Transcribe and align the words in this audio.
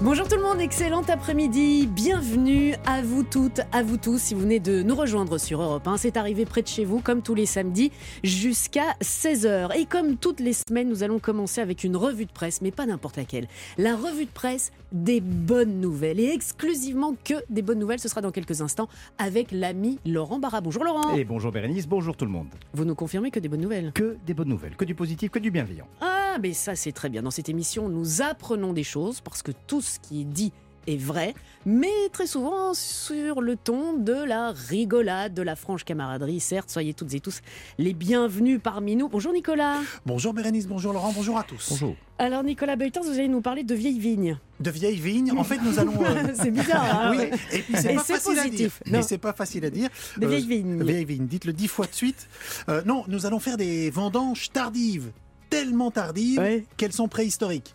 Bonjour 0.00 0.28
tout 0.28 0.36
le 0.36 0.42
monde, 0.42 0.60
excellent 0.60 1.02
après-midi. 1.02 1.88
Bienvenue 1.88 2.74
à 2.86 3.02
vous 3.02 3.24
toutes, 3.24 3.62
à 3.72 3.82
vous 3.82 3.96
tous. 3.96 4.18
Si 4.18 4.34
vous 4.34 4.42
venez 4.42 4.60
de 4.60 4.80
nous 4.84 4.94
rejoindre 4.94 5.38
sur 5.38 5.60
Europe 5.60 5.88
1, 5.88 5.96
c'est 5.96 6.16
arrivé 6.16 6.44
près 6.44 6.62
de 6.62 6.68
chez 6.68 6.84
vous, 6.84 7.00
comme 7.00 7.20
tous 7.20 7.34
les 7.34 7.46
samedis, 7.46 7.90
jusqu'à 8.22 8.92
16h. 9.02 9.76
Et 9.76 9.86
comme 9.86 10.16
toutes 10.16 10.38
les 10.38 10.52
semaines, 10.52 10.88
nous 10.88 11.02
allons 11.02 11.18
commencer 11.18 11.60
avec 11.60 11.82
une 11.82 11.96
revue 11.96 12.26
de 12.26 12.30
presse, 12.30 12.62
mais 12.62 12.70
pas 12.70 12.86
n'importe 12.86 13.16
laquelle. 13.16 13.48
La 13.76 13.96
revue 13.96 14.26
de 14.26 14.30
presse 14.30 14.70
des 14.92 15.20
bonnes 15.20 15.80
nouvelles. 15.80 16.20
Et 16.20 16.32
exclusivement 16.32 17.16
que 17.24 17.34
des 17.50 17.62
bonnes 17.62 17.80
nouvelles. 17.80 17.98
Ce 17.98 18.08
sera 18.08 18.20
dans 18.20 18.30
quelques 18.30 18.60
instants 18.60 18.88
avec 19.18 19.50
l'ami 19.50 19.98
Laurent 20.06 20.38
Barra. 20.38 20.60
Bonjour 20.60 20.84
Laurent. 20.84 21.16
Et 21.16 21.24
bonjour 21.24 21.50
Bérénice, 21.50 21.88
bonjour 21.88 22.16
tout 22.16 22.24
le 22.24 22.30
monde. 22.30 22.46
Vous 22.72 22.84
nous 22.84 22.94
confirmez 22.94 23.32
que 23.32 23.40
des 23.40 23.48
bonnes 23.48 23.62
nouvelles 23.62 23.90
Que 23.92 24.16
des 24.24 24.32
bonnes 24.32 24.48
nouvelles, 24.48 24.76
que 24.76 24.84
du 24.84 24.94
positif, 24.94 25.32
que 25.32 25.40
du 25.40 25.50
bienveillant. 25.50 25.88
Ah, 26.00 26.17
mais 26.38 26.52
ça 26.52 26.76
c'est 26.76 26.92
très 26.92 27.08
bien. 27.08 27.22
Dans 27.22 27.30
cette 27.30 27.48
émission, 27.48 27.88
nous 27.88 28.22
apprenons 28.22 28.72
des 28.72 28.84
choses 28.84 29.20
parce 29.20 29.42
que 29.42 29.52
tout 29.66 29.80
ce 29.80 29.98
qui 30.00 30.22
est 30.22 30.24
dit 30.24 30.52
est 30.86 30.96
vrai, 30.96 31.34
mais 31.66 32.08
très 32.14 32.26
souvent 32.26 32.72
sur 32.72 33.42
le 33.42 33.56
ton 33.56 33.92
de 33.92 34.14
la 34.14 34.52
rigolade, 34.52 35.34
de 35.34 35.42
la 35.42 35.54
franche 35.54 35.84
camaraderie. 35.84 36.40
Certes, 36.40 36.70
soyez 36.70 36.94
toutes 36.94 37.12
et 37.12 37.20
tous 37.20 37.40
les 37.76 37.92
bienvenus 37.92 38.58
parmi 38.62 38.96
nous. 38.96 39.08
Bonjour 39.10 39.34
Nicolas. 39.34 39.80
Bonjour 40.06 40.32
Bérénice, 40.32 40.66
bonjour 40.66 40.94
Laurent, 40.94 41.12
bonjour 41.14 41.36
à 41.38 41.42
tous. 41.42 41.66
Bonjour. 41.70 41.94
Alors 42.18 42.42
Nicolas 42.42 42.76
Beuters, 42.76 43.02
vous 43.02 43.10
allez 43.10 43.28
nous 43.28 43.42
parler 43.42 43.64
de 43.64 43.74
vieilles 43.74 43.98
vignes. 43.98 44.38
De 44.60 44.70
vieilles 44.70 44.96
vignes, 44.98 45.32
en 45.36 45.44
fait 45.44 45.58
nous 45.62 45.78
allons... 45.78 46.02
euh, 46.02 46.28
c'est 46.34 46.50
bizarre. 46.50 47.02
hein, 47.02 47.14
oui, 47.16 47.24
et 47.52 47.58
puis 47.58 47.74
c'est 47.76 47.94
pas 47.94 48.02
c'est 48.02 48.14
facile 48.14 48.38
à 48.38 48.48
dire. 48.48 48.70
c'est 49.02 49.18
pas 49.18 49.32
facile 49.34 49.64
à 49.66 49.70
dire. 49.70 49.90
Euh, 50.22 50.26
vieilles 50.26 50.46
vignes. 50.46 50.82
Vieilles 50.82 51.04
vignes, 51.04 51.26
dites-le 51.26 51.52
dix 51.52 51.68
fois 51.68 51.86
de 51.86 51.94
suite. 51.94 52.28
Euh, 52.70 52.82
non, 52.86 53.04
nous 53.08 53.26
allons 53.26 53.40
faire 53.40 53.58
des 53.58 53.90
vendanges 53.90 54.50
tardives, 54.52 55.10
tellement 55.50 55.90
tardives 55.90 56.38
Ouais. 56.38 56.64
qu'elles 56.76 56.92
sont 56.92 57.08
préhistoriques. 57.08 57.74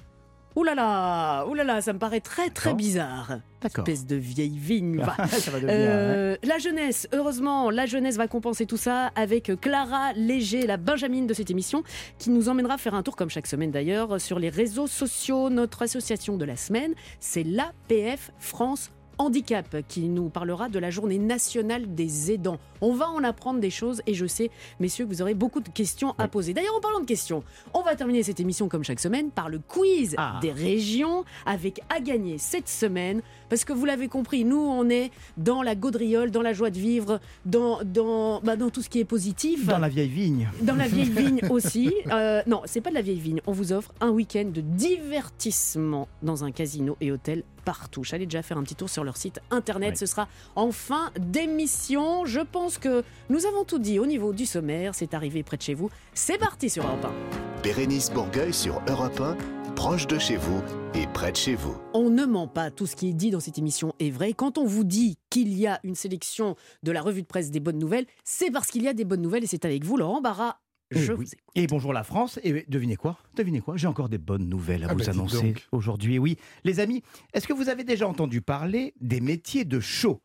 Ouh 0.56 0.64
là 0.64 0.76
là, 0.76 1.46
ouh 1.48 1.56
là 1.56 1.64
là, 1.64 1.82
ça 1.82 1.94
me 1.94 1.98
paraît 1.98 2.20
très 2.20 2.52
très 2.52 2.76
bizarre. 2.76 3.40
D'accord. 3.60 3.88
Espèce 3.88 4.06
de 4.06 4.16
vieille 4.16 4.56
vigne. 4.60 4.98
va. 5.04 5.28
Ça 5.28 5.50
va 5.50 5.60
devenir. 5.60 5.76
Euh, 5.80 6.38
la 6.44 6.60
jeunesse, 6.60 7.08
heureusement, 7.12 7.72
la 7.72 7.88
jeunesse 7.88 8.18
va 8.18 8.28
compenser 8.28 8.68
tout 8.68 8.78
ça 8.78 9.08
avec 9.16 9.52
Clara 9.60 10.14
Léger, 10.14 10.68
la 10.68 10.78
Benjamine 10.78 11.26
de 11.26 11.34
cette 11.34 11.50
émission, 11.50 11.82
qui 12.20 12.30
nous 12.30 12.50
emmènera 12.50 12.78
faire 12.78 12.94
un 12.94 13.02
tour, 13.02 13.16
comme 13.16 13.32
chaque 13.32 13.48
semaine 13.48 13.72
d'ailleurs, 13.72 14.22
sur 14.22 14.38
les 14.38 14.50
réseaux 14.50 14.86
sociaux. 14.86 15.50
Notre 15.50 15.82
association 15.82 16.38
de 16.38 16.46
la 16.46 16.56
semaine, 16.56 16.94
c'est 17.20 17.44
l'APF 17.44 18.32
France 18.38 18.92
Handicap, 19.18 19.76
qui 19.88 20.02
nous 20.10 20.30
parlera 20.30 20.70
de 20.70 20.80
la 20.80 20.90
journée 20.90 21.18
nationale 21.18 21.94
des 21.96 22.32
aidants. 22.32 22.58
On 22.82 22.94
va 22.94 23.10
en 23.10 23.24
apprendre 23.24 23.60
des 23.60 23.70
choses 23.70 24.02
et 24.08 24.14
je 24.14 24.26
sais, 24.26 24.50
messieurs, 24.80 25.06
que 25.06 25.10
vous 25.10 25.22
aurez 25.22 25.34
beaucoup 25.36 25.62
de 25.62 25.70
questions 25.70 26.16
à 26.18 26.28
poser. 26.28 26.54
D'ailleurs, 26.54 26.76
en 26.76 26.82
parlant 26.82 27.00
de 27.00 27.06
questions, 27.06 27.44
on 27.74 27.82
va 27.82 27.96
terminer 27.96 28.24
cette 28.24 28.40
émission 28.40 28.68
comme 28.68 28.84
chaque 28.84 29.00
semaine 29.00 29.30
par 29.32 29.50
le 29.50 29.60
quiz 29.60 30.16
Ah. 30.18 30.40
des 30.42 30.52
régions 30.52 31.24
avec 31.46 31.82
à 31.90 32.00
gagner 32.00 32.38
cette 32.38 32.68
semaine. 32.70 33.22
Parce 33.50 33.64
que 33.66 33.74
vous 33.74 33.86
l'avez 33.86 34.08
compris, 34.08 34.44
nous, 34.46 34.58
on 34.60 34.90
est 34.90 35.12
dans 35.38 35.62
la 35.62 35.76
gaudriole, 35.76 36.32
dans 36.32 36.42
la 36.42 36.54
joie 36.54 36.72
de 36.72 36.80
vivre, 36.80 37.20
dans, 37.46 37.80
dans, 37.84 38.42
bah, 38.42 38.56
dans 38.56 38.70
tout 38.70 38.82
ce 38.82 38.90
qui 38.90 39.00
est 39.00 39.06
positif. 39.06 39.66
Dans 39.68 39.78
la 39.80 39.90
vieille 39.90 40.10
vigne. 40.10 40.50
Dans 40.62 40.76
la 40.76 40.88
vieille 40.88 41.10
vigne 41.12 41.40
aussi. 41.50 41.94
Euh, 42.12 42.42
non, 42.48 42.62
c'est 42.66 42.82
pas 42.82 42.90
de 42.90 42.96
la 42.96 43.02
vieille 43.02 43.20
vigne. 43.20 43.42
On 43.48 43.52
vous 43.52 43.72
offre 43.74 43.94
un 44.02 44.10
week-end 44.10 44.50
de 44.54 44.62
divertissement 44.62 46.08
dans 46.22 46.44
un 46.44 46.52
casino 46.52 46.98
et 47.02 47.12
hôtel 47.12 47.44
partout. 47.66 48.04
J'allais 48.04 48.26
déjà 48.26 48.42
faire 48.42 48.58
un 48.58 48.64
petit 48.64 48.76
tour 48.76 48.90
sur 48.90 49.04
leur 49.04 49.13
site 49.18 49.40
internet. 49.52 49.92
Oui. 49.92 49.98
Ce 49.98 50.06
sera 50.06 50.28
en 50.56 50.72
fin 50.72 51.12
d'émission. 51.20 52.26
Je 52.26 52.40
pense 52.40 52.78
que 52.78 53.04
nous 53.30 53.46
avons 53.46 53.64
tout 53.64 53.80
dit 53.80 54.00
au 54.00 54.06
niveau 54.06 54.34
du 54.34 54.46
sommaire. 54.46 54.96
C'est 54.96 55.14
arrivé 55.14 55.44
près 55.44 55.58
de 55.58 55.62
chez 55.62 55.74
vous. 55.74 55.90
C'est 56.14 56.38
parti 56.38 56.70
sur 56.70 56.86
Europe 56.86 57.06
1. 57.06 57.62
Bérénice 57.64 58.12
Bourgueil 58.12 58.54
sur 58.54 58.82
Europe 58.90 59.22
1, 59.22 59.38
proche 59.76 60.06
de 60.06 60.20
chez 60.20 60.36
vous 60.36 60.62
et 60.94 61.08
près 61.08 61.32
de 61.32 61.38
chez 61.38 61.56
vous. 61.56 61.78
On 61.94 62.10
ne 62.10 62.26
ment 62.26 62.48
pas, 62.48 62.72
tout 62.72 62.86
ce 62.86 62.96
qui 62.96 63.10
est 63.10 63.14
dit 63.14 63.32
dans 63.32 63.40
cette 63.40 63.58
émission 63.58 63.94
est 64.00 64.10
vrai. 64.10 64.34
Quand 64.34 64.58
on 64.58 64.66
vous 64.66 64.84
dit 64.84 65.18
qu'il 65.30 65.58
y 65.58 65.66
a 65.66 65.80
une 65.84 65.96
sélection 65.96 66.58
de 66.84 66.92
la 66.92 67.02
revue 67.02 67.22
de 67.22 67.28
presse 67.28 67.52
des 67.52 67.62
bonnes 67.62 67.80
nouvelles, 67.80 68.06
c'est 68.26 68.52
parce 68.52 68.68
qu'il 68.68 68.84
y 68.84 68.88
a 68.90 68.94
des 68.94 69.06
bonnes 69.06 69.22
nouvelles 69.22 69.46
et 69.46 69.48
c'est 69.48 69.64
avec 69.64 69.86
vous, 69.86 69.96
Laurent 69.96 70.20
Barra. 70.20 70.60
Je 70.94 71.12
Eh 71.12 71.16
vous 71.16 71.22
oui. 71.22 71.30
Et 71.56 71.68
bonjour 71.68 71.94
la 71.94 72.04
France. 72.04 72.40
Et 72.44 72.66
devinez 72.68 72.96
quoi? 72.96 73.18
Devinez 73.36 73.62
quoi? 73.62 73.78
J'ai 73.78 73.88
encore 73.88 74.10
des 74.10 74.18
bonnes 74.18 74.48
nouvelles 74.48 74.84
à 74.84 74.88
Ah 74.90 74.94
vous 74.94 75.00
bah, 75.00 75.06
dites 75.06 75.14
annoncer 75.14 75.54
aujourd'hui. 75.72 76.20
Oui, 76.20 76.38
les 76.64 76.80
amis, 76.80 77.04
est-ce 77.34 77.48
que 77.48 77.54
vous 77.54 77.70
avez 77.70 77.84
déjà 77.84 78.08
entendu 78.08 78.42
parler 78.42 78.94
des 79.02 79.22
métiers 79.22 79.66
de 79.66 79.80
show 79.80 80.22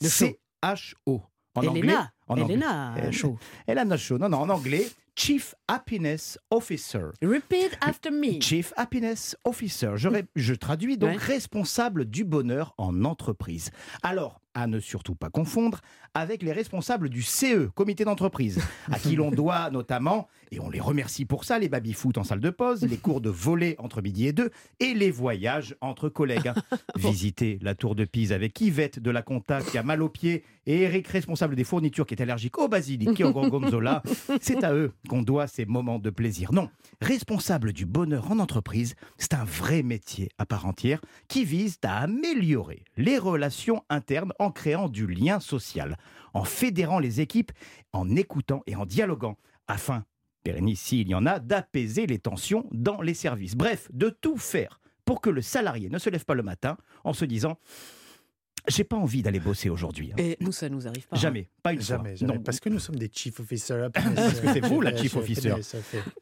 De 0.00 0.08
show. 0.08 0.26
C-H-O. 0.26 1.22
En 1.54 1.66
anglais? 1.66 1.94
En 2.28 2.38
anglais. 2.38 2.54
Elena, 2.54 3.10
chaud. 3.12 3.36
Elena 3.66 3.96
Show. 3.96 4.16
Non, 4.18 4.28
non, 4.30 4.38
en 4.38 4.48
anglais. 4.48 4.86
Chief 5.14 5.54
Happiness 5.68 6.38
Officer. 6.50 7.08
Repeat 7.22 7.76
after 7.82 8.10
me. 8.10 8.40
Chief 8.40 8.72
Happiness 8.76 9.36
Officer. 9.44 9.92
Je, 10.34 10.54
traduis 10.54 10.96
donc 10.96 11.10
Ouais. 11.10 11.16
responsable 11.16 12.06
du 12.06 12.24
bonheur 12.24 12.72
en 12.78 13.04
entreprise. 13.04 13.70
Alors, 14.02 14.40
à 14.54 14.66
ne 14.66 14.80
surtout 14.80 15.14
pas 15.14 15.30
confondre 15.30 15.80
avec 16.14 16.42
les 16.42 16.52
responsables 16.52 17.08
du 17.08 17.22
CE, 17.22 17.68
comité 17.74 18.04
d'entreprise, 18.04 18.60
à 18.90 18.98
qui 18.98 19.16
l'on 19.16 19.30
doit 19.32 19.70
notamment, 19.70 20.28
et 20.50 20.60
on 20.60 20.68
les 20.68 20.80
remercie 20.80 21.24
pour 21.24 21.44
ça, 21.44 21.58
les 21.58 21.68
baby-foot 21.68 22.18
en 22.18 22.24
salle 22.24 22.40
de 22.40 22.50
pause, 22.50 22.82
les 22.82 22.98
cours 22.98 23.20
de 23.20 23.30
volley 23.30 23.76
entre 23.78 24.02
midi 24.02 24.26
et 24.26 24.32
deux, 24.32 24.50
et 24.80 24.92
les 24.94 25.10
voyages 25.10 25.74
entre 25.80 26.08
collègues. 26.08 26.48
hein. 26.48 26.54
Visiter 26.96 27.58
la 27.62 27.74
tour 27.74 27.94
de 27.94 28.04
Pise 28.04 28.32
avec 28.32 28.60
Yvette 28.60 28.98
de 28.98 29.10
la 29.10 29.22
compta 29.22 29.62
qui 29.62 29.78
a 29.78 29.82
mal 29.82 30.02
aux 30.02 30.08
pieds 30.10 30.44
et 30.66 30.82
Eric, 30.82 31.08
responsable 31.08 31.56
des 31.56 31.64
fournitures 31.64 32.06
qui 32.06 32.14
est 32.14 32.22
allergique 32.22 32.58
au 32.58 32.68
basilic 32.68 33.18
et 33.18 33.24
au 33.24 33.32
gorgonzola. 33.32 34.02
C'est 34.40 34.62
à 34.62 34.74
eux 34.74 34.92
qu'on 35.08 35.22
doit 35.22 35.46
ces 35.46 35.64
moments 35.64 35.98
de 35.98 36.10
plaisir. 36.10 36.52
Non, 36.52 36.68
responsable 37.00 37.72
du 37.72 37.86
bonheur 37.86 38.30
en 38.30 38.38
entreprise, 38.38 38.94
c'est 39.16 39.34
un 39.34 39.44
vrai 39.44 39.82
métier 39.82 40.28
à 40.38 40.46
part 40.46 40.66
entière 40.66 41.00
qui 41.28 41.44
vise 41.44 41.78
à 41.82 41.98
améliorer 42.02 42.84
les 42.96 43.18
relations 43.18 43.82
internes 43.88 44.32
en 44.42 44.50
créant 44.50 44.88
du 44.88 45.06
lien 45.06 45.40
social, 45.40 45.96
en 46.34 46.44
fédérant 46.44 46.98
les 46.98 47.20
équipes, 47.20 47.52
en 47.92 48.14
écoutant 48.16 48.62
et 48.66 48.76
en 48.76 48.86
dialoguant, 48.86 49.36
afin, 49.68 50.04
Bérénice, 50.44 50.80
s'il 50.80 51.08
y 51.08 51.14
en 51.14 51.26
a, 51.26 51.38
d'apaiser 51.38 52.06
les 52.06 52.18
tensions 52.18 52.66
dans 52.72 53.00
les 53.00 53.14
services. 53.14 53.54
Bref, 53.54 53.88
de 53.92 54.08
tout 54.08 54.36
faire 54.36 54.80
pour 55.04 55.20
que 55.20 55.30
le 55.30 55.42
salarié 55.42 55.88
ne 55.88 55.98
se 55.98 56.10
lève 56.10 56.24
pas 56.24 56.34
le 56.34 56.42
matin 56.42 56.76
en 57.04 57.12
se 57.12 57.24
disant 57.24 57.58
j'ai 58.68 58.84
pas 58.84 58.96
envie 58.96 59.22
d'aller 59.22 59.40
bosser 59.40 59.68
aujourd'hui. 59.70 60.10
hein. 60.12 60.16
Et 60.18 60.36
nous, 60.40 60.52
ça 60.52 60.68
nous 60.68 60.86
arrive 60.86 61.06
pas. 61.08 61.16
hein. 61.16 61.20
Jamais, 61.20 61.48
pas 61.62 61.72
une 61.72 61.80
fois. 61.82 61.96
Jamais, 61.96 62.16
jamais. 62.16 62.34
Non. 62.34 62.40
Parce 62.42 62.60
que 62.60 62.68
nous 62.68 62.78
sommes 62.78 62.96
des 62.96 63.10
chief 63.12 63.40
officers. 63.40 63.88
Parce 63.94 64.40
que 64.40 64.52
c'est 64.52 64.64
vous, 64.66 64.80
la 64.80 64.96
chief 64.96 65.16
officer. 65.16 65.50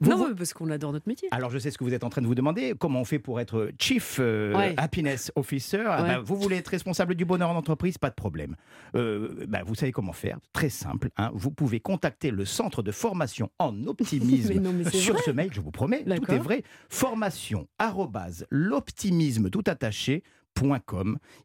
Vous- 0.01 0.11
Non, 0.11 0.17
vous- 0.17 0.35
parce 0.35 0.53
qu'on 0.55 0.71
adore 0.71 0.93
notre 0.93 1.09
métier. 1.09 1.29
Alors, 1.33 1.51
je 1.51 1.59
sais 1.59 1.71
ce 1.71 1.79
que 1.79 1.85
vous 1.85 1.93
êtes 1.95 2.05
en 2.05 2.09
train 2.11 2.23
de 2.23 2.27
vous 2.27 2.35
demander. 2.35 2.75
Comment 2.79 3.01
on 3.01 3.05
fait 3.05 3.19
pour 3.19 3.41
être 3.41 3.71
Chief 3.79 4.17
euh, 4.21 4.55
Ouais. 4.55 4.75
Happiness 4.77 5.31
Officer? 5.37 5.85
Ah 5.87 6.03
ben, 6.03 6.19
Vous 6.21 6.37
voulez 6.37 6.57
être 6.57 6.69
responsable 6.69 7.15
du 7.15 7.25
bonheur 7.25 7.51
en 7.51 7.57
entreprise? 7.57 7.99
Pas 7.99 8.11
de 8.11 8.15
problème. 8.15 8.57
Euh, 8.95 9.45
ben, 9.49 9.63
vous 9.65 9.75
savez 9.75 9.93
comment 9.93 10.13
faire 10.13 10.39
Très 10.53 10.69
simple. 10.71 11.11
hein. 11.17 11.31
Vous 11.35 11.51
pouvez 11.51 11.81
contacter 11.81 12.31
le 12.31 12.45
centre 12.45 12.83
de 12.83 12.93
formation 12.93 13.51
en 13.59 13.87
optimisme 13.87 14.55
Mais 14.55 14.61
non, 14.61 14.73
mais 14.73 14.85
c'est 14.85 14.97
sur 14.99 15.15
vrai. 15.15 15.23
ce 15.27 15.31
mail, 15.31 15.51
je 15.53 15.61
vous 15.61 15.71
promets. 15.71 16.05
Tout 16.05 16.33
est 16.33 16.39
vrai. 16.39 16.63
Formation 16.89 17.69
arrobase 17.79 18.47
l'optimisme 18.51 19.51
tout 19.51 19.65
attaché. 19.67 20.23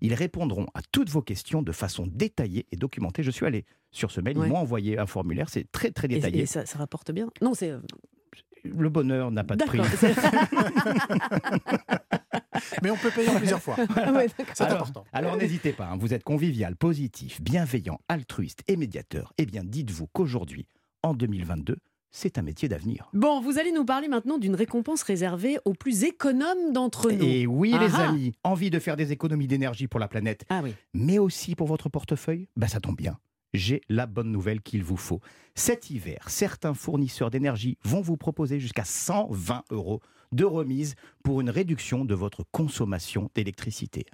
Ils 0.01 0.13
répondront 0.13 0.67
à 0.73 0.81
toutes 0.91 1.09
vos 1.09 1.21
questions 1.21 1.61
de 1.61 1.71
façon 1.71 2.05
détaillée 2.07 2.65
et 2.71 2.75
documentée. 2.75 3.23
Je 3.23 3.31
suis 3.31 3.45
allé 3.45 3.65
sur 3.91 4.11
ce 4.11 4.19
mail, 4.21 4.37
ils 4.37 4.49
m'ont 4.49 4.57
envoyé 4.57 4.97
un 4.99 5.05
formulaire, 5.05 5.47
c'est 5.49 5.71
très 5.71 5.91
très 5.91 6.07
détaillé. 6.09 6.41
et 6.41 6.45
ça, 6.45 6.63
rapporte 6.75 7.11
bien. 7.11 7.29
Non, 7.41 7.53
c'est. 7.53 7.69
euh, 7.71 7.79
Le 8.65 8.89
bonheur 8.89 9.31
n'a 9.31 9.43
pas 9.45 9.55
de 9.55 9.63
prix. 9.63 9.79
Mais 12.83 12.89
on 12.89 12.97
peut 12.97 13.11
payer 13.11 13.29
plusieurs 13.37 13.61
fois. 13.61 13.75
Ah. 13.95 14.21
C'est 14.53 14.63
important. 14.63 15.03
Alors 15.13 15.37
n'hésitez 15.37 15.71
pas, 15.73 15.87
hein, 15.87 15.97
vous 15.97 16.13
êtes 16.13 16.23
convivial, 16.23 16.75
positif, 16.75 17.41
bienveillant, 17.41 17.99
altruiste 18.07 18.63
et 18.67 18.75
médiateur. 18.75 19.33
Eh 19.37 19.45
bien 19.45 19.63
dites-vous 19.63 20.07
qu'aujourd'hui, 20.07 20.67
en 21.03 21.13
2022, 21.13 21.77
c'est 22.15 22.37
un 22.37 22.43
métier 22.43 22.69
d'avenir. 22.69 23.09
Bon, 23.13 23.41
vous 23.41 23.59
allez 23.59 23.73
nous 23.73 23.83
parler 23.83 24.07
maintenant 24.07 24.37
d'une 24.37 24.55
récompense 24.55 25.03
réservée 25.03 25.57
aux 25.65 25.73
plus 25.73 26.05
économes 26.05 26.71
d'entre 26.71 27.11
nous. 27.11 27.25
Et 27.25 27.45
oui 27.45 27.71
les 27.71 27.93
ah. 27.95 28.07
amis, 28.07 28.31
envie 28.45 28.69
de 28.69 28.79
faire 28.79 28.95
des 28.95 29.11
économies 29.11 29.47
d'énergie 29.47 29.87
pour 29.87 29.99
la 29.99 30.07
planète, 30.07 30.45
Ah 30.49 30.61
oui. 30.63 30.73
mais 30.93 31.19
aussi 31.19 31.55
pour 31.55 31.67
votre 31.67 31.89
portefeuille 31.89 32.47
Bah 32.55 32.69
ça 32.69 32.79
tombe 32.79 32.95
bien. 32.95 33.19
J'ai 33.53 33.81
la 33.89 34.05
bonne 34.05 34.31
nouvelle 34.31 34.61
qu'il 34.61 34.81
vous 34.81 34.95
faut. 34.95 35.19
Cet 35.55 35.89
hiver, 35.89 36.29
certains 36.29 36.73
fournisseurs 36.73 37.31
d'énergie 37.31 37.77
vont 37.83 38.01
vous 38.01 38.15
proposer 38.15 38.61
jusqu'à 38.61 38.85
120 38.85 39.65
euros 39.71 39.99
de 40.35 40.43
remise 40.45 40.95
pour 41.23 41.41
une 41.41 41.49
réduction 41.49 42.05
de 42.05 42.13
votre 42.13 42.43
consommation 42.51 43.29
d'électricité. 43.35 44.05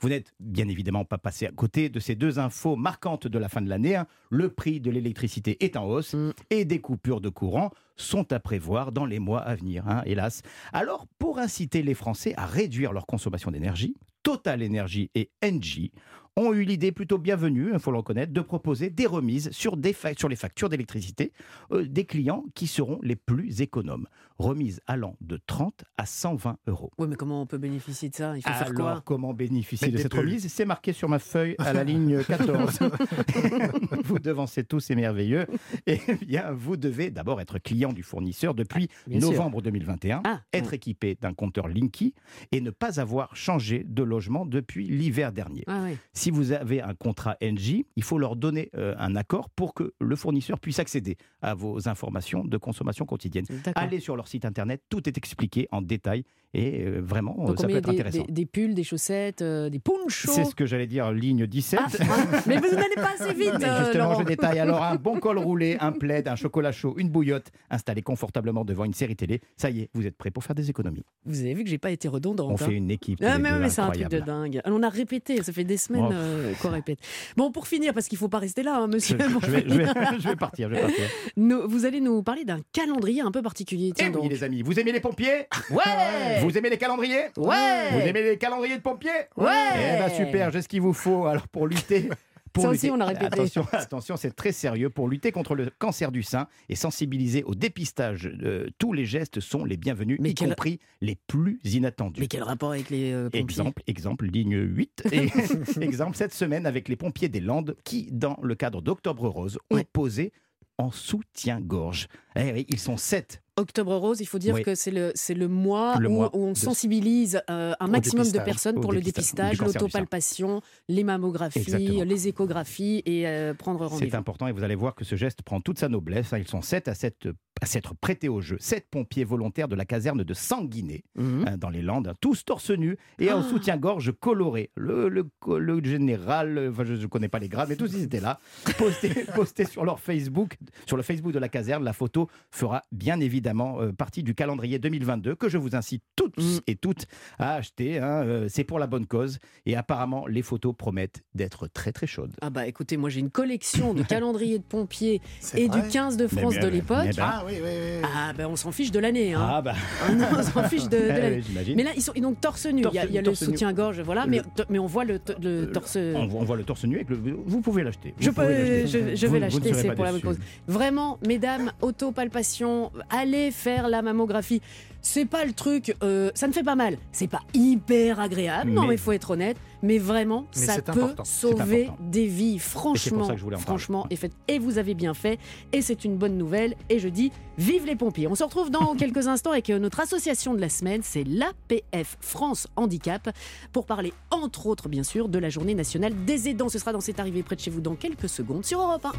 Vous 0.00 0.08
n'êtes 0.08 0.32
bien 0.38 0.68
évidemment 0.68 1.04
pas 1.04 1.18
passé 1.18 1.46
à 1.46 1.50
côté 1.50 1.88
de 1.88 1.98
ces 1.98 2.14
deux 2.14 2.38
infos 2.38 2.76
marquantes 2.76 3.26
de 3.26 3.38
la 3.38 3.48
fin 3.48 3.60
de 3.60 3.68
l'année. 3.68 3.96
hein. 3.96 4.06
Le 4.30 4.48
prix 4.50 4.78
de 4.80 4.90
l'électricité 4.90 5.56
est 5.64 5.76
en 5.76 5.84
hausse 5.84 6.14
Mm. 6.14 6.30
et 6.50 6.64
des 6.64 6.80
coupures 6.80 7.20
de 7.20 7.28
courant 7.28 7.70
sont 7.96 8.32
à 8.32 8.38
prévoir 8.40 8.92
dans 8.92 9.06
les 9.06 9.18
mois 9.18 9.40
à 9.40 9.54
venir, 9.54 9.88
hein, 9.88 10.02
hélas. 10.06 10.42
Alors, 10.72 11.06
pour 11.18 11.38
inciter 11.38 11.82
les 11.82 11.94
Français 11.94 12.34
à 12.36 12.46
réduire 12.46 12.92
leur 12.92 13.06
consommation 13.06 13.50
d'énergie, 13.50 13.94
Total 14.22 14.62
Energy 14.64 15.10
et 15.14 15.30
Engie 15.44 15.92
ont 16.36 16.52
eu 16.52 16.64
l'idée 16.64 16.90
plutôt 16.92 17.18
bienvenue, 17.18 17.70
il 17.72 17.78
faut 17.78 17.90
le 17.92 17.98
reconnaître, 17.98 18.32
de 18.32 18.40
proposer 18.40 18.90
des 18.90 19.06
remises 19.06 19.50
sur, 19.52 19.76
des 19.76 19.94
sur 20.16 20.28
les 20.28 20.36
factures 20.36 20.68
d'électricité 20.68 21.32
euh, 21.72 21.84
des 21.86 22.04
clients 22.04 22.44
qui 22.54 22.66
seront 22.66 22.98
les 23.02 23.16
plus 23.16 23.60
économes. 23.60 24.08
Remises 24.38 24.80
allant 24.88 25.16
de 25.20 25.38
30 25.46 25.84
à 25.96 26.06
120 26.06 26.56
euros. 26.66 26.90
Oui, 26.98 27.06
mais 27.08 27.14
comment 27.14 27.40
on 27.40 27.46
peut 27.46 27.56
bénéficier 27.58 28.08
de 28.08 28.16
ça? 28.16 28.36
Il 28.36 28.42
faut 28.42 28.48
faire 28.48 28.62
Alors, 28.66 28.74
quoi 28.94 29.02
comment 29.04 29.32
bénéficier 29.32 29.86
Mettre 29.86 29.96
de 29.98 30.02
cette 30.02 30.10
pulls. 30.10 30.20
remise? 30.26 30.48
C'est 30.52 30.64
marqué 30.64 30.92
sur 30.92 31.08
ma 31.08 31.20
feuille 31.20 31.54
à 31.58 31.72
la 31.72 31.84
ligne 31.84 32.20
14. 32.24 32.80
vous 34.04 34.18
devancez 34.18 34.64
tous, 34.64 34.80
c'est 34.80 34.96
merveilleux. 34.96 35.46
Et 35.86 36.00
bien, 36.26 36.50
vous 36.50 36.76
devez 36.76 37.10
d'abord 37.10 37.40
être 37.40 37.58
client 37.60 37.92
du 37.92 38.02
fournisseur 38.02 38.54
depuis 38.54 38.88
Bien 39.06 39.20
sûr. 39.20 39.30
novembre 39.30 39.62
2021, 39.62 40.22
Ah, 40.24 40.40
être 40.52 40.74
équipé 40.74 41.16
d'un 41.20 41.32
compteur 41.32 41.68
Linky 41.68 42.12
et 42.50 42.60
ne 42.60 42.70
pas 42.70 42.98
avoir 43.00 43.36
changé 43.36 43.84
de 43.86 44.02
logement 44.02 44.46
depuis 44.46 44.88
l'hiver 44.88 45.30
dernier. 45.30 45.62
Ah 45.68 45.82
oui. 45.84 45.96
Si 46.24 46.30
vous 46.30 46.52
avez 46.52 46.80
un 46.80 46.94
contrat 46.94 47.36
NJ, 47.42 47.84
il 47.96 48.02
faut 48.02 48.16
leur 48.16 48.34
donner 48.34 48.70
euh, 48.76 48.94
un 48.96 49.14
accord 49.14 49.50
pour 49.50 49.74
que 49.74 49.92
le 50.00 50.16
fournisseur 50.16 50.58
puisse 50.58 50.78
accéder 50.78 51.18
à 51.42 51.52
vos 51.52 51.86
informations 51.86 52.46
de 52.46 52.56
consommation 52.56 53.04
quotidienne. 53.04 53.44
Allez 53.74 54.00
sur 54.00 54.16
leur 54.16 54.26
site 54.26 54.46
internet, 54.46 54.82
tout 54.88 55.06
est 55.06 55.18
expliqué 55.18 55.68
en 55.70 55.82
détail 55.82 56.24
et 56.54 56.84
euh, 56.86 57.00
vraiment, 57.04 57.34
Donc 57.46 57.58
ça 57.60 57.66
peut 57.66 57.74
être 57.76 57.90
des, 57.90 57.96
intéressant. 58.00 58.24
des- 58.28 58.32
des 58.32 58.46
pulls, 58.46 58.74
des 58.74 58.84
chaussettes, 58.84 59.42
euh, 59.42 59.68
des 59.68 59.80
ponchos. 59.80 60.30
C'est 60.32 60.44
ce 60.44 60.54
que 60.54 60.66
j'allais 60.66 60.86
dire, 60.86 61.10
ligne 61.12 61.46
17. 61.46 61.80
Ah, 61.82 61.86
ah, 62.00 62.40
mais 62.46 62.56
vous 62.58 62.68
n'allez 62.74 62.94
pas 62.94 63.10
assez 63.18 63.34
vite, 63.34 63.52
Mais 63.58 63.64
euh, 63.66 63.84
justement, 63.84 64.04
Laurent. 64.10 64.20
je 64.20 64.24
détaille 64.24 64.58
alors 64.60 64.82
un 64.82 64.94
bon 64.96 65.18
col 65.18 65.38
roulé, 65.44 65.76
un 65.80 65.92
plaid, 65.92 66.28
un 66.28 66.36
chocolat 66.36 66.72
chaud, 66.72 66.94
une 66.96 67.08
bouillotte, 67.10 67.50
installé 67.70 68.02
confortablement 68.02 68.64
devant 68.64 68.84
une 68.84 68.94
série 68.94 69.16
télé. 69.16 69.40
Ça 69.56 69.70
y 69.70 69.80
est, 69.80 69.90
vous 69.94 70.06
êtes 70.06 70.16
prêts 70.16 70.30
pour 70.30 70.44
faire 70.44 70.54
des 70.54 70.70
économies. 70.70 71.04
Vous 71.26 71.40
avez 71.40 71.54
vu 71.54 71.64
que 71.64 71.70
j'ai 71.70 71.78
pas 71.78 71.90
été 71.90 72.06
redondante. 72.08 72.50
On 72.50 72.54
hein. 72.54 72.68
fait 72.68 72.74
une 72.74 72.90
équipe. 72.90 73.18
Ah, 73.24 73.38
mais, 73.38 73.68
c'est 73.68 73.80
un 73.80 73.90
truc 73.90 74.08
de 74.08 74.20
dingue. 74.20 74.60
On 74.64 74.82
a 74.82 74.88
répété, 74.88 75.42
ça 75.42 75.52
fait 75.52 75.64
des 75.64 75.76
semaines 75.76 76.04
Oh. 76.06 76.12
euh, 76.12 76.52
qu'on 76.62 76.70
répète. 76.70 76.98
Bon, 77.36 77.50
pour 77.50 77.66
finir, 77.66 77.92
parce 77.94 78.06
qu'il 78.08 78.18
faut 78.18 78.28
pas 78.28 78.38
rester 78.38 78.62
là, 78.62 78.76
hein, 78.78 78.86
Je, 78.88 78.94
monsieur. 78.94 79.18
je 79.18 79.50
vais, 79.50 79.62
je, 79.62 79.68
finir, 79.72 79.94
vais, 79.94 80.00
je 80.20 80.28
vais 80.28 80.36
partir, 80.36 80.68
je 80.68 80.74
vais 80.74 80.80
partir. 80.82 81.04
nous- 81.36 81.68
vous 81.68 81.84
allez 81.86 82.00
nous 82.00 82.22
parler 82.22 82.44
d'un 82.44 82.60
calendrier 82.72 83.22
un 83.22 83.30
peu 83.30 83.42
particulier. 83.42 83.92
Eh 83.98 84.08
oui, 84.16 84.28
les 84.28 84.44
amis, 84.44 84.62
vous 84.62 84.78
aimez 84.78 84.92
les 84.92 85.00
pompiers? 85.00 85.46
Ouais 85.70 86.40
Vous 86.44 86.58
aimez 86.58 86.70
les 86.70 86.78
calendriers 86.78 87.24
Ouais 87.36 87.90
Vous 87.92 88.00
aimez 88.00 88.22
les 88.22 88.38
calendriers 88.38 88.76
de 88.76 88.82
pompiers 88.82 89.10
Ouais 89.36 89.50
Eh 89.74 89.98
ben 89.98 90.08
super, 90.08 90.50
j'ai 90.50 90.62
ce 90.62 90.68
qu'il 90.68 90.80
vous 90.80 90.92
faut 90.94 91.26
alors 91.26 91.48
pour 91.48 91.66
lutter. 91.66 92.08
Pour 92.52 92.62
Ça 92.62 92.70
aussi, 92.70 92.86
lutter- 92.86 92.96
on 92.96 93.00
a 93.00 93.06
répété. 93.06 93.26
Attention, 93.26 93.66
attention, 93.72 94.16
c'est 94.16 94.30
très 94.30 94.52
sérieux. 94.52 94.88
Pour 94.88 95.08
lutter 95.08 95.32
contre 95.32 95.56
le 95.56 95.70
cancer 95.76 96.12
du 96.12 96.22
sein 96.22 96.46
et 96.68 96.76
sensibiliser 96.76 97.42
au 97.42 97.56
dépistage, 97.56 98.30
euh, 98.44 98.68
tous 98.78 98.92
les 98.92 99.06
gestes 99.06 99.40
sont 99.40 99.64
les 99.64 99.76
bienvenus, 99.76 100.18
Mais 100.20 100.30
y 100.30 100.34
quel- 100.34 100.50
compris 100.50 100.78
les 101.00 101.16
plus 101.26 101.58
inattendus. 101.64 102.20
Mais 102.20 102.28
quel 102.28 102.44
rapport 102.44 102.70
avec 102.70 102.90
les 102.90 103.12
euh, 103.12 103.24
pompiers? 103.24 103.40
Exemple, 103.40 103.82
exemple, 103.88 104.26
ligne 104.26 104.56
8. 104.56 105.02
Et 105.10 105.26
exemple, 105.82 106.16
cette 106.16 106.32
semaine 106.32 106.64
avec 106.64 106.88
les 106.88 106.94
pompiers 106.94 107.28
des 107.28 107.40
Landes 107.40 107.74
qui, 107.82 108.08
dans 108.12 108.38
le 108.40 108.54
cadre 108.54 108.80
d'Octobre 108.82 109.26
Rose, 109.28 109.58
ont 109.70 109.74
Ouais. 109.74 109.86
posé 109.92 110.32
en 110.78 110.90
soutien-gorge. 110.90 112.08
Eh 112.36 112.66
ils 112.68 112.78
sont 112.78 112.96
sept. 112.96 113.40
Octobre 113.56 113.94
Rose, 113.94 114.20
il 114.20 114.26
faut 114.26 114.40
dire 114.40 114.54
Oui. 114.56 114.62
que 114.62 114.74
c'est 114.74 114.90
le, 114.90 115.12
c'est 115.14 115.34
le 115.34 115.46
mois, 115.46 115.96
Le 116.00 116.08
où, 116.08 116.12
mois 116.12 116.36
où 116.36 116.44
on 116.44 116.52
de- 116.52 116.56
sensibilise 116.56 117.40
euh, 117.48 117.72
un 117.78 117.86
maximum 117.86 118.28
de 118.28 118.38
personnes 118.40 118.80
pour 118.80 118.92
le 118.92 119.00
dépistage, 119.00 119.58
l'autopalpation, 119.60 120.60
les 120.88 121.04
mammographies, 121.04 121.60
Exactement. 121.60 122.02
les 122.02 122.28
échographies 122.28 123.02
et 123.06 123.28
euh, 123.28 123.54
prendre 123.54 123.84
C'est 123.86 123.94
rendez-vous. 123.94 124.16
important 124.16 124.48
et 124.48 124.52
vous 124.52 124.64
allez 124.64 124.74
voir 124.74 124.96
que 124.96 125.04
ce 125.04 125.14
geste 125.14 125.42
prend 125.42 125.60
toute 125.60 125.78
sa 125.78 125.88
noblesse. 125.88 126.32
hein. 126.32 126.38
Ils 126.38 126.48
sont 126.48 126.62
sept 126.62 126.88
à 126.88 126.94
s'être 126.94 127.28
à 127.64 127.66
s'être 127.66 127.94
prêtés 127.94 128.28
au 128.28 128.42
jeu. 128.42 128.58
Sept 128.60 128.86
pompiers 128.90 129.24
volontaires 129.24 129.68
de 129.68 129.74
la 129.74 129.86
caserne 129.86 130.22
de 130.22 130.34
Sanguiné, 130.34 131.02
Mhm. 131.16 131.44
hein, 131.48 131.56
dans 131.56 131.70
les 131.70 131.80
Landes, 131.80 132.08
hein, 132.08 132.14
tous 132.20 132.44
torse 132.44 132.68
nu 132.70 132.98
et 133.18 133.32
en 133.32 133.40
Ah. 133.40 133.42
soutien-gorge 133.48 134.12
coloré. 134.20 134.70
Le, 134.76 135.08
le, 135.08 135.26
le 135.58 135.82
général, 135.82 136.58
euh, 136.58 136.70
enfin, 136.70 136.84
je 136.84 136.92
ne 136.92 137.06
connais 137.06 137.28
pas 137.28 137.38
les 137.38 137.48
grades, 137.48 137.70
mais 137.70 137.76
tous 137.76 137.90
ils 137.94 138.02
étaient 138.02 138.20
là. 138.20 138.38
Postés 138.78 139.24
postés 139.34 139.64
sur 139.64 139.84
leur 139.86 139.98
Facebook, 139.98 140.58
sur 140.86 140.98
le 140.98 141.02
Facebook 141.02 141.32
de 141.32 141.38
la 141.38 141.48
caserne. 141.48 141.84
La 141.84 141.94
photo 141.94 142.28
fera 142.50 142.82
bien 142.92 143.18
évidemment 143.20 143.80
euh, 143.80 143.92
partie 143.92 144.22
du 144.22 144.34
calendrier 144.34 144.78
2022 144.78 145.34
que 145.34 145.48
je 145.48 145.56
vous 145.56 145.74
incite 145.74 146.02
toutes 146.16 146.36
Mm. 146.36 146.58
et 146.66 146.76
toutes 146.76 147.06
à 147.38 147.54
acheter. 147.54 147.98
hein. 147.98 148.22
Euh, 148.26 148.46
C'est 148.50 148.64
pour 148.64 148.78
la 148.78 148.86
bonne 148.86 149.06
cause 149.06 149.38
et 149.64 149.74
apparemment 149.74 150.26
les 150.26 150.42
photos 150.42 150.74
promettent 150.76 151.22
d'être 151.34 151.66
très 151.68 151.92
très 151.92 152.06
chaudes. 152.06 152.34
Ah 152.42 152.50
bah 152.50 152.66
écoutez, 152.66 152.98
moi 152.98 153.08
j'ai 153.08 153.20
une 153.20 153.30
collection 153.30 153.94
de 153.94 154.02
calendriers 154.02 154.58
de 154.58 154.64
pompiers 154.64 155.22
et 155.56 155.68
vrai 155.68 155.80
du 155.82 155.88
15 155.88 156.16
de 156.18 156.26
France 156.26 156.54
Mais 156.56 156.60
de 156.62 156.68
l'époque. 156.68 157.08
Ah 157.18 157.42
oui, 157.46 157.53
oui, 157.62 157.68
oui. 158.02 158.08
Ah 158.14 158.32
ben 158.36 158.46
on 158.46 158.56
s'en 158.56 158.72
fiche 158.72 158.90
de 158.90 158.98
l'année. 158.98 159.34
Hein. 159.34 159.40
Ah 159.56 159.62
bah, 159.62 159.74
Ah 160.06 160.12
non, 160.14 160.26
on 160.38 160.42
s'en 160.42 160.62
fiche 160.64 160.84
de, 160.84 160.96
de 160.98 161.02
eh 161.04 161.08
l'année. 161.20 161.74
Mais 161.76 161.82
là, 161.82 161.90
ils 161.96 162.02
sont 162.02 162.12
ils 162.14 162.22
donc 162.22 162.40
torse 162.40 162.66
nu. 162.66 162.82
Il 162.82 162.94
y 162.94 162.98
a, 162.98 163.02
Torse- 163.02 163.06
il 163.08 163.14
y 163.14 163.18
a 163.18 163.22
le 163.22 163.34
soutien-gorge, 163.34 164.00
voilà, 164.00 164.26
mais, 164.26 164.42
mais 164.68 164.78
on 164.78 164.86
voit 164.86 165.04
le, 165.04 165.20
le 165.42 165.48
Euh, 165.64 165.66
torse. 165.72 165.96
On, 165.96 166.26
voit- 166.26 166.40
on 166.40 166.44
voit 166.44 166.56
le 166.56 166.64
torse 166.64 166.84
nu 166.84 166.96
avec 166.96 167.10
le. 167.10 167.16
Vous 167.46 167.60
pouvez 167.60 167.82
l'acheter. 167.82 168.14
Je, 168.18 168.30
peux, 168.30 168.86
je, 168.86 169.14
je 169.16 169.26
vais 169.26 169.38
l'acheter, 169.38 169.72
c'est 169.74 169.92
pour 169.94 170.04
la 170.04 170.12
bonne 170.12 170.20
cause. 170.20 170.38
Vraiment, 170.66 171.18
mesdames, 171.26 171.72
autopalpation, 171.80 172.90
allez 173.10 173.50
faire 173.50 173.88
la 173.88 174.02
mammographie. 174.02 174.60
C'est 175.06 175.26
pas 175.26 175.44
le 175.44 175.52
truc, 175.52 175.94
euh, 176.02 176.30
ça 176.34 176.48
ne 176.48 176.52
fait 176.52 176.62
pas 176.62 176.76
mal. 176.76 176.96
C'est 177.12 177.28
pas 177.28 177.42
hyper 177.52 178.20
agréable, 178.20 178.70
non, 178.70 178.86
Mais- 178.86 178.96
faut 178.96 179.12
être 179.12 179.32
honnête. 179.32 179.58
Mais 179.82 179.98
vraiment, 179.98 180.46
Mais 180.56 180.62
ça 180.64 180.74
c'est 180.76 180.82
peut 180.86 180.92
important. 180.92 181.24
sauver 181.24 181.90
des 182.00 182.26
vies. 182.26 182.54
pour 182.54 182.62
Franchement, 182.62 183.24
ça 183.26 183.34
que 183.34 183.38
je 183.38 183.44
voulais 183.44 183.56
en 183.56 183.58
parler. 183.58 183.66
franchement, 183.78 184.06
et, 184.10 184.18
et 184.48 184.58
vous 184.58 184.78
avez 184.78 184.94
bien 184.94 185.12
fait. 185.12 185.38
Et 185.74 185.82
c'est 185.82 186.06
une 186.06 186.16
bonne 186.16 186.38
nouvelle. 186.38 186.74
Et 186.88 186.98
je 186.98 187.08
dis, 187.08 187.32
vive 187.58 187.84
les 187.84 187.96
pompiers. 187.96 188.26
On 188.28 188.34
se 188.34 188.42
retrouve 188.44 188.70
dans 188.70 188.94
quelques 188.98 189.26
instants 189.28 189.50
avec 189.50 189.68
euh, 189.68 189.78
notre 189.78 190.00
association 190.00 190.54
de 190.54 190.60
la 190.62 190.70
semaine, 190.70 191.02
c'est 191.04 191.24
l'APF 191.24 192.16
France 192.22 192.66
Handicap, 192.76 193.28
pour 193.74 193.84
parler 193.84 194.14
entre 194.30 194.66
autres, 194.66 194.88
bien 194.88 195.02
sûr, 195.02 195.28
de 195.28 195.38
la 195.38 195.50
journée 195.50 195.74
nationale 195.74 196.14
des 196.24 196.48
aidants. 196.48 196.70
Ce 196.70 196.78
sera 196.78 196.92
dans 196.94 197.02
cette 197.02 197.20
arrivée 197.20 197.42
près 197.42 197.56
de 197.56 197.60
chez 197.60 197.70
vous 197.70 197.82
dans 197.82 197.94
quelques 197.94 198.30
secondes 198.30 198.64
sur 198.64 198.80
Europe 198.80 199.04
1. 199.04 199.12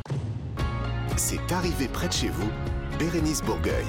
C'est 1.16 1.52
arrivé 1.52 1.88
près 1.88 2.08
de 2.08 2.14
chez 2.14 2.30
vous, 2.30 2.50
Bérénice 2.98 3.44
Bourgueil. 3.44 3.86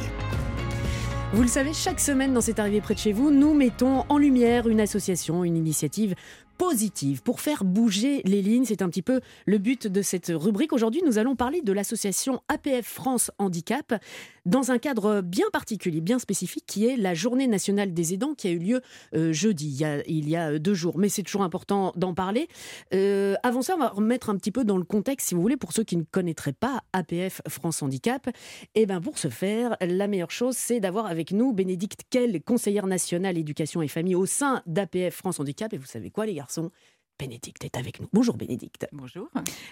Vous 1.36 1.42
le 1.42 1.48
savez, 1.48 1.74
chaque 1.74 2.00
semaine 2.00 2.32
dans 2.32 2.40
cette 2.40 2.58
arrivée 2.58 2.80
près 2.80 2.94
de 2.94 2.98
chez 2.98 3.12
vous, 3.12 3.30
nous 3.30 3.52
mettons 3.52 4.06
en 4.08 4.16
lumière 4.16 4.68
une 4.68 4.80
association, 4.80 5.44
une 5.44 5.58
initiative 5.58 6.14
positive 6.56 7.22
pour 7.22 7.42
faire 7.42 7.62
bouger 7.62 8.22
les 8.24 8.40
lignes. 8.40 8.64
C'est 8.64 8.80
un 8.80 8.88
petit 8.88 9.02
peu 9.02 9.20
le 9.44 9.58
but 9.58 9.86
de 9.86 10.00
cette 10.00 10.32
rubrique. 10.34 10.72
Aujourd'hui, 10.72 11.02
nous 11.04 11.18
allons 11.18 11.36
parler 11.36 11.60
de 11.60 11.74
l'association 11.74 12.40
APF 12.48 12.86
France 12.86 13.30
Handicap 13.36 14.02
dans 14.46 14.70
un 14.70 14.78
cadre 14.78 15.20
bien 15.20 15.46
particulier, 15.52 16.00
bien 16.00 16.19
spécifique, 16.19 16.64
qui 16.66 16.87
est 16.87 16.96
la 16.96 17.14
Journée 17.14 17.46
nationale 17.46 17.93
des 17.93 18.14
aidants 18.14 18.34
qui 18.34 18.48
a 18.48 18.52
eu 18.52 18.58
lieu 18.58 18.81
euh, 19.14 19.32
jeudi, 19.32 19.84
il 20.06 20.28
y 20.28 20.37
a, 20.37 20.58
deux 20.58 20.75
jours. 20.75 20.98
Mais 20.98 21.08
c'est 21.08 21.22
toujours 21.22 21.43
important 21.43 21.93
d'en 21.96 22.14
parler. 22.14 22.48
Euh, 22.94 23.34
avant 23.43 23.62
ça, 23.62 23.75
on 23.75 23.78
va 23.78 23.88
remettre 23.88 24.31
un 24.31 24.37
petit 24.37 24.52
peu 24.52 24.64
dans 24.64 24.78
le 24.78 24.84
contexte, 24.84 25.28
si 25.28 25.34
vous 25.34 25.43
voulez, 25.43 25.56
pour 25.56 25.72
ceux 25.72 25.84
qui 25.84 25.96
ne 25.96 26.04
connaîtraient 26.04 26.52
pas 26.52 26.81
APF 26.93 27.43
France 27.48 27.82
Handicap. 27.82 28.28
Et 28.75 28.87
bien 28.87 29.00
pour 29.00 29.19
ce 29.19 29.29
faire, 29.29 29.76
la 29.81 30.06
meilleure 30.06 30.31
chose, 30.31 30.56
c'est 30.56 30.81
d'avoir 30.81 31.06
avec 31.06 31.32
nous 31.32 31.53
Bénédicte 31.53 32.03
Kell, 32.08 32.41
conseillère 32.43 32.86
nationale 32.86 33.36
éducation 33.36 33.82
et 33.82 33.88
famille 33.88 34.15
au 34.15 34.26
sein 34.26 34.62
d'APF 34.67 35.15
France 35.15 35.41
Handicap. 35.41 35.72
Et 35.72 35.79
vous 35.79 35.86
savez 35.86 36.10
quoi, 36.10 36.26
les 36.26 36.34
garçons? 36.34 36.70
Bénédicte 37.19 37.65
est 37.65 37.77
avec 37.77 38.01
nous. 38.01 38.08
Bonjour 38.13 38.37
Bénédicte. 38.37 38.87
Bonjour. 38.93 39.29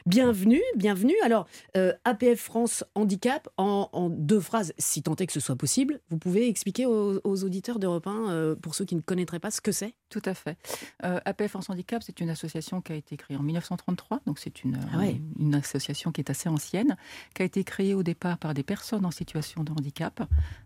Bienvenue, 0.06 0.62
bienvenue. 0.76 1.14
Alors, 1.22 1.46
euh, 1.76 1.92
APF 2.04 2.40
France 2.40 2.84
Handicap, 2.94 3.48
en, 3.58 3.88
en 3.92 4.08
deux 4.08 4.40
phrases, 4.40 4.72
si 4.78 5.02
tant 5.02 5.14
est 5.16 5.26
que 5.26 5.32
ce 5.32 5.40
soit 5.40 5.56
possible, 5.56 6.00
vous 6.08 6.18
pouvez 6.18 6.48
expliquer 6.48 6.86
aux, 6.86 7.20
aux 7.22 7.44
auditeurs 7.44 7.78
d'Europe 7.78 8.06
1, 8.06 8.30
euh, 8.30 8.54
pour 8.56 8.74
ceux 8.74 8.84
qui 8.84 8.96
ne 8.96 9.00
connaîtraient 9.00 9.40
pas, 9.40 9.50
ce 9.50 9.60
que 9.60 9.72
c'est? 9.72 9.94
Tout 10.14 10.22
à 10.26 10.34
fait. 10.34 10.56
Euh, 11.04 11.18
APF 11.24 11.50
France 11.50 11.70
Handicap, 11.70 12.00
c'est 12.04 12.20
une 12.20 12.30
association 12.30 12.80
qui 12.80 12.92
a 12.92 12.94
été 12.94 13.16
créée 13.16 13.36
en 13.36 13.42
1933, 13.42 14.20
donc 14.26 14.38
c'est 14.38 14.62
une, 14.62 14.78
Ah 14.92 14.98
ouais. 14.98 15.16
euh, 15.20 15.42
une 15.42 15.56
association 15.56 16.12
qui 16.12 16.20
est 16.20 16.30
assez 16.30 16.48
ancienne, 16.48 16.96
qui 17.34 17.42
a 17.42 17.44
été 17.44 17.64
créée 17.64 17.94
au 17.94 18.04
départ 18.04 18.38
par 18.38 18.54
des 18.54 18.62
personnes 18.62 19.04
en 19.04 19.10
situation 19.10 19.64
de 19.64 19.72
handicap 19.72 20.22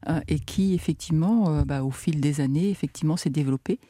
euh, 0.07 0.21
et 0.29 0.39
qui, 0.39 0.75
effectivement, 0.75 1.49
euh, 1.49 1.65
bah, 1.65 1.83
au 1.83 1.91
fil 1.91 2.21
des 2.21 2.43
années, 2.43 2.69
effectivement, 2.69 3.17
s'est 3.17 3.31
développée. 3.31 3.81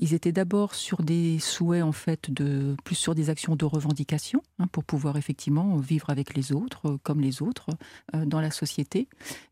Ils 0.00 0.14
étaient 0.14 0.32
d'abord 0.32 0.74
sur 0.74 1.02
des 1.02 1.38
souhaits, 1.40 1.82
en 1.82 1.92
fait, 1.92 2.30
de 2.30 2.74
plus 2.82 2.94
sur 2.94 3.14
des 3.14 3.28
actions 3.28 3.54
de 3.54 3.66
revendication 3.66 4.40
hein, 4.58 4.66
pour 4.68 4.82
pouvoir 4.82 5.18
effectivement 5.18 5.76
vivre 5.76 6.08
avec 6.08 6.34
les 6.34 6.52
autres, 6.52 6.98
comme 7.02 7.20
les 7.20 7.42
autres, 7.42 7.68
dans 8.14 8.40
la 8.40 8.50
société. 8.50 9.08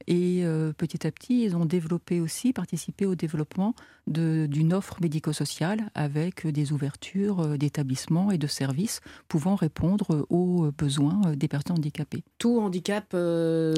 Et 0.07 0.43
petit 0.79 1.07
à 1.07 1.11
petit, 1.13 1.43
ils 1.43 1.57
ont 1.57 1.67
développé 1.67 2.21
aussi, 2.21 2.55
participé 2.55 3.05
au 3.05 3.15
développement 3.15 3.75
d'une 4.07 4.73
offre 4.73 5.01
médico-sociale 5.35 5.91
avec 5.95 6.47
des 6.47 6.73
ouvertures 6.73 7.41
euh, 7.41 7.57
d'établissements 7.57 8.31
et 8.31 8.39
de 8.39 8.47
services 8.47 9.01
pouvant 9.29 9.57
répondre 9.57 10.27
aux 10.31 10.71
besoins 10.77 11.21
des 11.37 11.49
personnes 11.49 11.77
handicapées. 11.77 12.25
Tout 12.39 12.61
handicap 12.61 13.07
euh, 13.15 13.75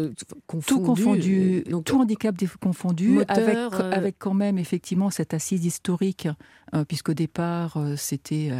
confondu. 0.47 0.67
Tout 0.67 0.81
confondu, 0.81 1.65
donc, 1.69 1.85
tout 1.85 2.01
handicap 2.01 2.35
confondu, 2.61 3.09
moteur, 3.11 3.37
avec, 3.39 3.57
euh, 3.57 3.93
avec 3.93 4.17
quand 4.19 4.35
même 4.35 4.59
effectivement 4.59 5.11
cette 5.11 5.35
assise 5.35 5.65
historique, 5.65 6.29
euh, 6.75 6.85
puisqu'au 6.85 7.15
départ 7.15 7.79
c'était 7.97 8.53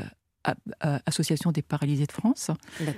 Association 1.07 1.51
des 1.51 1.63
paralysés 1.63 2.07
de 2.07 2.13
France. 2.13 2.51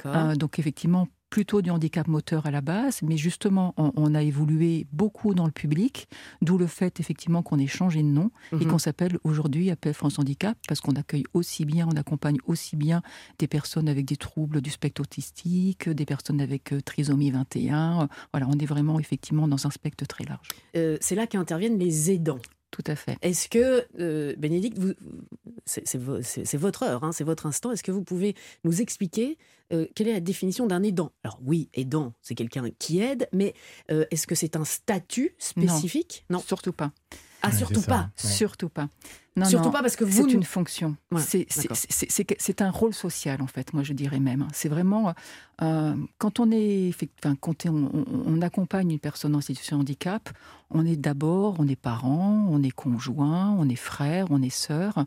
Euh, 0.04 0.34
donc 0.34 0.58
effectivement 0.58 1.08
plutôt 1.30 1.62
du 1.62 1.70
handicap 1.70 2.06
moteur 2.08 2.46
à 2.46 2.50
la 2.50 2.60
base, 2.60 3.00
mais 3.02 3.16
justement, 3.16 3.74
on, 3.76 4.14
a 4.14 4.22
évolué 4.22 4.86
beaucoup 4.92 5.34
dans 5.34 5.44
le 5.44 5.52
public, 5.52 6.08
d'où 6.42 6.56
le 6.58 6.66
fait 6.66 7.00
effectivement 7.00 7.42
qu'on 7.42 7.58
ait 7.58 7.66
changé 7.66 8.02
de 8.02 8.08
nom 8.08 8.30
et 8.52 8.56
Mhm. 8.64 8.70
qu'on 8.70 8.78
s'appelle 8.78 9.18
aujourd'hui 9.24 9.70
Appel 9.70 9.92
France 9.94 10.18
Handicap, 10.18 10.56
parce 10.66 10.80
qu'on 10.80 10.92
accueille 10.96 11.24
aussi 11.34 11.64
bien, 11.64 11.86
on 11.86 11.96
accompagne 11.96 12.38
aussi 12.46 12.76
bien 12.76 13.02
des 13.38 13.46
personnes 13.46 13.88
avec 13.88 14.06
des 14.06 14.16
troubles 14.16 14.60
du 14.62 14.70
spectre 14.70 15.02
autistique, 15.02 15.88
des 15.88 16.06
personnes 16.06 16.40
avec 16.40 16.72
euh, 16.72 16.80
trisomie 16.80 17.30
21. 17.30 18.02
euh, 18.02 18.06
Voilà, 18.32 18.46
on 18.48 18.58
est 18.58 18.66
vraiment 18.66 18.98
effectivement 18.98 19.46
dans 19.48 19.66
un 19.66 19.70
spectre 19.70 20.06
très 20.06 20.24
large. 20.24 20.48
Euh, 20.76 20.96
c'est 21.00 21.14
là 21.14 21.26
qu'interviennent 21.26 21.78
les 21.78 22.10
aidants. 22.10 22.38
Tout 22.70 22.84
à 22.86 22.94
fait. 22.96 23.16
Est-ce 23.22 23.48
que, 23.48 23.86
euh, 23.98 24.34
Bénédicte, 24.36 24.78
vous- 24.78 24.92
c'est 25.64 25.86
c'est 25.88 25.98
vo- 25.98 26.22
c'est- 26.22 26.44
c'est 26.44 26.58
votre 26.58 26.82
heure, 26.82 27.02
hein, 27.02 27.12
c'est 27.12 27.24
votre 27.24 27.46
instant. 27.46 27.72
Est-ce 27.72 27.82
que 27.82 27.90
vous 27.92 28.04
pouvez 28.04 28.34
nous 28.64 28.80
expliquer 28.82 29.38
euh, 29.72 29.86
quelle 29.94 30.08
est 30.08 30.12
la 30.12 30.20
définition 30.20 30.66
d'un 30.66 30.82
aidant? 30.82 31.12
Alors 31.24 31.40
oui, 31.44 31.68
aidant, 31.74 32.12
c'est 32.22 32.34
quelqu'un 32.34 32.68
qui 32.78 33.00
aide, 33.00 33.28
mais 33.32 33.54
euh, 33.90 34.04
est-ce 34.10 34.26
que 34.26 34.34
c'est 34.34 34.56
un 34.56 34.64
statut 34.64 35.34
spécifique? 35.38 36.24
Non. 36.30 36.40
Surtout 36.40 36.72
pas. 36.72 36.92
Ah, 37.42 37.48
Ouais, 37.50 37.56
surtout 37.56 37.82
pas. 37.82 38.10
Surtout 38.16 38.68
pas. 38.68 38.88
Non, 39.36 39.44
Surtout 39.44 39.66
non. 39.66 39.70
pas 39.72 39.82
parce 39.82 39.94
que 39.94 40.04
vous. 40.04 40.10
C'est 40.26 40.32
une 40.32 40.42
fonction. 40.42 40.96
Ouais, 41.12 41.20
C'est- 41.22 42.60
un 42.60 42.70
rôle 42.70 42.92
social, 42.92 43.40
en 43.40 43.46
fait, 43.46 43.72
moi 43.72 43.84
je 43.84 43.92
dirais 43.92 44.18
même. 44.18 44.48
C'est 44.52 44.68
vraiment. 44.68 45.14
euh, 45.62 45.94
quand 46.18 46.40
on, 46.40 46.50
est, 46.50 46.90
enfin, 47.22 47.36
quand 47.40 47.66
on, 47.66 47.90
on- 47.92 48.04
on 48.26 48.42
accompagne 48.42 48.90
une 48.92 48.98
personne 48.98 49.34
en 49.36 49.40
situation 49.40 49.76
de 49.76 49.82
handicap, 49.82 50.28
on 50.70 50.84
est 50.84 50.96
d'abord, 50.96 51.56
on 51.58 51.68
est 51.68 51.76
parent, 51.76 52.46
on 52.50 52.62
est 52.64 52.70
conjoint, 52.72 53.54
on 53.58 53.68
est 53.68 53.76
frère, 53.76 54.26
on 54.30 54.42
est 54.42 54.50
sœur. 54.50 55.04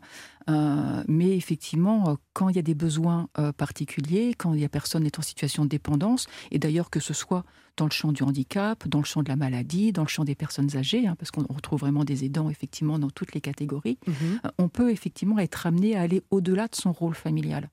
Euh, 0.50 1.04
mais 1.08 1.36
effectivement, 1.36 2.08
euh, 2.10 2.14
quand 2.32 2.48
il 2.48 2.56
y 2.56 2.58
a 2.58 2.62
des 2.62 2.74
besoins 2.74 3.28
euh, 3.38 3.52
particuliers, 3.52 4.34
quand 4.36 4.54
il 4.54 4.60
y 4.60 4.64
a 4.64 4.68
personne 4.68 5.06
est 5.06 5.18
en 5.18 5.22
situation 5.22 5.64
de 5.64 5.68
dépendance, 5.68 6.26
et 6.50 6.58
d'ailleurs 6.58 6.90
que 6.90 7.00
ce 7.00 7.14
soit 7.14 7.44
dans 7.78 7.86
le 7.86 7.90
champ 7.90 8.12
du 8.12 8.22
handicap, 8.22 8.86
dans 8.86 8.98
le 8.98 9.04
champ 9.06 9.22
de 9.22 9.28
la 9.30 9.36
maladie, 9.36 9.92
dans 9.92 10.02
le 10.02 10.08
champ 10.08 10.24
des 10.24 10.34
personnes 10.34 10.76
âgées, 10.76 11.06
hein, 11.06 11.14
parce 11.18 11.30
qu'on 11.30 11.44
retrouve 11.48 11.80
vraiment 11.80 12.04
des 12.04 12.24
aidants 12.24 12.50
effectivement 12.50 12.98
dans 12.98 13.08
toutes 13.08 13.32
les 13.34 13.40
catégories. 13.40 13.98
Euh, 14.44 14.48
on 14.58 14.68
peut 14.68 14.90
effectivement 14.90 15.38
être 15.38 15.66
amené 15.66 15.96
à 15.96 16.02
aller 16.02 16.22
au-delà 16.30 16.68
de 16.68 16.74
son 16.74 16.92
rôle 16.92 17.14
familial. 17.14 17.68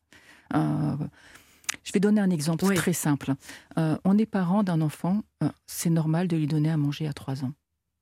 Euh, 0.56 0.96
je 1.84 1.92
vais 1.94 2.00
donner 2.00 2.22
un 2.22 2.30
exemple 2.30 2.66
Oui. 2.66 2.76
très 2.76 2.94
simple. 2.94 3.34
Euh, 3.78 3.98
on 4.04 4.18
est 4.18 4.26
parent 4.26 4.64
d'un 4.64 4.82
enfant, 4.82 5.22
euh, 5.44 5.50
c'est 5.68 5.90
normal 5.90 6.28
de 6.28 6.36
lui 6.38 6.48
donner 6.48 6.70
à 6.72 6.78
manger 6.78 7.08
à 7.08 7.14
3 7.14 7.44
ans. 7.46 7.54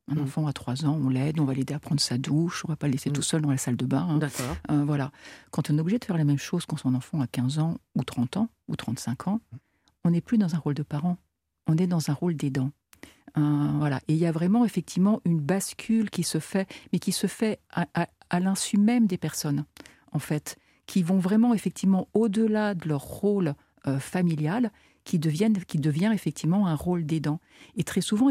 Un 0.09 0.15
Mm. 0.15 0.19
enfant 0.23 0.47
à 0.47 0.53
3 0.53 0.85
ans, 0.85 0.97
on 1.03 1.09
l'aide, 1.09 1.39
on 1.41 1.43
va 1.45 1.53
l'aider 1.53 1.73
à 1.73 1.79
prendre 1.79 1.99
sa 1.99 2.17
douche, 2.17 2.63
on 2.63 2.69
va 2.69 2.77
pas 2.77 2.87
le 2.87 2.93
laisser 2.93 3.09
Mm. 3.09 3.13
tout 3.13 3.21
seul 3.21 3.41
dans 3.41 3.51
la 3.51 3.57
salle 3.57 3.75
de 3.75 3.85
bain. 3.85 4.07
hein. 4.09 4.17
D'accord. 4.19 4.55
Euh, 4.71 4.83
voilà. 4.85 5.11
Quand 5.51 5.69
on 5.69 5.77
est 5.77 5.81
obligé 5.81 5.99
de 5.99 6.05
faire 6.05 6.17
la 6.17 6.23
même 6.23 6.37
chose 6.37 6.65
quand 6.65 6.77
son 6.77 6.95
enfant 6.95 7.19
a 7.19 7.27
15 7.27 7.59
ans 7.59 7.77
ou 7.95 8.03
30 8.05 8.37
ans 8.37 8.47
ou 8.69 8.75
35 8.77 9.27
ans, 9.27 9.41
on 10.05 10.11
n'est 10.11 10.21
plus 10.21 10.37
dans 10.37 10.55
un 10.55 10.59
rôle 10.59 10.75
de 10.75 10.83
parent, 10.83 11.17
on 11.67 11.75
est 11.77 11.87
dans 11.87 12.09
un 12.09 12.13
rôle 12.13 12.35
d'aidant. 12.37 12.71
Voilà. 13.35 13.97
Et 14.07 14.13
il 14.13 14.17
y 14.19 14.25
a 14.25 14.31
vraiment 14.31 14.65
effectivement 14.65 15.21
une 15.25 15.39
bascule 15.39 16.09
qui 16.09 16.23
se 16.23 16.39
fait, 16.39 16.67
mais 16.91 16.97
qui 16.99 17.11
se 17.11 17.27
fait 17.27 17.59
à, 17.69 17.85
à- 17.93 18.07
à 18.29 18.39
l'insu 18.39 18.77
même 18.77 19.07
des 19.07 19.17
personnes, 19.17 19.65
en 20.11 20.19
fait, 20.19 20.57
qui 20.85 21.03
vont 21.03 21.19
vraiment 21.19 21.53
effectivement 21.53 22.07
au-delà 22.13 22.73
de 22.73 22.87
leur 22.87 23.01
rôle 23.01 23.53
euh, 23.87 23.99
familial, 23.99 24.71
qui, 25.03 25.19
deviennent, 25.19 25.63
qui 25.65 25.77
devient 25.77 26.11
effectivement 26.13 26.67
un 26.67 26.75
rôle 26.75 27.05
d'aidant. 27.05 27.39
Et 27.77 27.83
très 27.83 28.01
souvent, 28.01 28.29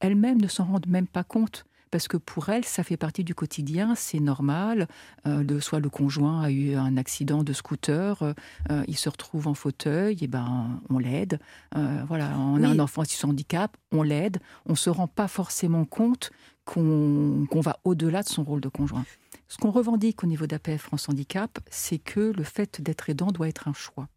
elles-mêmes 0.00 0.40
ne 0.40 0.48
s'en 0.48 0.64
rendent 0.64 0.86
même 0.86 1.06
pas 1.06 1.24
compte. 1.24 1.66
Parce 1.94 2.08
que 2.08 2.16
pour 2.16 2.48
elles, 2.48 2.64
ça 2.64 2.82
fait 2.82 2.96
partie 2.96 3.22
du 3.22 3.36
quotidien, 3.36 3.94
c'est 3.94 4.18
normal. 4.18 4.88
Euh, 5.28 5.44
le, 5.44 5.60
soit 5.60 5.78
le 5.78 5.88
conjoint 5.88 6.42
a 6.42 6.50
eu 6.50 6.74
un 6.74 6.96
accident 6.96 7.44
de 7.44 7.52
scooter, 7.52 8.20
euh, 8.20 8.32
euh, 8.72 8.82
il 8.88 8.96
se 8.96 9.08
retrouve 9.08 9.46
en 9.46 9.54
fauteuil, 9.54 10.18
et 10.20 10.26
ben 10.26 10.80
on 10.90 10.98
l'aide. 10.98 11.38
Euh, 11.76 12.02
voilà, 12.08 12.36
on 12.36 12.60
a 12.64 12.68
un 12.68 12.80
enfant 12.80 13.02
en 13.02 13.04
situation 13.04 13.28
de 13.28 13.34
handicap, 13.34 13.76
on 13.92 14.02
l'aide. 14.02 14.38
On 14.66 14.74
se 14.74 14.90
rend 14.90 15.06
pas 15.06 15.28
forcément 15.28 15.84
compte 15.84 16.32
qu'on 16.64 17.46
qu'on 17.48 17.60
va 17.60 17.78
au-delà 17.84 18.24
de 18.24 18.28
son 18.28 18.42
rôle 18.42 18.60
de 18.60 18.68
conjoint. 18.68 19.04
Ce 19.48 19.58
qu'on 19.58 19.70
revendique 19.70 20.24
au 20.24 20.26
niveau 20.26 20.46
d'APF 20.46 20.82
France 20.82 21.08
Handicap, 21.08 21.58
c'est 21.70 21.98
que 21.98 22.32
le 22.36 22.44
fait 22.44 22.80
d'être 22.80 23.10
aidant 23.10 23.30
doit 23.30 23.48
être 23.48 23.68
un 23.68 23.74
choix. 23.74 24.08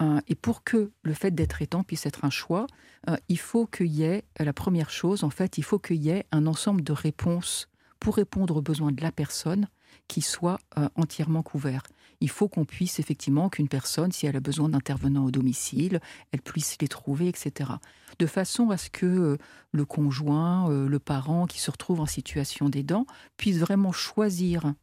Euh, 0.00 0.20
et 0.26 0.34
pour 0.34 0.64
que 0.64 0.90
le 1.02 1.14
fait 1.14 1.30
d'être 1.30 1.62
aidant 1.62 1.84
puisse 1.84 2.06
être 2.06 2.24
un 2.24 2.30
choix, 2.30 2.66
euh, 3.08 3.16
il 3.28 3.38
faut 3.38 3.66
qu'il 3.66 3.92
y 3.92 4.02
ait, 4.02 4.24
la 4.38 4.52
première 4.52 4.90
chose, 4.90 5.24
en 5.24 5.30
fait, 5.30 5.58
il 5.58 5.64
faut 5.64 5.78
qu'il 5.78 6.02
y 6.02 6.10
ait 6.10 6.26
un 6.32 6.46
ensemble 6.46 6.82
de 6.82 6.92
réponses 6.92 7.68
pour 8.00 8.16
répondre 8.16 8.56
aux 8.56 8.62
besoins 8.62 8.92
de 8.92 9.02
la 9.02 9.12
personne 9.12 9.68
qui 10.08 10.20
soit 10.20 10.58
euh, 10.78 10.88
entièrement 10.96 11.42
couvert. 11.42 11.82
Il 12.20 12.30
faut 12.30 12.48
qu'on 12.48 12.64
puisse 12.64 12.98
effectivement 12.98 13.48
qu'une 13.48 13.68
personne, 13.68 14.12
si 14.12 14.26
elle 14.26 14.36
a 14.36 14.40
besoin 14.40 14.68
d'intervenants 14.68 15.24
au 15.24 15.30
domicile, 15.30 16.00
elle 16.32 16.42
puisse 16.42 16.76
les 16.80 16.88
trouver, 16.88 17.28
etc. 17.28 17.72
De 18.18 18.26
façon 18.26 18.70
à 18.70 18.76
ce 18.76 18.90
que 18.90 19.06
euh, 19.06 19.36
le 19.72 19.84
conjoint, 19.84 20.70
euh, 20.70 20.88
le 20.88 20.98
parent 20.98 21.46
qui 21.46 21.60
se 21.60 21.70
retrouve 21.70 22.00
en 22.00 22.06
situation 22.06 22.68
d'aidant 22.68 23.06
puisse 23.36 23.58
vraiment 23.58 23.92
choisir 23.92 24.74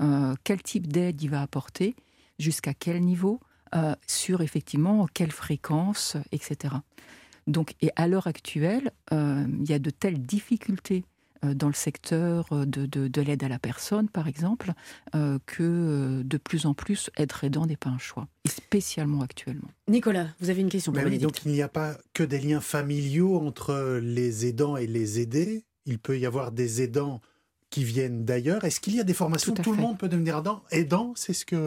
euh, 0.00 0.34
quel 0.44 0.62
type 0.62 0.86
d'aide 0.86 1.22
il 1.22 1.30
va 1.30 1.42
apporter, 1.42 1.94
jusqu'à 2.38 2.74
quel 2.74 3.00
niveau, 3.02 3.40
sur 4.06 4.42
effectivement 4.42 5.06
quelle 5.14 5.32
fréquence, 5.32 6.18
etc. 6.30 6.74
Donc, 7.46 7.74
et 7.80 7.88
à 7.96 8.06
l'heure 8.06 8.26
actuelle, 8.26 8.90
il 9.10 9.66
y 9.66 9.72
a 9.72 9.78
de 9.78 9.88
telles 9.88 10.20
difficultés 10.20 11.06
dans 11.42 11.66
le 11.68 11.74
secteur 11.74 12.46
euh, 12.52 12.64
de, 12.64 12.86
de- 12.86 13.08
de 13.08 13.20
l'aide 13.20 13.42
à 13.44 13.48
la 13.48 13.58
personne, 13.58 14.08
par 14.08 14.28
exemple, 14.28 14.72
euh, 15.14 15.38
que 15.46 15.62
euh, 15.62 16.22
de 16.24 16.36
plus 16.36 16.66
en 16.66 16.74
plus 16.74 17.10
être 17.16 17.44
aidant 17.44 17.66
n'est 17.66 17.76
pas 17.76 17.90
un 17.90 17.98
choix, 17.98 18.28
et 18.44 18.48
spécialement 18.48 19.22
actuellement. 19.22 19.68
Nicolas, 19.88 20.28
vous 20.40 20.50
avez 20.50 20.60
une 20.60 20.68
question 20.68 20.92
pour 20.92 21.02
Mais 21.02 21.08
oui, 21.10 21.18
donc 21.18 21.44
il 21.44 21.52
n'y 21.52 21.62
a 21.62 21.68
pas 21.68 21.96
que 22.14 22.22
des 22.22 22.38
liens 22.38 22.60
familiaux 22.60 23.38
entre 23.40 23.98
les 24.02 24.46
aidants 24.46 24.76
et 24.76 24.86
les 24.86 25.20
aidés. 25.20 25.64
Il 25.86 25.98
peut 25.98 26.18
y 26.18 26.26
avoir 26.26 26.52
des 26.52 26.80
aidants 26.82 27.20
qui 27.72 27.82
viennent 27.84 28.24
d'ailleurs. 28.24 28.62
Est-ce 28.64 28.78
qu'il 28.80 28.94
y 28.94 29.00
a 29.00 29.04
des 29.04 29.14
formations 29.14 29.52
Tout 29.54 29.60
à 29.60 29.64
Tout 29.64 29.72
le 29.72 29.78
monde 29.78 29.98
peut 29.98 30.08
devenir 30.08 30.38
aidant. 30.38 30.62
Aidant, 30.70 31.12
c'est 31.16 31.32
ce 31.32 31.44
que 31.44 31.66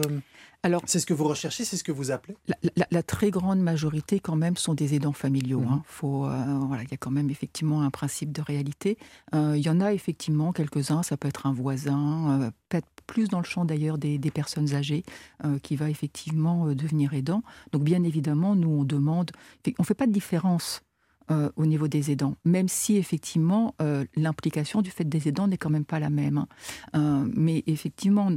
Alors, 0.62 0.82
c'est 0.86 0.98
ce 1.00 1.06
que 1.06 1.12
vous 1.14 1.24
recherchez, 1.24 1.64
c'est 1.64 1.76
ce 1.76 1.84
que 1.84 1.92
vous 1.92 2.10
appelez? 2.10 2.36
La, 2.48 2.56
la- 2.76 2.86
la 2.90 3.02
très 3.02 3.30
grande 3.30 3.60
majorité, 3.60 4.18
quand 4.20 4.36
même, 4.36 4.56
sont 4.56 4.74
des 4.74 4.94
aidants 4.94 5.12
familiaux. 5.12 5.60
Mhm. 5.60 5.68
hein. 5.68 5.82
Faut, 5.86 6.24
euh, 6.26 6.58
voilà, 6.66 6.82
il 6.84 6.90
y 6.90 6.94
a 6.94 6.96
quand 6.96 7.10
même 7.10 7.28
effectivement 7.30 7.82
un 7.82 7.90
principe 7.90 8.32
de 8.32 8.40
réalité. 8.40 8.96
Euh, 9.34 9.54
il 9.56 9.64
y 9.64 9.68
en 9.68 9.80
a 9.80 9.92
effectivement 9.92 10.52
quelques-uns. 10.52 11.02
Ça 11.02 11.16
peut 11.16 11.28
être 11.28 11.46
un 11.46 11.52
voisin, 11.52 12.40
euh, 12.40 12.50
peut-être 12.68 12.88
plus 13.06 13.28
dans 13.28 13.38
le 13.38 13.44
champ 13.44 13.64
d'ailleurs 13.64 13.98
des, 13.98 14.18
des 14.18 14.30
personnes 14.30 14.74
âgées, 14.74 15.04
euh, 15.44 15.58
qui 15.60 15.76
va 15.76 15.90
effectivement 15.90 16.66
devenir 16.74 17.14
aidant. 17.14 17.42
Donc, 17.72 17.82
bien 17.84 18.02
évidemment, 18.04 18.54
nous 18.56 18.70
on 18.70 18.84
demande, 18.84 19.30
on 19.78 19.82
fait 19.84 19.94
pas 19.94 20.06
de 20.06 20.12
différence. 20.12 20.82
Euh, 21.30 21.50
au 21.56 21.66
niveau 21.66 21.88
des 21.88 22.10
aidants, 22.10 22.36
même 22.44 22.68
si 22.68 22.96
effectivement 22.96 23.74
euh, 23.82 24.04
l'implication 24.14 24.80
du 24.80 24.90
fait 24.90 25.04
des 25.04 25.26
aidants 25.28 25.48
n'est 25.48 25.56
quand 25.58 25.70
même 25.70 25.84
pas 25.84 25.98
la 25.98 26.10
même. 26.10 26.38
hein. 26.38 26.48
Euh, 26.94 27.28
mais 27.34 27.64
effectivement, 27.66 28.30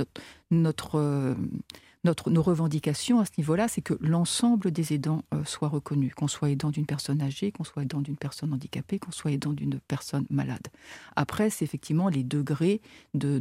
notre, 0.50 1.36
notre, 2.04 2.30
nos 2.32 2.42
revendications 2.42 3.20
à 3.20 3.26
ce 3.26 3.32
niveau-là, 3.38 3.68
c'est 3.68 3.82
que 3.82 3.94
l'ensemble 4.02 4.72
des 4.72 4.94
aidants 4.94 5.24
soient 5.46 5.68
reconnus, 5.68 6.16
qu'on 6.16 6.28
soit 6.28 6.50
aidant 6.50 6.72
d'une 6.72 6.86
personne 6.86 7.22
âgée, 7.22 7.52
qu'on 7.52 7.64
soit 7.64 7.84
aidant 7.84 8.02
d'une 8.02 8.18
personne 8.18 8.54
handicapée, 8.54 8.98
qu'on 8.98 9.12
soit 9.12 9.32
aidant 9.32 9.54
d'une 9.54 9.80
personne 9.80 10.26
malade. 10.30 10.68
Après, 11.16 11.50
c'est 11.50 11.66
effectivement 11.66 12.10
les 12.10 12.24
degrés 12.24 12.82
de, 13.14 13.38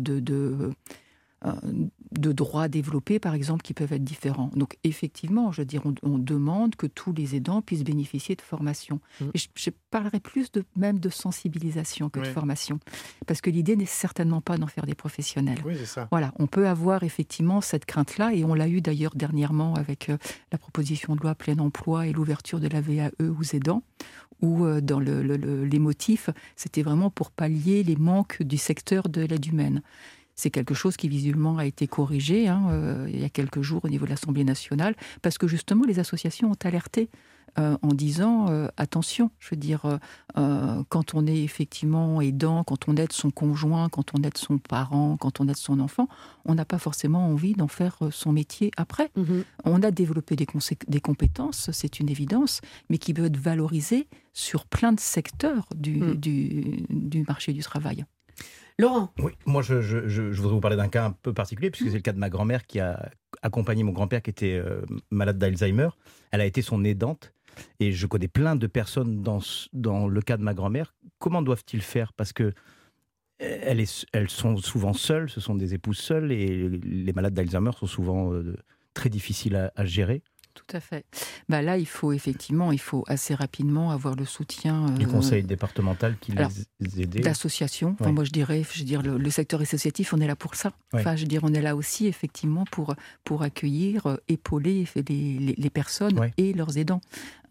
de 2.10 2.32
droits 2.32 2.68
développés, 2.68 3.18
par 3.20 3.34
exemple, 3.34 3.62
qui 3.62 3.72
peuvent 3.74 3.92
être 3.92 4.02
différents. 4.02 4.50
Donc, 4.56 4.76
effectivement, 4.82 5.52
je 5.52 5.60
veux 5.60 5.66
dire, 5.66 5.82
on, 5.84 5.94
on 6.02 6.18
demande 6.18 6.74
que 6.74 6.86
tous 6.88 7.12
les 7.12 7.36
aidants 7.36 7.62
puissent 7.62 7.84
bénéficier 7.84 8.34
de 8.34 8.42
formation. 8.42 9.00
Mm. 9.20 9.24
Et 9.34 9.38
je, 9.38 9.48
je 9.54 9.70
parlerai 9.90 10.18
plus 10.20 10.50
de, 10.50 10.64
même 10.74 10.98
de 10.98 11.08
sensibilisation 11.10 12.08
que 12.10 12.18
de 12.20 12.24
formation, 12.24 12.80
parce 13.26 13.40
que 13.40 13.50
l'idée 13.50 13.76
n'est 13.76 13.86
certainement 13.86 14.40
pas 14.40 14.56
d'en 14.56 14.66
faire 14.66 14.84
des 14.86 14.94
professionnels. 14.96 15.60
Oui, 15.64 15.74
c'est 15.78 15.86
ça. 15.86 16.08
Voilà, 16.10 16.32
on 16.38 16.46
peut 16.48 16.66
avoir 16.66 17.02
effectivement 17.04 17.60
cette 17.60 17.84
crainte-là, 17.84 18.34
et 18.34 18.44
on 18.44 18.54
l'a 18.54 18.68
eu 18.68 18.80
d'ailleurs 18.80 19.14
dernièrement 19.14 19.74
avec 19.74 20.08
euh, 20.08 20.18
la 20.50 20.58
proposition 20.58 21.14
de 21.14 21.20
loi 21.20 21.34
plein 21.36 21.58
emploi 21.58 22.06
et 22.08 22.12
l'ouverture 22.12 22.58
de 22.58 22.68
la 22.68 22.80
VAE 22.80 23.10
aux 23.20 23.54
aidants, 23.56 23.82
où 24.42 24.64
euh, 24.64 24.80
dans 24.80 24.98
le- 25.00 25.22
le- 25.22 25.36
le- 25.36 25.64
les 25.64 25.78
motifs, 25.78 26.30
c'était 26.56 26.82
vraiment 26.82 27.10
pour 27.10 27.30
pallier 27.30 27.82
les 27.84 27.96
manques 27.96 28.42
du 28.42 28.56
secteur 28.56 29.08
de 29.08 29.22
l'aide 29.22 29.46
humaine. 29.46 29.82
C'est 30.38 30.50
quelque 30.50 30.72
chose 30.72 30.96
qui 30.96 31.08
visuellement 31.08 31.58
a 31.58 31.66
été 31.66 31.88
corrigé 31.88 32.46
hein, 32.46 32.68
euh, 32.70 33.10
il 33.12 33.20
y 33.20 33.24
a 33.24 33.28
quelques 33.28 33.60
jours 33.60 33.84
au 33.84 33.88
niveau 33.88 34.04
de 34.04 34.10
l'Assemblée 34.10 34.44
nationale, 34.44 34.94
parce 35.20 35.36
que 35.36 35.48
justement 35.48 35.84
les 35.84 35.98
associations 35.98 36.52
ont 36.52 36.62
alerté 36.62 37.10
euh, 37.58 37.76
en 37.82 37.88
disant 37.88 38.48
euh, 38.50 38.68
attention, 38.76 39.32
je 39.40 39.50
veux 39.50 39.56
dire, 39.56 39.98
euh, 40.36 40.82
quand 40.88 41.14
on 41.14 41.26
est 41.26 41.42
effectivement 41.42 42.20
aidant, 42.20 42.62
quand 42.62 42.88
on 42.88 42.96
aide 42.96 43.10
son 43.10 43.30
conjoint, 43.30 43.88
quand 43.88 44.14
on 44.14 44.22
aide 44.22 44.36
son 44.38 44.58
parent, 44.58 45.16
quand 45.16 45.40
on 45.40 45.48
aide 45.48 45.56
son 45.56 45.80
enfant, 45.80 46.08
on 46.44 46.54
n'a 46.54 46.64
pas 46.64 46.78
forcément 46.78 47.26
envie 47.26 47.54
d'en 47.54 47.66
faire 47.66 47.98
son 48.12 48.30
métier 48.30 48.70
après. 48.76 49.10
Mhm. 49.16 49.44
On 49.64 49.82
a 49.82 49.90
développé 49.90 50.36
des, 50.36 50.46
compétences, 51.00 51.70
c'est 51.72 51.98
une 51.98 52.10
évidence, 52.10 52.60
mais 52.90 52.98
qui 52.98 53.12
peuvent 53.12 53.26
être 53.26 53.36
valorisées 53.36 54.06
sur 54.34 54.64
plein 54.64 54.92
de 54.92 55.00
secteurs 55.00 55.66
du, 55.74 55.98
Mm. 55.98 56.14
du, 56.14 56.84
du 56.90 57.24
marché 57.26 57.52
du 57.52 57.60
travail. 57.62 58.04
Laurent, 58.80 59.12
Oui, 59.18 59.32
moi 59.44 59.62
je, 59.62 59.80
je- 59.82 60.06
je- 60.06 60.30
je 60.30 60.36
voudrais 60.40 60.54
vous 60.54 60.60
parler 60.60 60.76
d'un 60.76 60.88
cas 60.88 61.04
un 61.06 61.10
peu 61.10 61.32
particulier, 61.32 61.70
puisque 61.70 61.90
c'est 61.90 61.96
le 61.96 62.02
cas 62.02 62.12
de 62.12 62.18
ma 62.18 62.30
grand-mère 62.30 62.64
qui 62.66 62.78
a 62.78 63.10
accompagné 63.42 63.82
mon 63.82 63.90
grand-père 63.92 64.22
qui 64.22 64.30
était 64.30 64.54
euh, 64.54 64.82
malade 65.10 65.36
d'Alzheimer. 65.38 65.88
Elle 66.30 66.40
a 66.40 66.46
été 66.46 66.62
son 66.62 66.84
aidante. 66.84 67.32
et 67.80 67.90
je 67.90 68.06
connais 68.06 68.28
plein 68.28 68.54
de 68.54 68.68
personnes 68.68 69.20
dans, 69.22 69.40
dans 69.72 70.06
le 70.06 70.20
cas 70.22 70.36
de 70.36 70.44
ma 70.44 70.54
grand-mère. 70.54 70.94
Comment 71.18 71.42
doivent-ils 71.42 71.82
faire? 71.82 72.12
Parce 72.12 72.32
que 72.32 72.52
elles, 73.40 73.84
elles, 74.12 74.30
sont 74.30 74.56
souvent 74.58 74.92
seules, 74.92 75.28
ce 75.28 75.40
sont 75.40 75.56
des 75.56 75.74
épouses 75.74 75.98
seules, 75.98 76.30
et 76.30 76.68
les 76.68 77.12
malades 77.12 77.34
d'Alzheimer 77.34 77.72
sont 77.76 77.86
souvent 77.86 78.32
très 78.94 79.08
difficiles 79.10 79.70
à 79.74 79.84
gérer. 79.84 80.22
Tout 80.66 80.76
à 80.76 80.80
fait. 80.80 81.04
Bah 81.48 81.62
là, 81.62 81.78
il 81.78 81.86
faut 81.86 82.12
effectivement, 82.12 82.72
il 82.72 82.80
faut 82.80 83.04
assez 83.06 83.34
rapidement 83.34 83.92
avoir 83.92 84.16
le 84.16 84.24
soutien 84.24 84.86
du 84.90 85.06
euh, 85.06 85.08
conseil 85.08 85.44
départemental 85.44 86.16
qui 86.20 86.32
les 86.32 87.02
aide. 87.02 87.20
D'associations. 87.20 87.96
Enfin, 88.00 88.12
Moi, 88.12 88.24
je 88.24 88.30
dirais, 88.30 88.64
je 88.72 88.80
veux 88.80 88.84
dire, 88.84 89.02
le, 89.02 89.30
secteur 89.30 89.60
associatif, 89.60 90.12
on 90.12 90.20
est 90.20 90.26
là 90.26 90.36
pour 90.36 90.56
ça. 90.56 90.72
Enfin, 90.92 91.14
je 91.14 91.22
veux 91.22 91.28
dire, 91.28 91.42
on 91.44 91.54
est 91.54 91.62
là 91.62 91.76
aussi 91.76 92.06
effectivement 92.06 92.64
pour 92.70 92.94
pour 93.24 93.42
accueillir, 93.42 94.06
euh, 94.06 94.16
épauler 94.28 94.86
les, 94.96 95.54
les, 95.56 95.70
personnes 95.70 96.18
et 96.36 96.52
leurs 96.52 96.76
aidants. 96.76 97.00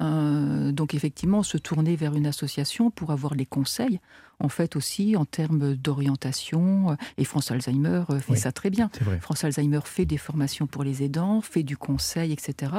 Euh, 0.02 0.72
donc 0.72 0.94
effectivement, 0.94 1.44
se 1.44 1.58
tourner 1.58 1.96
vers 1.96 2.14
une 2.14 2.28
association 2.28 2.92
pour 2.92 3.12
avoir 3.12 3.36
les 3.36 3.46
conseils 3.46 4.00
en 4.40 4.50
fait 4.50 4.76
aussi 4.76 5.16
en 5.16 5.26
termes 5.26 5.76
d'orientation. 5.76 6.92
Euh, 6.92 6.96
et 7.18 7.24
France 7.24 7.52
Alzheimer 7.52 8.04
euh, 8.10 8.20
fait 8.20 8.36
ça 8.36 8.52
très 8.52 8.70
bien. 8.70 8.90
France 9.22 9.44
Alzheimer 9.44 9.80
fait 9.86 10.06
des 10.06 10.18
formations 10.18 10.68
pour 10.68 10.84
les 10.84 11.04
aidants, 11.04 11.42
fait 11.42 11.64
du 11.64 11.78
conseil, 11.78 12.32
etc. 12.32 12.72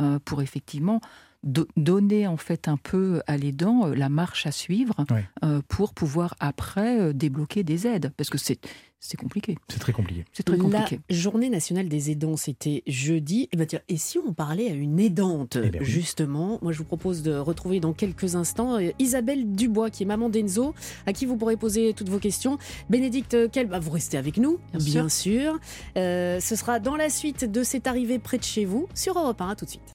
Euh, 0.00 0.18
pour 0.24 0.42
effectivement 0.42 1.00
donner 1.44 2.26
en 2.26 2.36
fait 2.36 2.68
un 2.68 2.76
peu 2.76 3.22
à 3.26 3.36
l'aidant 3.36 3.86
la 3.86 4.08
marche 4.08 4.46
à 4.46 4.52
suivre 4.52 5.04
pour 5.68 5.94
pouvoir 5.94 6.34
après 6.40 7.14
débloquer 7.14 7.62
des 7.62 7.86
aides. 7.86 8.12
Parce 8.16 8.30
que 8.30 8.38
c'est 8.38 8.60
c'est 9.00 9.16
compliqué. 9.16 9.56
C'est 9.68 9.78
très 9.78 9.92
compliqué. 9.92 10.24
C'est 10.32 10.42
très 10.42 10.58
compliqué. 10.58 10.98
La 11.08 11.16
journée 11.16 11.48
nationale 11.50 11.88
des 11.88 12.10
aidants, 12.10 12.36
c'était 12.36 12.82
jeudi. 12.86 13.42
Et, 13.42 13.48
eh 13.52 13.56
ben, 13.56 13.66
et 13.88 13.96
si 13.96 14.18
on 14.18 14.32
parlait 14.32 14.68
à 14.68 14.74
une 14.74 14.98
aidante, 14.98 15.56
eh 15.62 15.70
ben 15.70 15.84
justement? 15.84 16.58
Moi, 16.62 16.72
je 16.72 16.78
vous 16.78 16.84
propose 16.84 17.22
de 17.22 17.36
retrouver 17.36 17.78
dans 17.78 17.92
quelques 17.92 18.34
instants 18.34 18.76
euh, 18.76 18.90
Isabelle 18.98 19.54
Dubois, 19.54 19.90
qui 19.90 20.02
est 20.02 20.06
maman 20.06 20.28
d'Enzo, 20.28 20.74
à 21.06 21.12
qui 21.12 21.26
vous 21.26 21.36
pourrez 21.36 21.56
poser 21.56 21.94
toutes 21.94 22.08
vos 22.08 22.18
questions. 22.18 22.58
Bénédicte 22.90 23.36
Quel, 23.52 23.68
bah, 23.68 23.78
vous 23.78 23.90
restez 23.90 24.18
avec 24.18 24.36
nous, 24.36 24.58
bien, 24.74 25.08
sûr. 25.08 25.58
Euh, 25.96 26.40
ce 26.40 26.56
sera 26.56 26.80
dans 26.80 26.96
la 26.96 27.08
suite 27.08 27.44
de 27.44 27.62
C'est 27.62 27.86
arrivé 27.86 28.18
près 28.18 28.38
de 28.38 28.44
chez 28.44 28.64
vous, 28.64 28.88
sur 28.94 29.16
Europe 29.16 29.40
1. 29.40 29.54
tout 29.54 29.64
de 29.64 29.70
suite. 29.70 29.94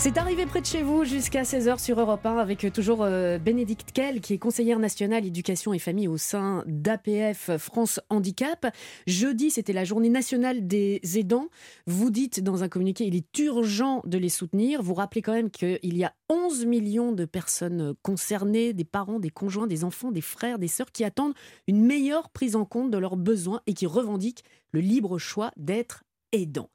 C'est 0.00 0.16
arrivé 0.16 0.46
près 0.46 0.60
de 0.60 0.66
chez 0.66 0.84
vous 0.84 1.04
jusqu'à 1.04 1.42
16h 1.42 1.82
sur 1.82 1.98
Europe 1.98 2.24
1 2.24 2.36
avec 2.36 2.64
euh, 2.64 2.70
toujours 2.70 3.02
euh, 3.02 3.36
Bénédicte 3.38 3.90
Kell 3.90 4.20
qui 4.20 4.32
est 4.32 4.38
conseillère 4.38 4.78
nationale 4.78 5.26
éducation 5.26 5.72
et 5.72 5.80
famille 5.80 6.06
au 6.06 6.16
sein 6.16 6.62
d'APF 6.68 7.56
France 7.56 7.98
Handicap. 8.08 8.72
Jeudi, 9.08 9.50
c'était 9.50 9.72
la 9.72 9.82
journée 9.82 10.08
nationale 10.08 10.68
des 10.68 11.00
aidants. 11.16 11.48
Vous 11.88 12.10
dites 12.10 12.40
dans 12.44 12.62
un 12.62 12.68
communiqué, 12.68 13.06
il 13.06 13.16
est 13.16 13.38
urgent 13.40 14.02
de 14.04 14.18
les 14.18 14.28
soutenir. 14.28 14.84
Vous 14.84 14.94
rappelez 14.94 15.20
quand 15.20 15.32
même 15.32 15.50
qu'il 15.50 15.78
y 15.82 16.04
a 16.04 16.14
11 16.28 16.64
millions 16.66 17.10
de 17.10 17.24
personnes 17.24 17.92
concernées, 18.02 18.74
des 18.74 18.84
parents, 18.84 19.18
des 19.18 19.30
conjoints, 19.30 19.66
des 19.66 19.82
enfants, 19.82 20.12
des 20.12 20.20
frères, 20.20 20.60
des 20.60 20.68
sœurs 20.68 20.92
qui 20.92 21.02
attendent 21.02 21.34
une 21.66 21.84
meilleure 21.84 22.30
prise 22.30 22.54
en 22.54 22.64
compte 22.64 22.92
de 22.92 22.98
leurs 22.98 23.16
besoins 23.16 23.62
et 23.66 23.74
qui 23.74 23.86
revendiquent 23.86 24.44
le 24.70 24.78
libre 24.78 25.18
choix 25.18 25.50
d'être 25.56 26.04
aidant. 26.30 26.70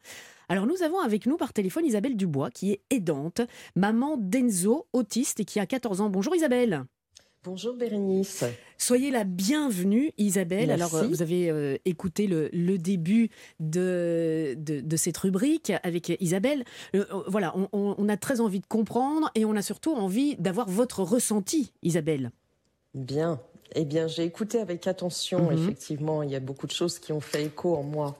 Alors 0.53 0.67
nous 0.67 0.83
avons 0.83 0.99
avec 0.99 1.25
nous 1.25 1.35
par 1.35 1.51
téléphone 1.51 1.83
Isabelle 1.83 2.15
Dubois 2.15 2.51
qui 2.51 2.73
est 2.73 2.81
aidante, 2.91 3.41
maman 3.75 4.17
d'Enzo, 4.19 4.85
autiste 4.93 5.39
et 5.39 5.45
qui 5.45 5.59
a 5.59 5.65
14 5.65 5.99
ans. 5.99 6.11
Bonjour 6.11 6.35
Isabelle. 6.35 6.85
Bonjour 7.43 7.75
Bérénice. 7.75 8.45
Soyez 8.77 9.09
la 9.09 9.23
bienvenue 9.23 10.11
Isabelle. 10.19 10.69
Alors 10.69 10.93
euh, 10.93 11.07
vous 11.07 11.23
avez 11.23 11.49
euh, 11.49 11.77
écouté 11.85 12.27
le, 12.27 12.77
début 12.77 13.31
de, 13.59 14.55
de, 14.55 14.95
cette 14.95 15.17
rubrique 15.17 15.73
avec 15.81 16.15
Isabelle. 16.21 16.65
Euh, 16.93 17.03
voilà, 17.25 17.55
on, 17.71 18.07
a 18.07 18.17
très 18.17 18.39
envie 18.39 18.59
de 18.59 18.67
comprendre 18.67 19.31
et 19.33 19.45
on 19.45 19.55
a 19.55 19.63
surtout 19.63 19.95
envie 19.95 20.35
d'avoir 20.35 20.69
votre 20.69 21.01
ressenti 21.01 21.73
Isabelle. 21.81 22.29
Bien. 22.93 23.41
Eh 23.73 23.85
bien 23.85 24.05
j'ai 24.05 24.23
écouté 24.23 24.59
avec 24.59 24.85
attention, 24.85 25.49
mhm. 25.49 25.57
effectivement, 25.57 26.21
il 26.21 26.29
y 26.29 26.35
a 26.35 26.39
beaucoup 26.39 26.67
de 26.67 26.71
choses 26.71 26.99
qui 26.99 27.11
ont 27.11 27.21
fait 27.21 27.45
écho 27.45 27.75
en 27.75 27.81
moi. 27.81 28.19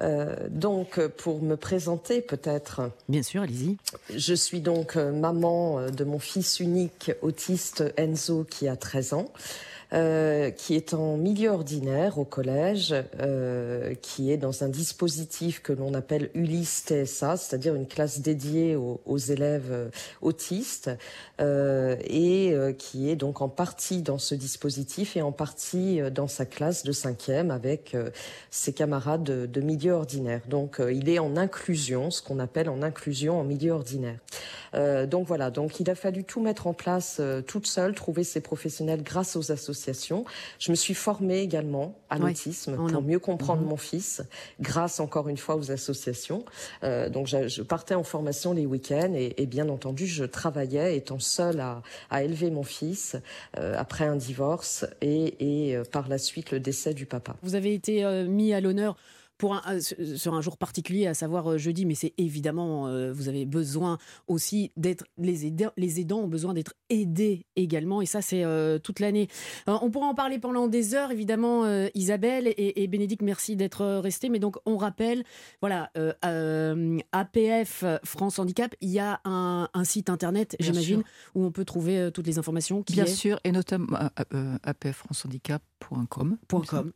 Euh, 0.00 0.36
donc, 0.50 1.00
pour 1.16 1.40
me 1.42 1.56
présenter 1.56 2.20
peut-être. 2.20 2.90
Bien 3.08 3.22
sûr, 3.22 3.42
allez-y. 3.42 3.76
Je 4.14 4.34
suis 4.34 4.60
donc 4.60 4.96
euh, 4.96 5.10
maman 5.10 5.78
euh, 5.78 5.88
de 5.88 6.04
mon 6.04 6.18
fils 6.18 6.60
unique 6.60 7.12
autiste 7.22 7.84
Enzo 7.96 8.44
qui 8.44 8.68
a 8.68 8.76
13 8.76 9.14
ans. 9.14 9.32
Euh, 9.92 10.50
qui 10.50 10.74
est 10.74 10.94
en 10.94 11.16
milieu 11.16 11.50
ordinaire 11.50 12.18
au 12.18 12.24
collège, 12.24 12.92
euh, 13.20 13.94
qui 14.02 14.32
est 14.32 14.36
dans 14.36 14.64
un 14.64 14.68
dispositif 14.68 15.62
que 15.62 15.72
l'on 15.72 15.94
appelle 15.94 16.28
Ulysse 16.34 16.86
TSA, 16.86 17.36
c'est-à-dire 17.36 17.76
une 17.76 17.86
classe 17.86 18.18
dédiée 18.18 18.74
aux, 18.74 19.16
élèves 19.16 19.70
euh, 19.70 19.88
autistes, 20.22 20.90
et 21.38 22.54
qui 22.78 23.10
est 23.10 23.16
donc 23.16 23.42
en 23.42 23.48
partie 23.48 24.02
dans 24.02 24.18
ce 24.18 24.34
dispositif 24.34 25.16
et 25.16 25.22
en 25.22 25.32
partie 25.32 26.00
dans 26.10 26.26
sa 26.26 26.46
classe 26.46 26.82
de 26.82 26.92
cinquième 26.92 27.50
avec 27.50 27.94
ses 28.50 28.72
camarades 28.72 29.22
de, 29.22 29.46
de 29.46 29.60
milieu 29.60 29.92
ordinaire. 29.92 30.40
Donc 30.48 30.80
il 30.80 31.08
est 31.08 31.18
en 31.18 31.36
inclusion, 31.36 32.10
ce 32.10 32.22
qu'on 32.22 32.38
appelle 32.38 32.70
en 32.70 32.82
inclusion 32.82 33.38
en 33.38 33.44
milieu 33.44 33.72
ordinaire. 33.72 34.18
donc 35.06 35.26
voilà, 35.26 35.50
donc 35.50 35.78
il 35.78 35.90
a 35.90 35.94
fallu 35.94 36.24
tout 36.24 36.40
mettre 36.40 36.66
en 36.66 36.72
place 36.72 37.20
toute 37.46 37.66
seule, 37.66 37.94
trouver 37.94 38.24
ses 38.24 38.40
professionnels 38.40 39.02
grâce 39.02 39.36
aux 39.36 39.52
associations 39.52 39.75
je 40.58 40.70
me 40.70 40.76
suis 40.76 40.94
formée 40.94 41.40
également 41.40 41.98
à 42.10 42.18
l'autisme 42.18 42.76
pour 42.76 43.02
mieux 43.02 43.18
comprendre 43.18 43.62
mhm. 43.62 43.68
mon 43.68 43.76
fils, 43.76 44.22
grâce 44.60 45.00
encore 45.00 45.28
une 45.28 45.36
fois 45.36 45.56
aux 45.56 45.70
associations. 45.70 46.44
Euh, 46.82 47.08
donc 47.08 47.26
je, 47.26 47.62
partais 47.62 47.94
en 47.94 48.04
formation 48.04 48.52
les 48.52 48.66
week-ends 48.66 49.12
et, 49.14 49.46
bien 49.46 49.68
entendu 49.68 50.06
je 50.06 50.24
travaillais 50.24 50.96
étant 50.96 51.18
seule 51.18 51.60
à, 51.60 52.22
élever 52.22 52.50
mon 52.50 52.64
fils 52.64 53.16
euh, 53.58 53.74
après 53.76 54.04
un 54.04 54.16
divorce 54.16 54.84
et, 55.00 55.68
et 55.68 55.76
euh, 55.76 55.84
par 55.84 56.08
la 56.08 56.18
suite 56.18 56.50
le 56.50 56.60
décès 56.60 56.94
du 56.94 57.06
papa. 57.06 57.36
Vous 57.42 57.54
avez 57.54 57.74
été 57.74 58.04
mis 58.24 58.52
à 58.52 58.60
l'honneur 58.60 58.96
pour 59.38 59.54
un, 59.54 59.62
euh, 59.68 60.16
sur 60.16 60.34
un 60.34 60.40
jour 60.40 60.56
particulier, 60.56 61.06
à 61.06 61.14
savoir 61.14 61.52
euh, 61.52 61.58
jeudi, 61.58 61.84
mais 61.86 61.94
c'est 61.94 62.14
évidemment, 62.18 62.88
euh, 62.88 63.12
vous 63.12 63.28
avez 63.28 63.44
besoin 63.44 63.98
aussi 64.28 64.72
d'être, 64.76 65.04
les 65.18 65.46
aidants, 65.46 65.72
les 65.76 66.00
aidants 66.00 66.20
ont 66.20 66.28
besoin 66.28 66.54
d'être 66.54 66.74
aidés 66.88 67.46
également, 67.56 68.00
et 68.00 68.06
ça 68.06 68.22
c'est 68.22 68.44
toute 68.82 69.00
l'année. 69.00 69.28
on 69.66 69.90
pourra 69.90 70.06
en 70.06 70.14
parler 70.14 70.38
pendant 70.38 70.68
des 70.68 70.94
heures, 70.94 71.10
évidemment, 71.10 71.64
Isabelle 71.94 72.52
et, 72.56 72.86
Bénédicte, 72.86 73.22
merci 73.22 73.56
d'être 73.56 73.84
restés, 73.98 74.28
mais 74.28 74.38
donc 74.38 74.56
on 74.66 74.76
rappelle, 74.76 75.24
voilà, 75.60 75.90
APF 77.12 77.84
France 78.04 78.38
Handicap, 78.38 78.74
il 78.80 78.90
y 78.90 78.98
a 78.98 79.20
un, 79.24 79.84
site 79.84 80.10
internet, 80.10 80.56
j'imagine, 80.60 81.02
où 81.34 81.44
on 81.44 81.50
peut 81.50 81.64
trouver 81.64 82.10
toutes 82.12 82.26
les 82.26 82.38
informations. 82.38 82.84
Bien 82.88 83.06
sûr, 83.06 83.38
et 83.44 83.52
notamment 83.52 83.98
APF 84.62 84.96
France 84.96 85.24
.com, 85.78 86.36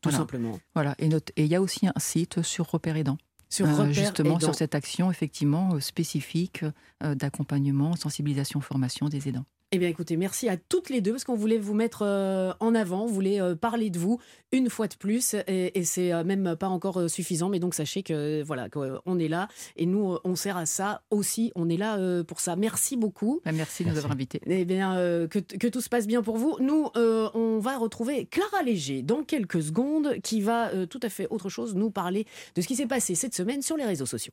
tout 0.01 0.11
simplement. 0.11 0.59
Voilà, 0.75 0.95
et 0.99 1.09
il 1.37 1.47
y 1.47 1.55
a 1.55 1.61
aussi 1.61 1.87
un 1.87 1.99
site 1.99 2.43
sur 2.43 2.71
Repère 2.71 2.97
Aidant. 2.97 3.19
Sur 3.49 3.67
euh, 3.67 3.91
justement 3.91 4.39
sur 4.39 4.55
cette 4.55 4.77
action 4.77 5.11
effectivement 5.11 5.75
euh, 5.75 5.81
spécifique 5.81 6.65
euh, 7.03 7.17
d'accompagnement, 7.17 7.97
sensibilisation, 7.97 8.61
formation 8.61 9.09
des 9.09 9.29
aidants. 9.29 9.45
Eh 9.73 9.79
bien, 9.79 9.89
écoutez, 9.89 10.17
merci 10.17 10.49
à 10.49 10.57
toutes 10.57 10.91
les 10.91 11.01
deux 11.01 11.13
parce 11.13 11.23
qu'on 11.23 11.37
voulait 11.37 11.57
vous 11.57 11.75
mettre 11.75 12.03
euh, 12.03 12.53
en 12.59 12.75
avant, 12.75 13.05
on 13.05 13.07
voulait 13.07 13.41
euh, 13.41 13.55
parler 13.55 13.89
de 13.89 14.01
vous 14.01 14.19
une 14.51 14.69
fois 14.69 14.89
de 14.89 14.97
plus, 14.97 15.35
et, 15.47 15.79
et 15.79 15.85
c'est 15.85 16.13
euh, 16.13 16.25
même 16.25 16.57
pas 16.57 16.67
encore 16.67 17.09
suffisant. 17.09 17.49
Mais 17.49 17.61
donc 17.61 17.75
sachez 17.75 18.03
que 18.03 18.43
voilà, 18.43 18.69
qu'on 18.69 19.19
est 19.21 19.29
là 19.29 19.47
et 19.77 19.87
nous 19.87 20.19
on 20.25 20.35
sert 20.35 20.57
à 20.57 20.67
ça 20.67 21.03
aussi. 21.13 21.53
On 21.55 21.69
est 21.69 21.77
là 21.77 21.97
pour 22.25 22.41
ça. 22.41 22.57
Merci 22.57 22.97
beaucoup. 22.97 23.41
Bah, 23.45 23.53
merci 23.53 23.85
de 23.85 23.91
nous 23.91 23.97
avoir 23.97 24.13
invités. 24.13 24.41
Eh 24.45 24.65
bien, 24.65 24.97
que, 25.29 25.39
que, 25.39 25.69
tout 25.69 25.81
se 25.81 25.89
passe 25.89 26.09
bien 26.09 26.23
pour 26.23 26.37
vous. 26.37 26.57
Nous, 26.59 26.89
on 26.97 27.61
va 27.61 27.79
retrouver 27.79 28.27
Clara 28.27 28.65
Léger 28.65 29.03
dans 29.03 29.23
quelques 29.23 29.63
secondes, 29.63 30.17
qui 30.25 30.41
va 30.41 30.71
tout 30.87 31.01
à 31.01 31.09
fait 31.09 31.29
autre 31.31 31.49
chose 31.49 31.77
nous 31.77 31.91
parler 31.91 32.27
de 32.57 32.61
ce 32.61 32.67
qui 32.67 32.75
s'est 32.75 32.89
passé 32.89 33.15
cette 33.15 33.37
semaine 33.37 33.63
sur 33.63 33.77
les 33.77 33.85
réseaux 33.85 34.07
sociaux. 34.07 34.33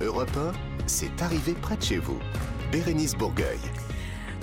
Europe 0.00 0.34
1, 0.34 0.52
c'est 0.86 1.20
arrivé 1.20 1.52
près 1.60 1.76
de 1.76 1.82
chez 1.82 1.98
vous. 1.98 2.18
Bérénice 2.74 3.14
Bourgueil. 3.14 3.60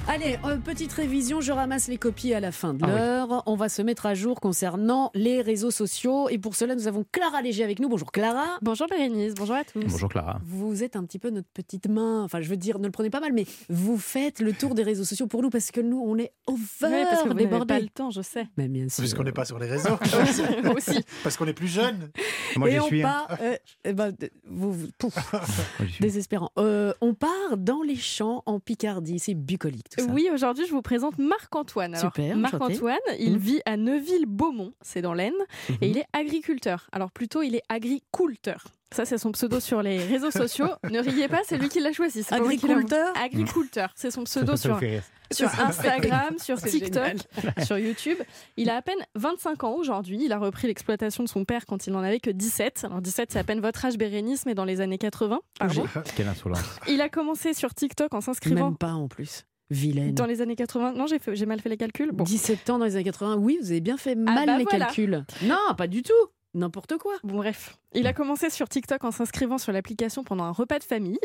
Allez, 0.07 0.37
petite 0.65 0.91
révision, 0.93 1.41
je 1.41 1.51
ramasse 1.51 1.87
les 1.87 1.97
copies 1.97 2.33
à 2.33 2.39
la 2.39 2.51
fin 2.51 2.73
de 2.73 2.83
ah 2.83 2.87
l'heure. 2.87 3.43
On 3.45 3.55
va 3.55 3.69
se 3.69 3.81
mettre 3.81 4.07
à 4.07 4.13
jour 4.13 4.41
concernant 4.41 5.11
les 5.13 5.41
réseaux 5.41 5.71
sociaux. 5.71 6.27
Et 6.29 6.37
pour 6.37 6.55
cela, 6.55 6.75
nous 6.75 6.87
avons 6.87 7.05
Clara 7.11 7.41
Léger 7.41 7.63
avec 7.63 7.79
nous. 7.79 7.87
Bonjour 7.87 8.11
Clara. 8.11 8.57
Bonjour 8.61 8.87
Bérénice, 8.87 9.35
bonjour 9.35 9.55
à 9.55 9.63
tous. 9.63 9.79
Bonjour 9.85 10.09
Clara. 10.09 10.41
Vous 10.43 10.83
êtes 10.83 10.95
un 10.95 11.05
petit 11.05 11.19
peu 11.19 11.29
notre 11.29 11.47
petite 11.53 11.87
main. 11.87 12.23
Enfin, 12.23 12.41
je 12.41 12.49
veux 12.49 12.57
dire, 12.57 12.79
ne 12.79 12.85
le 12.85 12.91
prenez 12.91 13.09
pas 13.09 13.19
mal, 13.19 13.31
mais 13.31 13.45
vous 13.69 13.97
faites 13.97 14.41
le 14.41 14.53
tour 14.53 14.75
des 14.75 14.83
réseaux 14.83 15.05
sociaux 15.05 15.27
pour 15.27 15.43
nous 15.43 15.49
parce 15.49 15.71
que 15.71 15.81
nous, 15.81 16.01
on 16.03 16.17
est 16.17 16.33
over 16.47 16.59
oui, 16.83 17.03
parce 17.09 17.23
que 17.23 17.27
vous 17.27 17.33
n'avez 17.35 17.65
pas 17.65 17.79
le 17.79 17.89
temps, 17.89 18.09
je 18.09 18.21
sais. 18.21 18.47
Mais 18.57 18.67
bien 18.67 18.89
sûr. 18.89 19.03
Parce 19.03 19.13
qu'on 19.13 19.23
n'est 19.23 19.31
pas 19.31 19.45
sur 19.45 19.59
les 19.59 19.67
réseaux. 19.67 19.97
aussi. 20.75 21.05
Parce 21.23 21.37
qu'on 21.37 21.47
est 21.47 21.53
plus 21.53 21.67
jeune. 21.67 22.11
Moi, 22.57 22.69
Et 22.69 22.79
on 22.79 22.87
suis. 22.87 23.01
Part, 23.01 23.27
euh, 23.39 23.55
eh 23.85 23.93
ben, 23.93 24.13
vous, 24.45 24.75
désespérant. 25.99 26.49
Euh, 26.57 26.91
on 27.01 27.13
part 27.13 27.57
dans 27.57 27.83
les 27.83 27.95
champs 27.95 28.43
en 28.45 28.59
Picardie. 28.59 29.19
C'est 29.19 29.35
bucolique 29.35 29.90
tout 29.95 30.03
ça 30.05 30.11
Oui, 30.11 30.29
aujourd'hui, 30.33 30.65
je 30.65 30.71
vous 30.71 30.81
présente 30.81 31.17
Marc-Antoine. 31.17 31.95
Super, 31.95 32.35
Marc-Antoine, 32.37 32.97
il 33.19 33.33
Mhm. 33.33 33.37
vit 33.37 33.61
à 33.65 33.77
Neuville-Beaumont, 33.77 34.73
c'est 34.81 35.01
dans 35.01 35.13
l'Aisne, 35.13 35.33
Mhm. 35.69 35.75
et 35.81 35.89
il 35.89 35.97
est 35.97 36.05
agriculteur. 36.13 36.87
Alors 36.91 37.11
plutôt, 37.11 37.41
il 37.41 37.55
est 37.55 37.63
agriculteur. 37.69 38.63
Ça, 38.93 39.05
c'est 39.05 39.17
son 39.17 39.31
pseudo 39.31 39.61
sur 39.61 39.81
les 39.81 40.03
réseaux 40.03 40.31
sociaux. 40.31 40.67
ne 40.91 40.99
riez 40.99 41.29
pas, 41.29 41.39
c'est 41.45 41.57
lui 41.57 41.69
qui 41.69 41.79
l'a 41.79 41.93
choisi. 41.93 42.25
Agriculteur 42.29 43.13
Agriculteur, 43.17 43.89
c'est 43.95 44.11
son 44.11 44.25
pseudo 44.25 44.55
sur, 45.31 45.47
Instagram, 45.61 46.37
sur 46.37 46.61
TikTok, 46.61 47.15
sur 47.63 47.77
YouTube. 47.77 48.17
Il 48.57 48.69
a 48.69 48.75
à 48.75 48.81
peine 48.81 48.99
25 49.15 49.63
ans 49.63 49.75
aujourd'hui. 49.75 50.19
Il 50.25 50.33
a 50.33 50.37
repris 50.39 50.67
l'exploitation 50.67 51.23
de 51.23 51.29
son 51.29 51.45
père 51.45 51.65
quand 51.65 51.87
il 51.87 51.93
n'en 51.93 52.03
avait 52.03 52.19
que 52.19 52.29
17. 52.31 52.83
Alors 52.83 53.01
17, 53.01 53.31
c'est 53.31 53.39
à 53.39 53.45
peine 53.45 53.61
votre 53.61 53.85
âge, 53.85 53.97
Bérénice, 53.97 54.45
mais 54.45 54.55
dans 54.55 54.65
les 54.65 54.81
années 54.81 54.97
80. 54.97 55.39
Pardon. 55.57 55.85
Quelle 56.17 56.27
insolence. 56.27 56.59
Il 56.89 56.99
a 56.99 57.07
commencé 57.07 57.53
sur 57.53 57.73
TikTok 57.73 58.13
en 58.13 58.19
s'inscrivant 58.19 58.65
Même 58.71 58.77
pas 58.77 58.91
en 58.91 59.07
plus. 59.07 59.45
Vilaine. 59.71 60.13
dans 60.13 60.25
les 60.27 60.41
années 60.41 60.55
80. 60.55 60.93
Non, 60.93 61.07
j'ai 61.07 61.17
fait- 61.17 61.35
j'ai 61.35 61.45
mal 61.47 61.59
fait 61.61 61.69
les 61.69 61.77
calculs. 61.77 62.11
Bon. 62.11 62.23
17 62.23 62.69
ans 62.69 62.77
dans 62.77 62.85
les 62.85 62.95
années 62.95 63.05
80, 63.05 63.37
oui, 63.37 63.57
vous 63.61 63.71
avez 63.71 63.81
bien 63.81 63.97
fait 63.97 64.13
mal 64.15 64.45
bah 64.45 64.57
les 64.57 64.63
voilà. 64.65 64.85
calculs. 64.85 65.23
Non, 65.43 65.55
pas 65.77 65.87
du 65.87 66.03
tout. 66.03 66.13
N'importe 66.53 66.97
quoi. 66.97 67.13
Bon, 67.23 67.37
bref, 67.37 67.77
il 67.93 68.05
a 68.07 68.11
commencé 68.11 68.49
sur 68.49 68.67
TikTok 68.67 69.01
en 69.05 69.11
s'inscrivant 69.11 69.57
sur 69.57 69.71
l'application 69.71 70.25
pendant 70.25 70.43
un 70.43 70.51
repas 70.51 70.79
de 70.79 70.83
famille. 70.83 71.17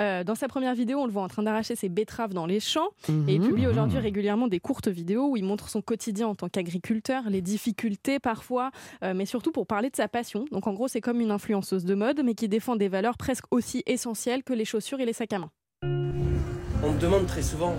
Euh, 0.00 0.24
dans 0.24 0.34
sa 0.34 0.48
première 0.48 0.74
vidéo, 0.74 0.98
on 1.00 1.04
le 1.04 1.12
voit 1.12 1.22
en 1.24 1.28
train 1.28 1.42
d'arracher 1.42 1.76
ses 1.76 1.90
betteraves 1.90 2.32
dans 2.32 2.46
les 2.46 2.58
champs. 2.58 2.88
Et 3.28 3.34
il 3.34 3.42
Mhm. 3.42 3.48
publie 3.48 3.66
aujourd'hui 3.66 3.98
Mhm. 3.98 4.02
régulièrement 4.04 4.48
des 4.48 4.58
courtes 4.58 4.88
vidéos 4.88 5.28
où 5.28 5.36
il 5.36 5.44
montre 5.44 5.68
son 5.68 5.82
quotidien 5.82 6.26
en 6.28 6.34
tant 6.34 6.48
qu'agriculteur, 6.48 7.24
les 7.28 7.42
difficultés 7.42 8.18
parfois, 8.18 8.70
euh, 9.04 9.12
mais 9.14 9.26
surtout 9.26 9.52
pour 9.52 9.66
parler 9.66 9.90
de 9.90 9.96
sa 9.96 10.08
passion. 10.08 10.46
Donc 10.50 10.66
en 10.66 10.72
gros, 10.72 10.88
c'est 10.88 11.02
comme 11.02 11.20
une 11.20 11.32
influenceuse 11.32 11.84
de 11.84 11.94
mode, 11.94 12.22
mais 12.24 12.32
qui 12.34 12.48
défend 12.48 12.76
des 12.76 12.88
valeurs 12.88 13.18
presque 13.18 13.44
aussi 13.50 13.82
essentielles 13.84 14.42
que 14.42 14.54
les 14.54 14.64
chaussures 14.64 15.00
et 15.00 15.04
les 15.04 15.12
sacs 15.12 15.34
à 15.34 15.38
main. 15.40 15.50
On 16.82 16.92
me 16.92 16.98
demande 16.98 17.26
très 17.26 17.42
souvent 17.42 17.74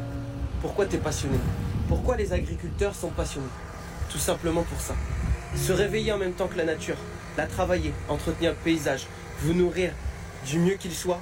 pourquoi 0.62 0.86
tu 0.86 0.96
es 0.96 1.00
passionné? 1.00 1.38
Pourquoi 1.88 2.18
les 2.18 2.34
agriculteurs 2.34 2.96
sont 2.96 3.10
passionnés? 3.10 3.48
Tout 4.10 4.18
simplement 4.18 4.64
pour 4.64 4.82
ça. 4.82 4.96
Se 5.56 5.72
réveiller 5.72 6.12
en 6.12 6.18
même 6.18 6.34
temps 6.34 6.48
que 6.48 6.58
la 6.58 6.66
nature, 6.66 6.98
la 7.38 7.46
travailler, 7.46 7.94
entretenir 8.10 8.52
le 8.52 8.58
paysage, 8.58 9.08
vous 9.42 9.54
nourrir 9.54 9.92
du 10.46 10.60
mieux 10.60 10.76
qu'il 10.76 10.94
soit, 10.94 11.22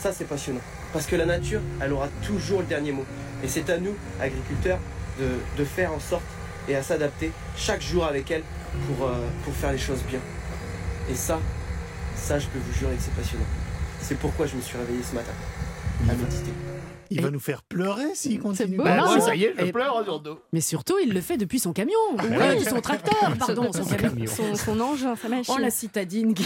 ça 0.00 0.12
c'est 0.12 0.24
passionnant. 0.24 0.60
Parce 0.92 1.06
que 1.06 1.16
la 1.16 1.26
nature, 1.26 1.60
elle 1.80 1.92
aura 1.92 2.08
toujours 2.22 2.60
le 2.60 2.66
dernier 2.66 2.92
mot. 2.92 3.04
Et 3.42 3.48
c'est 3.48 3.68
à 3.68 3.78
nous, 3.78 3.94
agriculteurs, 4.20 4.78
de, 5.18 5.64
faire 5.64 5.92
en 5.92 6.00
sorte 6.00 6.22
et 6.68 6.76
à 6.76 6.82
s'adapter 6.82 7.32
chaque 7.56 7.82
jour 7.82 8.04
avec 8.04 8.30
elle 8.30 8.42
pour, 8.86 9.08
euh, 9.08 9.14
pour 9.44 9.52
faire 9.54 9.72
les 9.72 9.78
choses 9.78 10.02
bien. 10.08 10.20
Et 11.10 11.14
ça, 11.14 11.40
ça 12.14 12.38
je 12.38 12.46
peux 12.46 12.58
vous 12.58 12.78
jurer 12.78 12.94
que 12.94 13.02
c'est 13.02 13.14
passionnant. 13.14 13.46
C'est 14.00 14.18
pourquoi 14.18 14.46
je 14.46 14.54
me 14.54 14.60
suis 14.60 14.78
réveillé 14.78 15.02
ce 15.02 15.14
matin. 15.14 15.32
À 16.08 16.14
méditer. 16.14 16.52
Il 17.10 17.20
va 17.22 17.30
nous 17.30 17.40
faire 17.40 17.62
pleurer 17.62 18.14
s'il 18.14 18.38
continue. 18.38 18.76
beau. 18.76 18.84
Bah, 18.84 18.96
non, 18.96 19.20
ça 19.20 19.34
y 19.34 19.44
est, 19.44 19.54
je 19.58 19.64
Et- 19.66 19.72
pleure 19.72 20.02
surtout. 20.04 20.38
Mais 20.52 20.60
surtout, 20.60 20.94
il 21.04 21.12
le 21.12 21.20
fait 21.20 21.36
depuis 21.36 21.58
son 21.58 21.72
camion. 21.72 21.94
bah 22.16 22.24
Euh, 22.24 22.28
oui. 22.52 22.58
depuis 22.58 22.70
son 22.70 22.80
tracteur, 22.80 23.36
pardon. 23.38 23.72
Son 23.72 23.82
Son 23.84 23.94
camion. 23.96 24.08
camion. 24.10 24.26
Son, 24.26 24.54
son 24.54 24.80
engin, 24.80 25.16
sa 25.16 25.28
machine. 25.28 25.54
Oh, 25.56 25.60
la 25.60 25.70
citadine. 25.70 26.34
qui- 26.34 26.44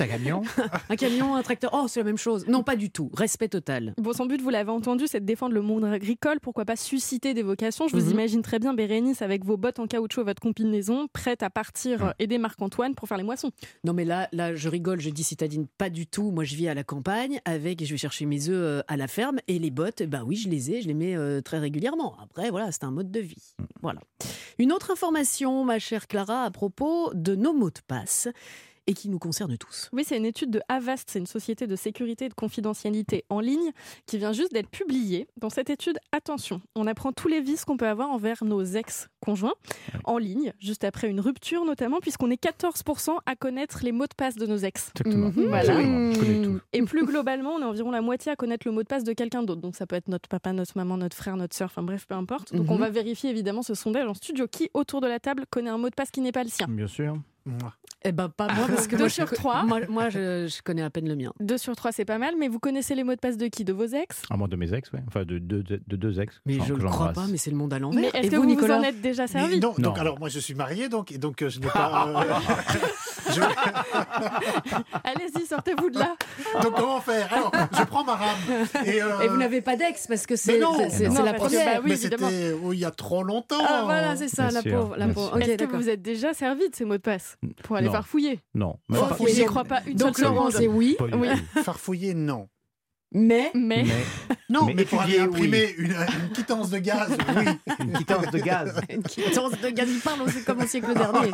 un 0.00 0.06
camion. 0.06 0.42
un 0.90 0.96
camion, 0.96 1.34
un 1.34 1.42
tracteur. 1.42 1.70
Oh, 1.74 1.86
c'est 1.88 2.00
la 2.00 2.04
même 2.04 2.18
chose. 2.18 2.46
Non, 2.48 2.62
pas 2.62 2.76
du 2.76 2.90
tout. 2.90 3.10
Respect 3.14 3.48
total. 3.48 3.94
Bon, 3.98 4.12
son 4.12 4.26
but, 4.26 4.40
vous 4.40 4.50
l'avez 4.50 4.70
entendu, 4.70 5.06
c'est 5.06 5.20
de 5.20 5.26
défendre 5.26 5.54
le 5.54 5.62
monde 5.62 5.84
agricole. 5.84 6.38
Pourquoi 6.40 6.64
pas 6.64 6.76
susciter 6.76 7.34
des 7.34 7.42
vocations? 7.42 7.88
Je 7.88 7.96
vous 7.96 8.04
Mhm. 8.06 8.10
imagine 8.12 8.42
très 8.42 8.58
bien 8.58 8.74
Bérénice 8.74 9.22
avec 9.22 9.44
vos 9.44 9.56
bottes 9.56 9.78
en 9.78 9.86
caoutchouc 9.86 10.20
et 10.22 10.24
votre 10.24 10.40
combinaison, 10.42 11.06
prête 11.12 11.42
à 11.42 11.50
partir 11.50 12.04
euh, 12.06 12.10
aider 12.18 12.38
Marc-Antoine 12.38 12.94
pour 12.94 13.08
faire 13.08 13.16
les 13.18 13.24
moissons. 13.24 13.50
Non, 13.84 13.92
mais 13.92 14.04
là, 14.04 14.28
là, 14.32 14.54
je 14.54 14.68
rigole, 14.68 15.00
je 15.00 15.10
dis 15.10 15.24
citadine, 15.24 15.66
pas 15.78 15.90
du 15.90 16.06
tout. 16.06 16.30
Moi, 16.30 16.44
je 16.44 16.54
vis 16.54 16.68
à 16.68 16.74
la 16.74 16.84
campagne 16.84 17.40
avec, 17.44 17.84
je 17.84 17.90
vais 17.90 17.96
chercher 17.98 18.26
mes 18.26 18.48
œufs 18.48 18.54
euh, 18.54 18.82
à 18.88 18.96
la 18.96 19.06
ferme 19.08 19.38
et 19.48 19.58
les 19.64 19.70
bottes, 19.70 20.02
ben 20.02 20.22
oui, 20.26 20.36
je 20.36 20.48
les 20.48 20.70
ai, 20.70 20.82
je 20.82 20.88
les 20.88 20.94
mets 20.94 21.16
euh, 21.16 21.40
très 21.40 21.58
régulièrement. 21.58 22.16
Après, 22.22 22.50
voilà, 22.50 22.70
c'est 22.70 22.84
un 22.84 22.90
mode 22.90 23.10
de 23.10 23.20
vie. 23.20 23.54
Voilà. 23.80 24.00
Une 24.58 24.72
autre 24.72 24.90
information, 24.90 25.64
ma 25.64 25.78
chère 25.78 26.06
Clara, 26.06 26.44
à 26.44 26.50
propos 26.50 27.10
de 27.14 27.34
nos 27.34 27.54
mots 27.54 27.70
de 27.70 27.80
passe 27.86 28.28
et 28.86 28.94
qui 28.94 29.08
nous 29.08 29.18
concerne 29.18 29.56
tous. 29.56 29.88
Oui, 29.92 30.04
c'est 30.06 30.16
une 30.16 30.26
étude 30.26 30.50
de 30.50 30.60
Avast, 30.68 31.08
c'est 31.10 31.18
une 31.18 31.26
société 31.26 31.66
de 31.66 31.76
sécurité 31.76 32.26
et 32.26 32.28
de 32.28 32.34
confidentialité 32.34 33.24
en 33.28 33.40
ligne 33.40 33.70
qui 34.06 34.18
vient 34.18 34.32
juste 34.32 34.52
d'être 34.52 34.68
publiée. 34.68 35.26
Dans 35.36 35.50
cette 35.50 35.70
étude, 35.70 35.98
attention, 36.12 36.60
on 36.74 36.86
apprend 36.86 37.12
tous 37.12 37.28
les 37.28 37.40
vices 37.40 37.64
qu'on 37.64 37.76
peut 37.76 37.88
avoir 37.88 38.10
envers 38.10 38.44
nos 38.44 38.62
ex-conjoints 38.62 39.54
en 40.04 40.18
ligne, 40.18 40.52
juste 40.60 40.84
après 40.84 41.08
une 41.08 41.20
rupture 41.20 41.64
notamment, 41.64 42.00
puisqu'on 42.00 42.30
est 42.30 42.42
14% 42.42 43.16
à 43.26 43.36
connaître 43.36 43.80
les 43.82 43.92
mots 43.92 44.06
de 44.06 44.14
passe 44.16 44.36
de 44.36 44.46
nos 44.46 44.58
ex. 44.58 44.90
Exactement. 44.96 45.28
Mhm. 45.28 45.46
Voilà. 45.48 45.74
Tout. 46.14 46.60
Et 46.72 46.82
plus 46.82 47.04
globalement, 47.06 47.54
on 47.54 47.60
est 47.60 47.64
environ 47.64 47.90
la 47.90 48.02
moitié 48.02 48.32
à 48.32 48.36
connaître 48.36 48.66
le 48.68 48.72
mot 48.72 48.82
de 48.82 48.88
passe 48.88 49.04
de 49.04 49.12
quelqu'un 49.12 49.42
d'autre. 49.42 49.60
Donc 49.60 49.76
ça 49.76 49.86
peut 49.86 49.96
être 49.96 50.08
notre 50.08 50.28
papa, 50.28 50.52
notre 50.52 50.76
maman, 50.76 50.96
notre 50.96 51.16
frère, 51.16 51.36
notre 51.36 51.56
sœur, 51.56 51.66
enfin 51.66 51.82
bref, 51.82 52.06
peu 52.06 52.14
importe. 52.14 52.54
Donc 52.54 52.70
on 52.70 52.74
Mhm. 52.74 52.80
va 52.80 52.90
vérifier 52.90 53.30
évidemment 53.30 53.62
ce 53.62 53.74
sondage 53.74 54.06
en 54.08 54.14
studio. 54.14 54.46
Qui 54.46 54.68
autour 54.74 55.00
de 55.00 55.06
la 55.06 55.20
table 55.20 55.44
connaît 55.50 55.70
un 55.70 55.78
mot 55.78 55.88
de 55.88 55.94
passe 55.94 56.10
qui 56.10 56.20
n'est 56.20 56.32
pas 56.32 56.44
le 56.44 56.50
sien? 56.50 56.66
Bien 56.68 56.86
sûr. 56.86 57.16
Eh 58.06 58.12
ben, 58.12 58.28
pas 58.28 58.52
moi, 58.52 58.66
parce 58.68 58.86
que 58.86 58.96
Deux 58.96 59.04
moi, 59.04 59.08
sur 59.08 59.26
je, 59.28 59.34
trois. 59.34 59.62
Moi, 59.64 59.80
moi, 59.88 60.10
je, 60.10 60.46
je 60.46 60.62
connais 60.62 60.82
à 60.82 60.90
peine 60.90 61.08
le 61.08 61.16
mien. 61.16 61.32
Deux 61.40 61.56
sur 61.56 61.74
trois, 61.74 61.90
c'est 61.90 62.04
pas 62.04 62.18
mal, 62.18 62.34
mais 62.38 62.48
vous 62.48 62.58
connaissez 62.58 62.94
les 62.94 63.02
mots 63.02 63.14
de 63.14 63.20
passe 63.20 63.38
de 63.38 63.46
qui? 63.46 63.64
De 63.64 63.72
vos 63.72 63.86
ex? 63.86 64.22
À 64.28 64.36
moi 64.36 64.46
de 64.46 64.56
mes 64.56 64.74
ex, 64.74 64.92
ouais. 64.92 65.00
Enfin, 65.08 65.24
de, 65.24 65.38
de, 65.38 65.62
de, 65.62 65.80
de 65.86 65.96
deux 65.96 66.20
ex. 66.20 66.38
Mais 66.44 66.58
je 66.66 66.74
le 66.74 66.84
crois 66.84 67.14
pas, 67.14 67.26
mais 67.30 67.38
c'est 67.38 67.50
le 67.50 67.56
monde 67.56 67.72
à 67.72 67.78
l'envers. 67.78 68.00
Mais 68.00 68.10
est-ce 68.18 68.30
que 68.30 68.36
vous, 68.36 68.54
vous, 68.54 68.70
en 68.70 68.82
êtes 68.82 69.00
déjà 69.00 69.22
Mais 69.22 69.28
servi? 69.28 69.58
non, 69.60 69.74
Non. 69.78 69.88
donc 69.88 69.98
alors 69.98 70.18
moi 70.18 70.28
je 70.28 70.38
suis 70.38 70.54
marié 70.54 70.88
donc 70.90 71.12
et 71.12 71.18
donc 71.18 71.40
euh, 71.40 71.48
je 71.48 71.60
n'ai 71.60 71.66
pas. 71.68 72.08
euh, 72.18 72.78
je- 73.30 73.40
Allez-y, 75.04 75.46
sortez-vous 75.46 75.90
de 75.90 75.98
là. 75.98 76.14
donc 76.62 76.74
comment 76.76 77.00
faire 77.00 77.32
Alors 77.32 77.52
je 77.76 77.84
prends 77.84 78.04
ma 78.04 78.14
rame 78.16 78.36
et, 78.84 79.02
euh, 79.02 79.20
Et 79.22 79.28
vous 79.28 79.36
n'avez 79.36 79.60
pas 79.60 79.76
d'ex 79.76 80.06
parce 80.06 80.26
que 80.26 80.36
c'est 80.36 80.58
la 80.58 80.66
que, 80.66 81.36
première. 81.36 81.76
bah 81.76 81.80
oui, 81.84 81.96
c'était 81.96 82.16
oh, 82.62 82.72
il 82.72 82.78
y 82.78 82.84
a 82.84 82.90
trop 82.90 83.22
longtemps. 83.22 83.56
Ah 83.66 83.82
voilà, 83.84 84.16
c'est 84.16 84.28
ça, 84.28 84.44
Bien 84.48 84.54
la 84.54 84.60
sûr, 84.62 84.72
pauvre. 84.80 84.96
La 84.96 85.08
pauvre. 85.08 85.26
sûr. 85.28 85.36
Ok, 85.36 85.48
Est-ce 85.48 85.64
que 85.64 85.76
vous 85.76 85.88
êtes 85.88 86.02
déjà 86.02 86.34
servi 86.34 86.68
de 86.68 86.74
ces 86.76 86.84
mots 86.84 86.96
de 86.96 87.02
passe 87.02 87.36
pour 87.62 87.76
aller 87.76 87.86
Non. 87.86 87.92
farfouiller? 87.92 88.40
Non. 88.54 88.76
Faut- 88.92 89.26
Je 89.26 89.40
n'y 89.40 89.44
crois 89.46 89.64
pas 89.64 89.80
une 89.86 89.96
Donc 89.96 90.16
seule 90.16 90.26
Laurent, 90.26 90.50
seconde. 90.50 90.60
c'est 90.62 90.68
oui, 90.68 90.96
Oui. 91.14 91.28
Farfouiller 91.62 92.14
non. 92.14 92.48
Mais 93.14 93.50
Mais, 93.54 93.84
Mais 93.84 93.84
Non, 94.50 94.66
Mais 94.66 94.74
mais, 94.74 94.84
pour 94.84 95.00
aller 95.00 95.14
étudier, 95.14 95.28
oui. 95.28 95.34
imprimer 95.36 95.74
une, 95.78 95.92
une 95.92 96.30
quittance 96.34 96.70
de 96.70 96.78
gaz, 96.78 97.16
oui. 97.36 97.44
une 97.80 97.92
quittance 97.94 98.30
de 98.30 98.38
gaz. 98.38 98.80
une 98.90 99.02
quittance 99.02 99.52
de 99.60 99.68
gaz, 99.70 99.88
il 99.90 100.00
parle 100.00 100.22
aussi 100.22 100.44
comme 100.44 100.60
au 100.60 100.66
siècle 100.66 100.92
dernier. 100.94 101.30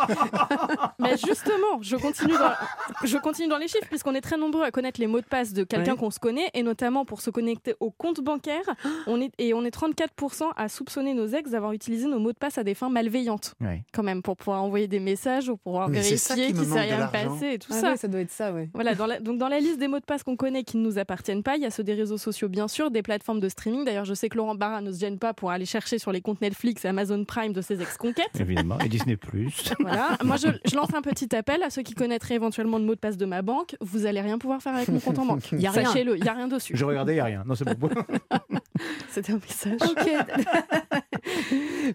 mais 0.98 1.16
justement, 1.16 1.80
je 1.80 1.96
continue, 1.96 2.34
dans, 2.34 3.06
je 3.06 3.16
continue 3.18 3.48
dans 3.48 3.58
les 3.58 3.68
chiffres 3.68 3.88
puisqu'on 3.88 4.14
est 4.14 4.20
très 4.20 4.36
nombreux 4.36 4.62
à 4.64 4.70
connaître 4.70 5.00
les 5.00 5.06
mots 5.06 5.20
de 5.20 5.26
passe 5.26 5.52
de 5.52 5.64
quelqu'un 5.64 5.92
Ouais. 5.92 5.96
qu'on 5.98 6.10
se 6.10 6.20
connaît 6.20 6.48
et 6.54 6.62
notamment 6.62 7.04
pour 7.04 7.20
se 7.20 7.30
connecter 7.30 7.74
au 7.80 7.90
compte 7.90 8.20
bancaire. 8.20 8.62
On 9.06 9.20
est, 9.20 9.32
et 9.38 9.54
on 9.54 9.64
est 9.64 9.74
34% 9.74 10.50
à 10.56 10.68
soupçonner 10.68 11.14
nos 11.14 11.26
ex 11.26 11.50
d'avoir 11.50 11.72
utilisé 11.72 12.06
nos 12.06 12.18
mots 12.18 12.32
de 12.32 12.38
passe 12.38 12.58
à 12.58 12.64
des 12.64 12.74
fins 12.74 12.90
malveillantes 12.90 13.54
Ouais. 13.60 13.82
quand 13.92 14.02
même 14.02 14.22
pour 14.22 14.36
pouvoir 14.36 14.62
envoyer 14.62 14.86
des 14.88 15.00
messages 15.00 15.48
ou 15.48 15.56
pour 15.56 15.72
pouvoir 15.72 15.88
Mais 15.88 16.00
vérifier 16.00 16.46
qui 16.48 16.54
me 16.54 16.58
qu'il 16.60 16.68
s'est 16.72 16.80
rien 16.80 17.06
passé 17.08 17.52
et 17.54 17.58
tout 17.58 17.72
Ah 17.72 17.80
ça. 17.80 17.90
ouais, 17.90 17.96
ça 17.96 18.08
doit 18.08 18.20
être 18.20 18.30
ça, 18.30 18.52
ouais. 18.52 18.68
Voilà, 18.74 18.94
dans 18.94 19.06
la, 19.06 19.18
donc 19.20 19.38
dans 19.38 19.48
la 19.48 19.58
liste 19.58 19.78
des 19.78 19.88
mots 19.88 19.98
de 19.98 20.04
passe 20.04 20.22
qu'on 20.22 20.36
connaît 20.36 20.62
qui 20.64 20.76
ne 20.76 20.82
nous 20.82 20.98
appartiennent 20.98 21.42
pas, 21.42 21.56
il 21.56 21.62
y 21.62 21.66
a 21.66 21.69
ceux 21.70 21.82
des 21.84 21.94
réseaux 21.94 22.18
sociaux 22.18 22.48
bien 22.48 22.68
sûr, 22.68 22.90
des 22.90 23.02
plateformes 23.02 23.40
de 23.40 23.48
streaming. 23.48 23.84
D'ailleurs, 23.84 24.04
je 24.04 24.14
sais 24.14 24.28
que 24.28 24.36
Laurent 24.36 24.54
Barra 24.54 24.80
ne 24.80 24.92
se 24.92 24.98
gêne 24.98 25.18
pas 25.18 25.34
pour 25.34 25.50
aller 25.50 25.66
chercher 25.66 25.98
sur 25.98 26.12
les 26.12 26.20
comptes 26.20 26.40
Netflix 26.40 26.84
et 26.84 26.88
Amazon 26.88 27.24
Prime 27.24 27.52
de 27.52 27.60
ses 27.60 27.80
ex-conquêtes. 27.80 28.38
Évidemment. 28.38 28.78
Et 28.80 28.88
Disney 28.88 29.16
Plus. 29.16 29.72
Voilà. 29.80 30.18
Moi, 30.24 30.36
je, 30.36 30.48
je 30.64 30.76
lance 30.76 30.92
un 30.94 31.02
petit 31.02 31.34
appel 31.34 31.62
à 31.62 31.70
ceux 31.70 31.82
qui 31.82 31.94
connaîtraient 31.94 32.34
éventuellement 32.34 32.78
le 32.78 32.84
mot 32.84 32.94
de 32.94 33.00
passe 33.00 33.16
de 33.16 33.24
ma 33.26 33.42
banque. 33.42 33.76
Vous 33.80 34.06
allez 34.06 34.20
rien 34.20 34.38
pouvoir 34.38 34.60
faire 34.62 34.74
avec 34.74 34.88
mon 34.88 35.00
compte 35.00 35.18
en 35.18 35.26
banque. 35.26 35.52
Il 35.52 35.60
y 35.60 35.66
a 35.66 35.70
rien. 35.70 35.84
Sachez-le, 35.84 36.16
il 36.16 36.22
n'y 36.22 36.28
a 36.28 36.34
rien 36.34 36.48
dessus. 36.48 36.76
Je 36.76 36.84
regardais, 36.84 37.12
il 37.12 37.16
n'y 37.16 37.20
a 37.20 37.24
rien. 37.24 37.44
Non, 37.46 37.54
c'est 37.54 37.78
bon. 37.78 37.90
C'était 39.10 39.32
un 39.32 39.38
message. 39.38 39.80
Ok. 39.82 40.10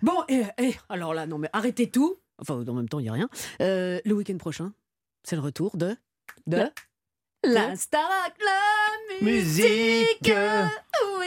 bon, 0.01 0.23
et, 0.27 0.43
et, 0.57 0.75
alors 0.89 1.13
là, 1.13 1.25
non, 1.27 1.37
mais 1.37 1.49
arrêtez 1.53 1.89
tout. 1.89 2.15
Enfin, 2.39 2.63
en 2.67 2.73
même 2.73 2.89
temps, 2.89 2.99
il 2.99 3.03
n'y 3.03 3.09
a 3.09 3.13
rien. 3.13 3.29
Euh, 3.61 3.99
le 4.03 4.13
week-end 4.13 4.37
prochain, 4.37 4.73
c'est 5.23 5.35
le 5.35 5.41
retour 5.41 5.77
de. 5.77 5.95
De. 6.47 6.63
La 7.47 7.75
Starac, 7.75 8.33
la 8.39 9.25
musique. 9.25 9.65
Musique. 10.21 10.33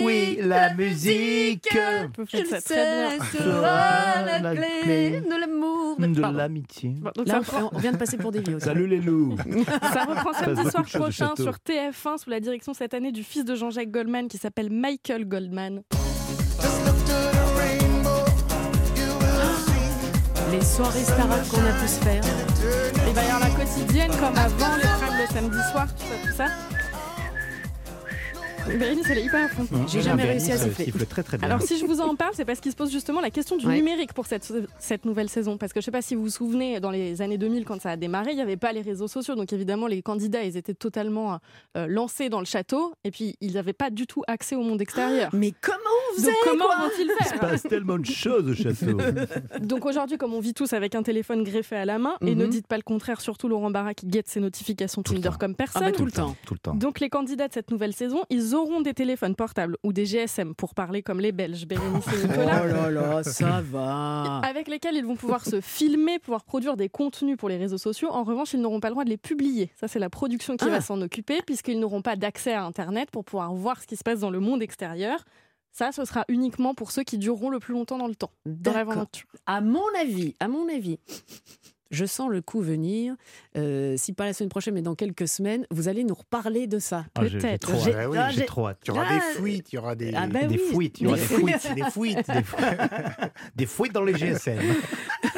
Oui, 0.00 0.38
la 0.42 0.74
musique. 0.74 1.68
Vous 2.16 2.24
Je 2.32 2.44
ça 2.44 2.60
sais, 2.60 2.74
très 2.74 3.16
bien. 3.18 3.24
sera 3.32 4.22
la, 4.24 4.38
La 4.40 4.54
clé, 4.56 4.66
clé 4.82 5.20
de 5.20 5.40
l'amour. 5.40 5.96
De 5.98 6.20
Pardon. 6.20 6.36
l'amitié. 6.38 6.90
Bon, 7.00 7.10
donc 7.14 7.26
Là, 7.28 7.40
ça, 7.44 7.68
on 7.72 7.78
vient 7.78 7.92
de 7.92 7.96
passer 7.96 8.16
pour 8.16 8.32
des 8.32 8.40
vieux. 8.40 8.56
aussi. 8.56 8.64
Salut 8.66 8.86
les 8.86 9.00
loups. 9.00 9.36
ça 9.92 10.04
reprend 10.04 10.32
samedi 10.32 10.70
soir 10.70 10.84
prochain 10.84 11.32
sur 11.36 11.54
TF1 11.56 12.18
sous 12.18 12.30
la 12.30 12.40
direction 12.40 12.74
cette 12.74 12.94
année 12.94 13.12
du 13.12 13.22
fils 13.22 13.44
de 13.44 13.54
Jean-Jacques 13.54 13.90
Goldman 13.90 14.28
qui 14.28 14.38
s'appelle 14.38 14.70
Michael 14.70 15.24
Goldman. 15.26 15.82
Les 20.50 20.62
soirées 20.64 21.02
Starac 21.04 21.46
qu'on 21.48 21.58
a 21.60 21.72
pu 21.80 21.86
se 21.88 22.00
faire. 22.02 22.22
Il 23.06 23.12
va 23.14 23.22
y 23.22 23.26
avoir 23.26 23.40
la 23.40 23.50
quotidienne 23.50 24.10
comme 24.12 24.36
avant 24.36 24.76
les 24.76 24.87
le 25.18 25.26
samedi 25.26 25.58
soir, 25.72 25.88
tout 25.96 26.04
ça, 26.04 26.28
tout 26.28 26.36
ça. 26.36 26.77
Bérénice, 28.76 29.06
elle 29.10 29.18
est 29.18 29.24
hyper 29.24 29.44
à 29.44 29.48
fond. 29.48 29.66
J'ai 29.88 30.02
jamais 30.02 30.24
réussi 30.24 30.52
à 30.52 30.58
siffle 30.58 31.06
très 31.06 31.22
très 31.22 31.38
bien. 31.38 31.46
Alors 31.46 31.62
si 31.62 31.78
je 31.78 31.84
vous 31.86 32.00
en 32.00 32.14
parle, 32.16 32.32
c'est 32.34 32.44
parce 32.44 32.60
qu'il 32.60 32.70
se 32.72 32.76
pose 32.76 32.90
justement 32.92 33.20
la 33.20 33.30
question 33.30 33.56
du 33.56 33.66
Ouais. 33.66 33.76
numérique 33.76 34.12
pour 34.12 34.26
cette, 34.26 34.50
cette 34.78 35.04
nouvelle 35.04 35.28
saison. 35.28 35.56
Parce 35.58 35.72
que 35.72 35.80
je 35.80 35.82
ne 35.82 35.84
sais 35.86 35.90
pas 35.90 36.02
si 36.02 36.14
vous 36.14 36.22
vous 36.22 36.28
souvenez, 36.30 36.80
dans 36.80 36.90
les 36.90 37.20
années 37.22 37.38
2000, 37.38 37.64
quand 37.64 37.80
ça 37.80 37.90
a 37.90 37.96
démarré, 37.96 38.30
il 38.32 38.36
n'y 38.36 38.42
avait 38.42 38.56
pas 38.56 38.72
les 38.72 38.80
réseaux 38.82 39.08
sociaux. 39.08 39.34
Donc 39.34 39.52
évidemment, 39.52 39.86
les 39.86 40.02
candidats, 40.02 40.42
ils 40.42 40.56
étaient 40.56 40.74
totalement 40.74 41.38
euh, 41.76 41.86
lancés 41.88 42.28
dans 42.28 42.40
le 42.40 42.46
château. 42.46 42.92
Et 43.04 43.10
puis, 43.10 43.36
ils 43.40 43.54
n'avaient 43.54 43.72
pas 43.72 43.90
du 43.90 44.06
tout 44.06 44.22
accès 44.26 44.56
au 44.56 44.62
monde 44.62 44.80
extérieur. 44.80 45.30
Mais 45.32 45.52
comment 45.60 45.76
on 46.12 46.16
Donc 46.16 46.24
faisait 46.30 46.36
comment 46.44 46.64
vont-ils 46.64 47.10
Il 47.20 47.26
se 47.26 47.38
passe 47.38 47.62
tellement 47.62 47.98
de 47.98 48.06
choses 48.06 48.48
au 48.48 48.54
château. 48.54 48.96
Donc 49.60 49.86
aujourd'hui, 49.86 50.16
comme 50.18 50.34
on 50.34 50.40
vit 50.40 50.54
tous 50.54 50.72
avec 50.72 50.94
un 50.94 51.02
téléphone 51.02 51.42
greffé 51.44 51.76
à 51.76 51.84
la 51.84 51.98
main, 51.98 52.16
et 52.22 52.34
Mhm. 52.34 52.38
ne 52.38 52.46
dites 52.46 52.66
pas 52.66 52.76
le 52.76 52.82
contraire, 52.82 53.20
surtout 53.20 53.48
Laurent 53.48 53.70
Barra 53.70 53.94
qui 53.94 54.06
guette 54.06 54.28
ses 54.28 54.40
notifications 54.40 55.02
Tinder 55.02 55.30
comme 55.38 55.52
Ah 55.52 55.56
personne. 55.58 55.82
bah 55.82 55.92
tout 55.92 56.04
le 56.04 56.10
temps. 56.12 56.36
Tout 56.46 56.54
le 56.54 56.58
temps. 56.60 56.74
Donc 56.74 57.00
les 57.00 57.08
candidats 57.10 57.48
de 57.48 57.52
cette 57.52 57.70
nouvelle 57.70 57.92
saison, 57.92 58.22
ils 58.30 58.54
auront 58.58 58.80
des 58.80 58.92
téléphones 58.94 59.34
portables 59.34 59.76
ou 59.82 59.92
des 59.92 60.04
GSM 60.04 60.54
pour 60.54 60.74
parler 60.74 61.02
comme 61.02 61.20
les 61.20 61.32
Belges, 61.32 61.66
Bérénice 61.66 62.06
et 62.08 62.10
Oh 62.24 62.26
Nicolas. 62.26 62.66
là 62.66 62.90
là, 62.90 63.22
ça 63.24 63.60
va. 63.62 64.40
avec 64.44 64.68
lesquels 64.68 64.96
ils 64.96 65.04
vont 65.06 65.16
pouvoir 65.16 65.44
se 65.44 65.60
filmer, 65.60 66.18
pouvoir 66.18 66.44
produire 66.44 66.76
des 66.76 66.88
contenus 66.88 67.36
pour 67.36 67.48
les 67.48 67.56
réseaux 67.56 67.78
sociaux. 67.78 68.08
En 68.10 68.24
revanche, 68.24 68.52
ils 68.52 68.60
n'auront 68.60 68.80
pas 68.80 68.88
le 68.88 68.94
droit 68.94 69.04
de 69.04 69.10
les 69.10 69.16
publier. 69.16 69.70
Ça, 69.80 69.88
c'est 69.88 69.98
la 69.98 70.10
production 70.10 70.56
qui 70.56 70.66
Ah. 70.66 70.70
va 70.70 70.80
s'en 70.80 71.00
occuper, 71.00 71.40
puisqu'ils 71.46 71.78
n'auront 71.80 72.02
pas 72.02 72.16
d'accès 72.16 72.52
à 72.52 72.64
Internet 72.64 73.10
pour 73.10 73.24
pouvoir 73.24 73.52
voir 73.54 73.80
ce 73.80 73.86
qui 73.86 73.96
se 73.96 74.02
passe 74.04 74.20
dans 74.20 74.30
le 74.30 74.40
monde 74.40 74.62
extérieur. 74.62 75.24
Ça, 75.70 75.92
ce 75.92 76.04
sera 76.04 76.24
uniquement 76.28 76.74
pour 76.74 76.90
ceux 76.90 77.04
qui 77.04 77.18
dureront 77.18 77.50
le 77.50 77.58
plus 77.60 77.72
longtemps 77.74 77.98
dans 77.98 78.08
le 78.08 78.14
temps, 78.16 78.30
dans 78.46 78.72
l'aventure. 78.72 79.28
À 79.46 79.60
mon 79.60 79.84
avis, 80.00 80.34
à 80.40 80.48
mon 80.48 80.68
avis, 80.68 80.98
je 81.90 82.04
sens 82.04 82.28
le 82.30 82.40
coup 82.42 82.60
venir. 82.60 83.14
Euh, 83.56 83.94
si 83.96 84.12
pas 84.12 84.26
la 84.26 84.32
semaine 84.32 84.48
prochaine, 84.50 84.74
mais 84.74 84.82
dans 84.82 84.94
quelques 84.94 85.28
semaines, 85.28 85.66
vous 85.70 85.88
allez 85.88 86.04
nous 86.04 86.14
reparler 86.14 86.66
de 86.66 86.78
ça. 86.78 87.06
Ah, 87.14 87.20
Peut-être. 87.20 87.68
trop 87.68 87.88
hâte. 87.88 87.96
Ah 87.98 88.08
oui, 88.10 88.18
ah, 88.20 88.30
J'ai 88.30 88.44
trop 88.44 88.68
hâte. 88.68 88.78
Il 88.84 88.88
y 88.88 88.90
aura 88.92 89.06
Ah, 89.08 89.14
des 89.14 89.20
fuites, 89.40 89.72
il 89.72 89.76
y 89.76 89.78
aura 89.78 89.94
des, 89.94 90.12
Ah 90.14 90.26
bah 90.26 90.44
Des 90.44 90.56
oui. 90.56 90.62
fuites, 90.74 91.00
il 91.00 91.04
y 91.04 91.06
aura. 91.06 91.16
Des 91.16 91.22
fuites. 91.22 91.74
Des 91.74 91.90
fuites, 91.90 92.30
des 93.56 93.66
fuites 93.66 93.92
dans 93.92 94.04
les 94.04 94.14
GSM. 94.14 94.58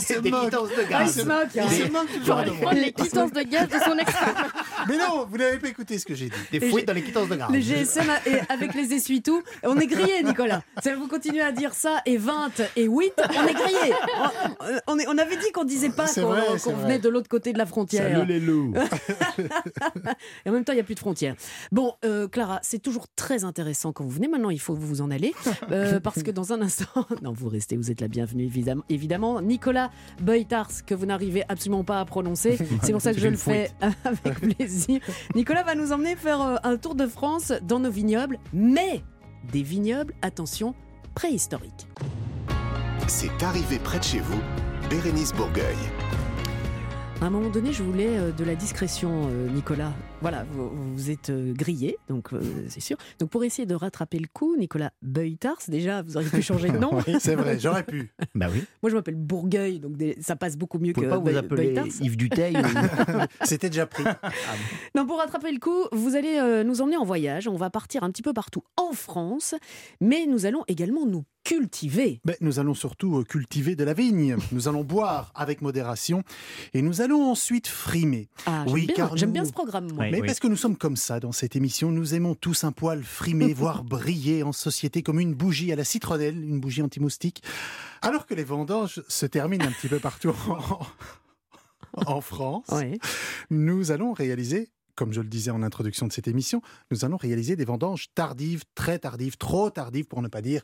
se 0.00 0.18
Des 0.20 0.30
moque. 0.30 0.50
de 0.50 0.56
Ah, 0.56 0.82
il 0.82 0.88
gaz. 0.88 1.16
se 1.18 1.22
moque, 1.24 1.56
hein. 1.56 1.66
Il 1.70 1.84
se 1.86 1.90
moque 1.90 2.12
toujours 2.12 2.36
de 2.44 2.50
moi. 2.50 2.72
Les 2.74 2.92
quittances 2.92 3.32
de 3.32 3.42
gaz 3.42 3.68
de 3.68 3.78
son 3.78 3.96
ex 3.98 4.12
Mais 4.88 4.96
non, 4.98 5.26
vous 5.28 5.36
n'avez 5.36 5.58
pas 5.58 5.68
écouté 5.68 5.98
ce 5.98 6.06
que 6.06 6.14
j'ai 6.14 6.26
dit. 6.26 6.36
Des 6.52 6.58
Les 6.60 6.66
fuites 6.68 6.78
G- 6.80 6.84
dans 6.86 6.92
les 6.92 7.02
quittances 7.02 7.28
de 7.28 7.34
gaz. 7.36 7.48
Les 7.50 7.62
GSM 7.62 8.06
et 8.26 8.40
avec 8.52 8.74
les 8.74 8.92
essuie-tout, 8.94 9.42
on 9.64 9.78
est 9.78 9.86
grillé, 9.86 10.22
Nicolas. 10.22 10.62
Ça, 10.82 10.94
vous 10.96 11.08
continuez 11.08 11.40
à 11.42 11.52
dire 11.52 11.74
ça, 11.74 12.00
et 12.06 12.16
20 12.16 12.50
et 12.76 12.84
8, 12.84 13.12
on 13.18 13.46
est 13.46 13.54
grillé. 13.54 13.92
On, 14.86 14.94
on 14.94 14.98
est- 14.98 15.06
on 15.08 15.18
avait 15.18 15.36
dit 15.36 15.50
qu'on 15.52 15.64
disait 15.64 15.90
pas 15.90 16.06
qu'on 16.06 16.58
c'est 16.58 16.72
venait 16.72 16.98
de 16.98 17.08
l'autre 17.08 17.28
côté 17.28 17.52
de 17.52 17.58
la 17.58 17.66
frontière. 17.66 18.10
Salut 18.12 18.26
les 18.26 18.40
loups. 18.40 18.74
Et 20.44 20.50
en 20.50 20.52
même 20.52 20.64
temps, 20.64 20.72
il 20.72 20.76
n'y 20.76 20.80
a 20.80 20.84
plus 20.84 20.94
de 20.94 21.00
frontières. 21.00 21.34
Bon, 21.72 21.94
euh, 22.04 22.28
Clara, 22.28 22.60
c'est 22.62 22.78
toujours 22.80 23.06
très 23.16 23.44
intéressant 23.44 23.92
quand 23.92 24.04
vous 24.04 24.10
venez. 24.10 24.28
Maintenant, 24.28 24.50
il 24.50 24.60
faut 24.60 24.74
vous 24.74 25.00
en 25.00 25.10
aller. 25.10 25.34
euh, 25.70 26.00
parce 26.00 26.22
que 26.22 26.30
dans 26.30 26.52
un 26.52 26.60
instant. 26.62 26.86
Non, 27.22 27.32
vous 27.32 27.48
restez, 27.48 27.76
vous 27.76 27.90
êtes 27.90 28.00
la 28.00 28.08
bienvenue, 28.08 28.44
évidemment. 28.44 28.82
évidemment. 28.88 29.05
Nicolas 29.42 29.90
Beutars, 30.20 30.84
que 30.86 30.94
vous 30.94 31.06
n'arrivez 31.06 31.44
absolument 31.48 31.84
pas 31.84 32.00
à 32.00 32.04
prononcer. 32.04 32.58
C'est 32.82 32.92
pour 32.92 33.00
ça 33.00 33.12
que 33.12 33.20
je 33.20 33.28
le 33.28 33.36
fais 33.36 33.70
avec 34.04 34.56
plaisir. 34.56 35.00
Nicolas 35.34 35.62
va 35.62 35.74
nous 35.74 35.92
emmener 35.92 36.16
faire 36.16 36.40
euh, 36.40 36.56
un 36.62 36.76
tour 36.76 36.94
de 36.94 37.06
France 37.06 37.52
dans 37.62 37.78
nos 37.78 37.90
vignobles, 37.90 38.38
mais 38.52 39.02
des 39.52 39.62
vignobles, 39.62 40.14
attention, 40.22 40.74
préhistoriques. 41.14 41.86
C'est 43.06 43.42
arrivé 43.42 43.78
près 43.78 43.98
de 43.98 44.04
chez 44.04 44.18
vous, 44.18 44.40
Bérénice 44.90 45.32
Bourgueil. 45.32 45.76
À 47.20 47.26
un 47.26 47.30
moment 47.30 47.48
donné, 47.48 47.72
je 47.72 47.82
voulais 47.82 48.18
euh, 48.18 48.32
de 48.32 48.44
la 48.44 48.54
discrétion, 48.54 49.28
euh, 49.30 49.48
Nicolas. 49.48 49.92
Voilà, 50.22 50.44
vous, 50.50 50.70
vous 50.94 51.10
êtes 51.10 51.28
euh, 51.30 51.52
grillé, 51.52 51.98
donc 52.08 52.32
euh, 52.32 52.40
c'est 52.68 52.80
sûr. 52.80 52.96
Donc 53.20 53.28
pour 53.30 53.44
essayer 53.44 53.66
de 53.66 53.74
rattraper 53.74 54.18
le 54.18 54.26
coup, 54.32 54.56
Nicolas 54.56 54.90
Beutars, 55.02 55.58
déjà, 55.68 56.02
vous 56.02 56.16
auriez 56.16 56.30
pu 56.30 56.40
changer 56.42 56.70
de 56.70 56.78
nom. 56.78 56.90
Oui, 57.06 57.16
c'est 57.20 57.34
vrai, 57.36 57.58
j'aurais 57.60 57.82
pu. 57.84 58.10
Bah 58.34 58.46
oui. 58.50 58.64
Moi, 58.82 58.90
je 58.90 58.96
m'appelle 58.96 59.14
Bourgueil, 59.14 59.78
donc 59.78 59.96
des- 59.96 60.16
ça 60.22 60.34
passe 60.34 60.56
beaucoup 60.56 60.78
mieux 60.78 60.94
Vous 60.96 61.02
que 61.02 61.06
pas 61.06 61.18
vous 61.18 61.36
appeler 61.36 61.68
Beutars. 61.68 61.86
Yves 62.00 62.16
Duteil 62.16 62.56
ou- 62.56 62.62
C'était 63.44 63.68
déjà 63.68 63.86
pris. 63.86 64.04
Non, 64.94 65.06
pour 65.06 65.18
rattraper 65.18 65.52
le 65.52 65.58
coup, 65.60 65.84
vous 65.92 66.16
allez 66.16 66.38
euh, 66.38 66.64
nous 66.64 66.80
emmener 66.80 66.96
en 66.96 67.04
voyage. 67.04 67.46
On 67.46 67.56
va 67.56 67.68
partir 67.70 68.02
un 68.02 68.10
petit 68.10 68.22
peu 68.22 68.32
partout 68.32 68.64
en 68.78 68.92
France, 68.92 69.54
mais 70.00 70.26
nous 70.26 70.46
allons 70.46 70.64
également 70.66 71.04
nous 71.06 71.24
cultiver. 71.46 72.20
Mais 72.24 72.36
nous 72.40 72.58
allons 72.58 72.74
surtout 72.74 73.18
euh, 73.18 73.22
cultiver 73.24 73.76
de 73.76 73.84
la 73.84 73.94
vigne. 73.94 74.36
Nous 74.50 74.66
allons 74.66 74.82
boire 74.96 75.30
avec 75.36 75.62
modération 75.62 76.24
et 76.74 76.82
nous 76.82 77.00
allons 77.00 77.30
ensuite 77.30 77.68
frimer. 77.68 78.28
Ah, 78.46 78.64
Oui, 78.68 78.86
bien, 78.86 78.94
car 78.96 79.16
j'aime 79.16 79.28
nous- 79.28 79.34
bien 79.34 79.44
ce 79.44 79.52
programme, 79.52 79.92
moi. 79.92 80.06
Mais 80.10 80.20
parce 80.22 80.40
que 80.40 80.48
nous 80.48 80.56
sommes 80.56 80.76
comme 80.76 80.96
ça 80.96 81.20
dans 81.20 81.30
cette 81.32 81.54
émission, 81.54 81.92
nous 81.92 82.14
aimons 82.14 82.34
tous 82.34 82.64
un 82.64 82.72
poil 82.72 83.04
frimer, 83.04 83.54
voire 83.54 83.84
briller 83.84 84.42
en 84.42 84.52
société 84.52 85.02
comme 85.02 85.20
une 85.20 85.34
bougie 85.34 85.72
à 85.72 85.76
la 85.76 85.84
citronnelle, 85.84 86.36
une 86.36 86.58
bougie 86.60 86.82
anti-moustique. 86.82 87.42
Alors 88.02 88.26
que 88.26 88.34
les 88.34 88.44
vendanges 88.44 89.00
se 89.08 89.26
terminent 89.26 89.64
un 89.66 89.72
petit 89.72 89.88
peu 89.88 90.00
partout 90.00 90.34
en, 90.48 90.80
en 92.06 92.20
France, 92.20 92.66
nous 93.50 93.90
allons 93.92 94.12
réaliser, 94.12 94.68
comme 94.96 95.12
je 95.12 95.20
le 95.20 95.28
disais 95.28 95.50
en 95.52 95.62
introduction 95.62 96.06
de 96.08 96.12
cette 96.12 96.26
émission, 96.28 96.60
nous 96.90 97.04
allons 97.04 97.16
réaliser 97.16 97.54
des 97.54 97.64
vendanges 97.64 98.06
tardives, 98.14 98.64
très 98.74 98.98
tardives, 98.98 99.36
trop 99.36 99.70
tardives 99.70 100.06
pour 100.06 100.22
ne 100.22 100.28
pas 100.28 100.42
dire 100.42 100.62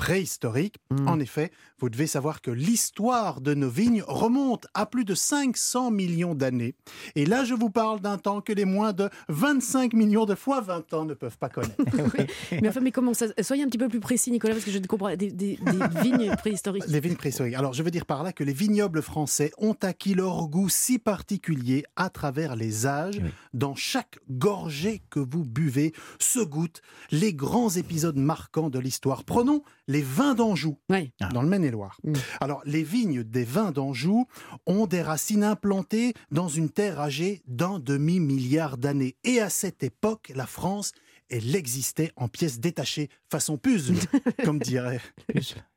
préhistoriques. 0.00 0.76
Mm. 0.90 1.08
En 1.08 1.20
effet, 1.20 1.50
vous 1.78 1.90
devez 1.90 2.06
savoir 2.06 2.40
que 2.40 2.50
l'histoire 2.50 3.42
de 3.42 3.52
nos 3.52 3.68
vignes 3.68 4.02
remonte 4.08 4.66
à 4.72 4.86
plus 4.86 5.04
de 5.04 5.14
500 5.14 5.90
millions 5.90 6.34
d'années. 6.34 6.74
Et 7.16 7.26
là, 7.26 7.44
je 7.44 7.52
vous 7.52 7.68
parle 7.68 8.00
d'un 8.00 8.16
temps 8.16 8.40
que 8.40 8.54
les 8.54 8.64
moins 8.64 8.94
de 8.94 9.10
25 9.28 9.92
millions 9.92 10.24
de 10.24 10.34
fois 10.34 10.62
20 10.62 10.94
ans 10.94 11.04
ne 11.04 11.12
peuvent 11.12 11.36
pas 11.36 11.50
connaître. 11.50 11.74
Mais 12.62 12.68
enfin, 12.68 12.80
mais 12.80 12.92
comment 12.92 13.12
ça 13.12 13.26
Soyez 13.42 13.62
un 13.62 13.66
petit 13.66 13.76
peu 13.78 13.88
plus 13.88 14.00
précis, 14.00 14.30
Nicolas, 14.30 14.54
parce 14.54 14.64
que 14.64 14.70
je 14.70 14.78
ne 14.78 14.86
comprends 14.86 15.14
des, 15.16 15.30
des- 15.30 15.58
des 15.58 15.58
vignes 16.02 16.34
préhistoriques. 16.36 16.84
Les 16.88 17.00
vignes 17.00 17.16
préhistoriques. 17.16 17.54
Alors, 17.54 17.74
je 17.74 17.82
veux 17.82 17.90
dire 17.90 18.06
par 18.06 18.22
là 18.22 18.32
que 18.32 18.42
les 18.42 18.54
vignobles 18.54 19.02
français 19.02 19.52
ont 19.58 19.76
acquis 19.82 20.14
leur 20.14 20.48
goût 20.48 20.70
si 20.70 20.98
particulier 20.98 21.84
à 21.96 22.08
travers 22.08 22.56
les 22.56 22.86
âges. 22.86 23.20
Oui. 23.22 23.30
Dans 23.52 23.74
chaque 23.74 24.18
gorgée 24.30 25.02
que 25.10 25.20
vous 25.20 25.44
buvez 25.44 25.92
se 26.18 26.40
goûtent 26.40 26.80
les 27.10 27.34
grands 27.34 27.68
épisodes 27.70 28.16
marquants 28.16 28.70
de 28.70 28.78
l'histoire. 28.78 29.24
Prenons 29.24 29.62
les 29.90 30.02
vins 30.02 30.34
d'Anjou, 30.36 30.78
Ouais. 30.88 31.12
dans 31.32 31.42
le 31.42 31.48
Maine-et-Loire. 31.48 31.98
Mm. 32.04 32.12
Alors, 32.40 32.62
les 32.64 32.84
vignes 32.84 33.24
des 33.24 33.42
vins 33.42 33.72
d'Anjou 33.72 34.26
ont 34.66 34.86
des 34.86 35.02
racines 35.02 35.42
implantées 35.42 36.14
dans 36.30 36.48
une 36.48 36.70
terre 36.70 37.00
âgée 37.00 37.42
d'un 37.48 37.80
demi-milliard 37.80 38.78
d'années. 38.78 39.16
Et 39.24 39.40
à 39.40 39.50
cette 39.50 39.82
époque, 39.82 40.30
la 40.36 40.46
France, 40.46 40.92
elle 41.28 41.54
existait 41.56 42.12
en 42.14 42.28
pièces 42.28 42.60
détachées, 42.60 43.08
façon 43.28 43.58
puzzle, 43.58 43.96
comme 44.44 44.60
dirait. 44.60 45.00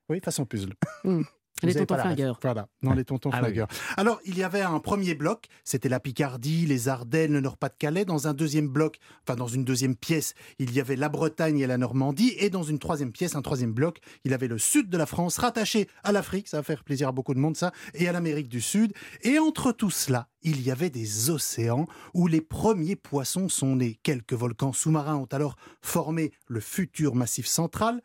Oui, 0.09 0.19
façon 0.23 0.45
puzzle. 0.45 0.73
Mm. 1.03 1.23
Les 1.61 1.73
tontons 1.75 1.97
flingueurs. 1.97 2.39
Voilà, 2.41 2.67
non, 2.81 2.93
les 2.93 3.05
tontons 3.05 3.29
Ah 3.31 3.37
oui. 3.37 3.45
flingueurs. 3.45 3.67
Alors, 3.95 4.19
il 4.25 4.37
y 4.37 4.43
avait 4.43 4.61
un 4.61 4.79
premier 4.79 5.13
bloc, 5.13 5.45
c'était 5.63 5.87
la 5.87 5.99
Picardie, 5.99 6.65
les 6.65 6.89
Ardennes, 6.89 7.33
le 7.33 7.39
Nord-Pas-de-Calais. 7.41 8.05
Dans 8.05 8.27
un 8.27 8.33
deuxième 8.33 8.67
bloc, 8.67 8.97
enfin 9.25 9.37
dans 9.37 9.47
une 9.47 9.63
deuxième 9.63 9.95
pièce, 9.95 10.33
il 10.59 10.73
y 10.73 10.81
avait 10.81 10.95
la 10.95 11.09
Bretagne 11.09 11.59
et 11.59 11.67
la 11.67 11.77
Normandie. 11.77 12.33
Et 12.37 12.49
dans 12.49 12.63
une 12.63 12.79
troisième 12.79 13.11
pièce, 13.11 13.35
un 13.35 13.41
troisième 13.41 13.71
bloc, 13.71 13.99
il 14.25 14.31
y 14.31 14.33
avait 14.33 14.47
le 14.47 14.57
sud 14.57 14.89
de 14.89 14.97
la 14.97 15.05
France, 15.05 15.37
rattaché 15.37 15.87
à 16.03 16.11
l'Afrique, 16.11 16.47
ça 16.49 16.57
va 16.57 16.63
faire 16.63 16.83
plaisir 16.83 17.07
à 17.07 17.11
beaucoup 17.11 17.33
de 17.33 17.39
monde 17.39 17.55
ça, 17.55 17.71
et 17.93 18.07
à 18.07 18.11
l'Amérique 18.11 18.49
du 18.49 18.59
Sud. 18.59 18.93
Et 19.21 19.39
entre 19.39 19.71
tout 19.71 19.91
cela, 19.91 20.27
il 20.41 20.61
y 20.61 20.71
avait 20.71 20.89
des 20.89 21.29
océans 21.29 21.87
où 22.13 22.27
les 22.27 22.41
premiers 22.41 22.97
poissons 22.97 23.47
sont 23.47 23.77
nés. 23.77 23.99
Quelques 24.03 24.33
volcans 24.33 24.73
sous-marins 24.73 25.15
ont 25.15 25.29
alors 25.31 25.55
formé 25.81 26.31
le 26.47 26.59
futur 26.59 27.15
massif 27.15 27.47
central, 27.47 28.01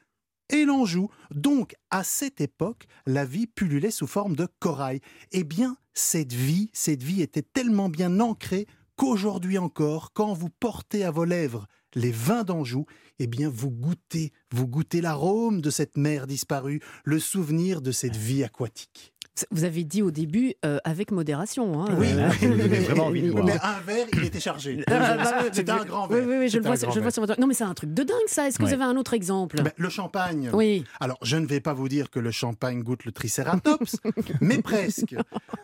et 0.51 0.65
l'Anjou. 0.65 1.09
Donc, 1.31 1.75
à 1.91 2.05
cette 2.05 2.41
époque, 2.41 2.87
la 3.07 3.25
vie 3.25 3.47
pullulait 3.47 3.91
sous 3.91 4.07
forme 4.07 4.37
de 4.37 4.49
corail. 4.59 5.01
Eh 5.33 5.45
bien, 5.45 5.77
cette 5.95 6.33
vie, 6.33 6.71
cette 6.73 7.03
vie 7.03 7.23
était 7.23 7.43
tellement 7.43 7.89
bien 7.89 8.21
ancrée 8.21 8.67
qu'aujourd'hui 8.97 9.59
encore, 9.59 10.13
quand 10.13 10.33
vous 10.33 10.51
portez 10.51 11.05
à 11.05 11.11
vos 11.11 11.25
lèvres 11.25 11.67
les 11.95 12.11
vins 12.11 12.45
d'Anjou, 12.45 12.87
eh 13.19 13.27
bien, 13.27 13.49
vous 13.49 13.71
goûtez, 13.71 14.33
vous 14.53 14.67
goûtez 14.67 15.01
l'arôme 15.01 15.61
de 15.61 15.71
cette 15.71 15.97
mer 15.97 16.27
disparue, 16.27 16.81
le 17.05 17.19
souvenir 17.19 17.81
de 17.81 17.93
cette 17.93 18.17
vie 18.17 18.45
aquatique. 18.45 19.15
Vous 19.51 19.65
avez 19.65 19.85
dit 19.85 20.03
au 20.03 20.11
début 20.11 20.55
euh, 20.65 20.79
avec 20.85 21.11
modération. 21.11 21.83
hein. 21.83 21.87
Oui, 21.99 22.09
Euh, 22.13 22.25
avez 22.29 22.79
vraiment 22.81 23.07
envie 23.07 23.23
de 23.23 23.31
boire. 23.33 23.45
Mais 23.45 23.59
un 23.63 23.81
verre, 23.87 24.07
il 24.13 24.25
était 24.25 24.41
chargé. 24.41 24.85
Ah, 24.91 25.17
bah, 25.17 25.43
C'était 25.53 25.73
oui, 25.73 25.79
un 25.81 25.85
grand 25.85 26.09
oui, 26.09 26.17
verre. 26.17 26.27
Oui, 26.29 26.35
oui, 26.41 26.49
je 26.49 26.59
le 26.59 26.65
vois, 26.65 26.75
je 26.77 26.87
le 26.87 27.01
vois 27.03 27.11
sur 27.11 27.23
votre. 27.23 27.39
Non, 27.41 27.47
mais 27.47 27.55
c'est 27.55 27.65
un 27.65 27.75
truc 27.75 27.93
de 27.95 28.03
dingue, 28.03 28.17
ça. 28.27 28.49
Est-ce 28.49 28.59
que 28.59 28.65
vous 28.65 28.73
avez 28.73 28.85
un 28.85 28.97
autre 28.97 29.15
exemple? 29.15 29.63
Ben, 29.63 29.73
le 29.77 29.89
champagne. 29.89 30.51
Oui. 30.53 30.85
Alors, 31.01 31.19
je 31.23 31.37
ne 31.37 31.47
vais 31.47 31.61
pas 31.61 31.73
vous 31.75 31.89
dire 31.89 32.11
que 32.11 32.19
le 32.21 32.31
champagne 32.31 32.83
goûte 32.83 33.05
le 33.05 33.13
tricératops, 33.13 33.97
mais 34.41 34.61
presque. 34.63 35.15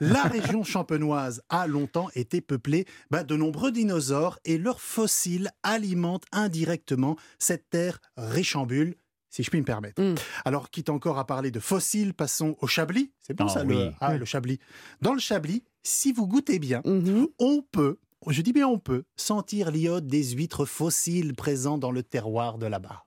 La 0.01 0.23
région 0.23 0.63
champenoise 0.65 1.43
a 1.49 1.67
longtemps 1.67 2.09
été 2.15 2.41
peuplée 2.41 2.87
bah, 3.11 3.25
de 3.25 3.37
nombreux 3.37 3.73
dinosaures 3.73 4.39
et 4.45 4.59
leurs 4.59 4.81
fossiles 4.81 5.51
alimentent 5.63 6.25
indirectement 6.33 7.17
cette 7.39 7.69
terre 7.71 8.01
riche 8.17 8.57
en 8.57 8.67
bulles, 8.67 8.95
si 9.35 9.43
je 9.43 9.51
puis 9.51 9.59
me 9.59 9.65
permettre. 9.65 10.01
Mm. 10.01 10.15
Alors, 10.45 10.71
quitte 10.71 10.91
encore 10.91 11.19
à 11.19 11.27
parler 11.27 11.51
de 11.51 11.59
fossiles, 11.59 12.15
passons 12.15 12.57
au 12.61 12.69
Chablis. 12.69 13.11
C'est 13.21 13.35
bon 13.35 13.47
Ah 13.47 13.49
ça, 13.49 13.65
oui. 13.65 13.75
le, 13.75 13.91
ah, 14.01 14.17
le 14.17 14.25
Chablis. 14.25 14.61
Dans 15.03 15.13
le 15.13 15.19
Chablis, 15.19 15.65
si 15.83 16.13
vous 16.13 16.29
goûtez 16.29 16.61
bien, 16.61 16.83
Mhm. 16.85 17.27
on 17.41 17.63
peut 17.63 17.99
je 18.29 18.41
dis 18.41 18.55
bien 18.55 18.67
on 18.67 18.79
peut, 18.79 19.05
sentir 19.17 19.71
l'iode 19.71 20.07
des 20.07 20.25
huîtres 20.31 20.65
fossiles 20.65 21.35
présents 21.35 21.77
dans 21.77 21.91
le 21.91 22.03
terroir 22.03 22.57
de 22.57 22.65
là-bas. 22.65 23.05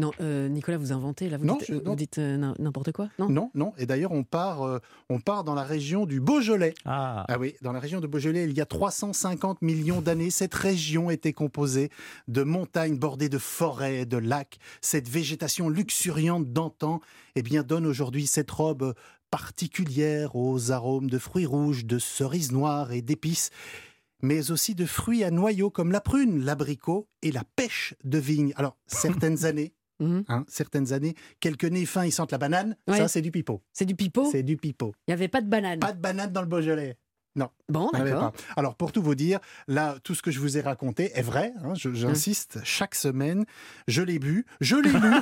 Non, 0.00 0.10
euh, 0.20 0.48
Nicolas, 0.48 0.78
vous 0.78 0.92
inventez 0.92 1.28
là, 1.28 1.36
vous 1.36 1.44
Non, 1.44 1.56
dites, 1.56 1.66
je- 1.68 1.74
vous 1.74 1.94
dites, 1.94 2.18
euh, 2.18 2.52
n'importe 2.58 2.92
quoi 2.92 3.08
Non, 3.18 3.28
Non, 3.28 3.50
non. 3.54 3.72
Et 3.78 3.86
d'ailleurs, 3.86 4.12
on 4.12 4.24
part, 4.24 4.62
euh, 4.62 4.78
on 5.08 5.20
part 5.20 5.44
dans 5.44 5.54
la 5.54 5.62
région 5.62 6.06
du 6.06 6.20
Beaujolais. 6.20 6.74
Ah, 6.84 7.24
Ah 7.28 7.38
oui, 7.38 7.54
dans 7.62 7.72
la 7.72 7.80
région 7.80 8.00
de 8.00 8.06
Beaujolais, 8.06 8.44
il 8.44 8.56
y 8.56 8.60
a 8.60 8.66
350 8.66 9.62
millions 9.62 10.00
d'années, 10.00 10.30
cette 10.30 10.54
région 10.54 11.10
était 11.10 11.32
composée 11.32 11.90
de 12.28 12.42
montagnes 12.42 12.96
bordées 12.98 13.28
de 13.28 13.38
forêts, 13.38 14.06
de 14.06 14.16
lacs. 14.16 14.58
Cette 14.80 15.08
végétation 15.08 15.68
luxuriante 15.68 16.52
d'antan, 16.52 17.00
eh 17.36 17.42
bien, 17.42 17.62
donne 17.62 17.86
aujourd'hui 17.86 18.26
cette 18.26 18.50
robe 18.50 18.94
particulière 19.30 20.36
aux 20.36 20.70
arômes 20.70 21.08
de 21.10 21.18
fruits 21.18 21.46
rouges, 21.46 21.84
de 21.84 21.98
cerises 21.98 22.52
noires 22.52 22.92
et 22.92 23.02
d'épices, 23.02 23.50
mais 24.22 24.50
aussi 24.50 24.74
de 24.74 24.84
fruits 24.86 25.24
à 25.24 25.30
noyaux 25.30 25.70
comme 25.70 25.92
la 25.92 26.00
prune, 26.00 26.44
l'abricot 26.44 27.08
et 27.22 27.32
la 27.32 27.42
pêche 27.56 27.94
de 28.04 28.18
vigne. 28.18 28.52
Alors, 28.56 28.76
certaines 28.86 29.44
années, 29.46 29.72
Mhm. 30.00 30.24
hein, 30.28 30.44
certaines 30.48 30.92
années, 30.92 31.14
quelques 31.40 31.64
nez 31.64 31.86
fins, 31.86 32.04
ils 32.04 32.12
sentent 32.12 32.32
la 32.32 32.38
banane. 32.38 32.76
Ouais. 32.88 32.96
Ça, 32.98 33.08
c'est 33.08 33.22
du 33.22 33.30
pipeau. 33.30 33.62
C'est 33.72 33.84
du 33.84 33.94
pipeau 33.94 34.28
C'est 34.30 34.42
du 34.42 34.56
pipeau. 34.56 34.92
Il 35.06 35.10
n'y 35.10 35.14
avait 35.14 35.28
pas 35.28 35.40
de 35.40 35.48
banane. 35.48 35.78
Pas 35.78 35.92
de 35.92 36.00
banane 36.00 36.32
dans 36.32 36.40
le 36.40 36.48
Beaujolais. 36.48 36.96
Bon, 37.36 37.88
On 37.92 37.96
n'avait 37.96 38.10
d'accord. 38.10 38.32
Alors, 38.56 38.74
pour 38.74 38.90
tout 38.90 39.00
vous 39.00 39.14
dire, 39.14 39.38
là, 39.68 39.96
tout 40.02 40.16
ce 40.16 40.22
que 40.22 40.32
je 40.32 40.40
vous 40.40 40.58
ai 40.58 40.60
raconté 40.60 41.12
est 41.14 41.22
vrai. 41.22 41.52
hein, 41.62 41.74
J'insiste, 41.74 42.58
chaque 42.64 42.96
semaine, 42.96 43.44
je 43.86 44.02
l'ai 44.02 44.18
bu, 44.18 44.44
je 44.60 44.74
l'ai 44.74 44.90
lu, 44.90 45.12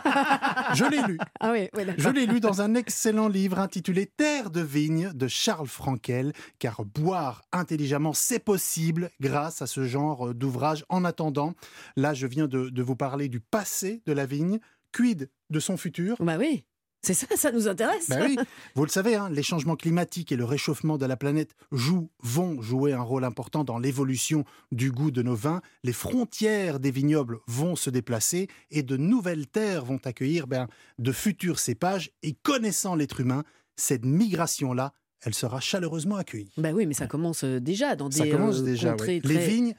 je 0.75 0.85
l'ai 0.91 1.03
lu. 1.07 1.19
Ah 1.41 1.53
oui. 1.53 1.69
Je 1.99 2.09
l'ai 2.09 2.25
lu 2.27 2.41
dans 2.41 2.63
un 2.63 2.75
excellent 2.75 3.29
livre 3.29 3.59
intitulé 3.59 4.07
Terre 4.07 4.51
de 4.51 4.63
vigne 4.63 5.11
de 5.13 5.29
Charles 5.29 5.67
Frankel, 5.69 6.33
car 6.59 6.85
boire 6.87 7.43
intelligemment, 7.53 8.15
c'est 8.15 8.39
possible 8.43 9.11
grâce 9.21 9.61
à 9.61 9.67
ce 9.67 9.85
genre 9.85 10.33
d'ouvrage. 10.35 10.87
En 10.89 11.05
attendant, 11.05 11.53
là, 11.97 12.15
je 12.15 12.27
viens 12.27 12.47
de, 12.49 12.71
de 12.71 12.83
vous 12.83 12.97
parler 12.97 13.29
du 13.29 13.41
passé 13.41 14.03
de 14.07 14.13
la 14.15 14.25
vigne, 14.25 14.59
quid 14.93 15.31
de 15.51 15.61
son 15.61 15.77
futur. 15.77 16.17
Bah 16.21 16.37
oui, 16.39 16.65
c'est 17.03 17.15
ça, 17.15 17.27
ça 17.37 17.53
nous 17.53 17.69
intéresse. 17.69 18.09
Ben 18.09 18.25
oui, 18.27 18.37
vous 18.75 18.85
le 18.85 18.91
savez, 18.91 19.15
hein, 19.15 19.29
les 19.31 19.43
changements 19.43 19.77
climatiques 19.77 20.33
et 20.33 20.37
le 20.37 20.45
réchauffement 20.45 20.99
de 20.99 21.07
la 21.07 21.17
planète 21.17 21.55
jouent, 21.73 22.11
vont 22.23 22.61
jouer 22.61 22.93
un 22.93 23.03
rôle 23.03 23.25
important 23.25 23.63
dans 23.65 23.79
l'évolution 23.79 24.45
du 24.73 24.91
goût 24.91 25.11
de 25.11 25.23
nos 25.23 25.35
vins. 25.37 25.63
Les 25.85 25.93
frontières 25.93 26.81
des 26.81 26.91
vignobles 26.91 27.39
vont 27.47 27.77
se 27.77 27.91
déplacer 27.91 28.49
et 28.71 28.83
de 28.83 28.97
nouvelles 28.97 29.47
terres 29.47 29.85
vont 29.85 30.01
accueillir 30.05 30.47
ben, 30.47 30.67
de 30.99 31.13
futurs 31.13 31.59
cépages. 31.61 32.11
Et 32.23 32.35
connaissant 32.35 32.95
l'être 32.97 33.21
humain, 33.21 33.45
cette 33.77 34.05
migration-là, 34.05 34.93
elle 35.23 35.35
sera 35.35 35.61
chaleureusement 35.61 36.17
accueillie. 36.17 36.53
Bah 36.59 36.71
oui, 36.73 36.87
mais 36.87 36.95
ça 36.95 37.07
commence 37.07 37.43
euh, 37.45 37.61
déjà 37.61 37.97
dans 37.97 38.09
des 38.09 38.17
Ça 38.19 38.29
commence 38.29 38.61
euh, 38.61 38.65
déjà. 38.65 38.91
contrées 38.91 39.21
oui. 39.25 39.29
Les 39.31 39.35
très- 39.37 39.49
vignes 39.49 39.75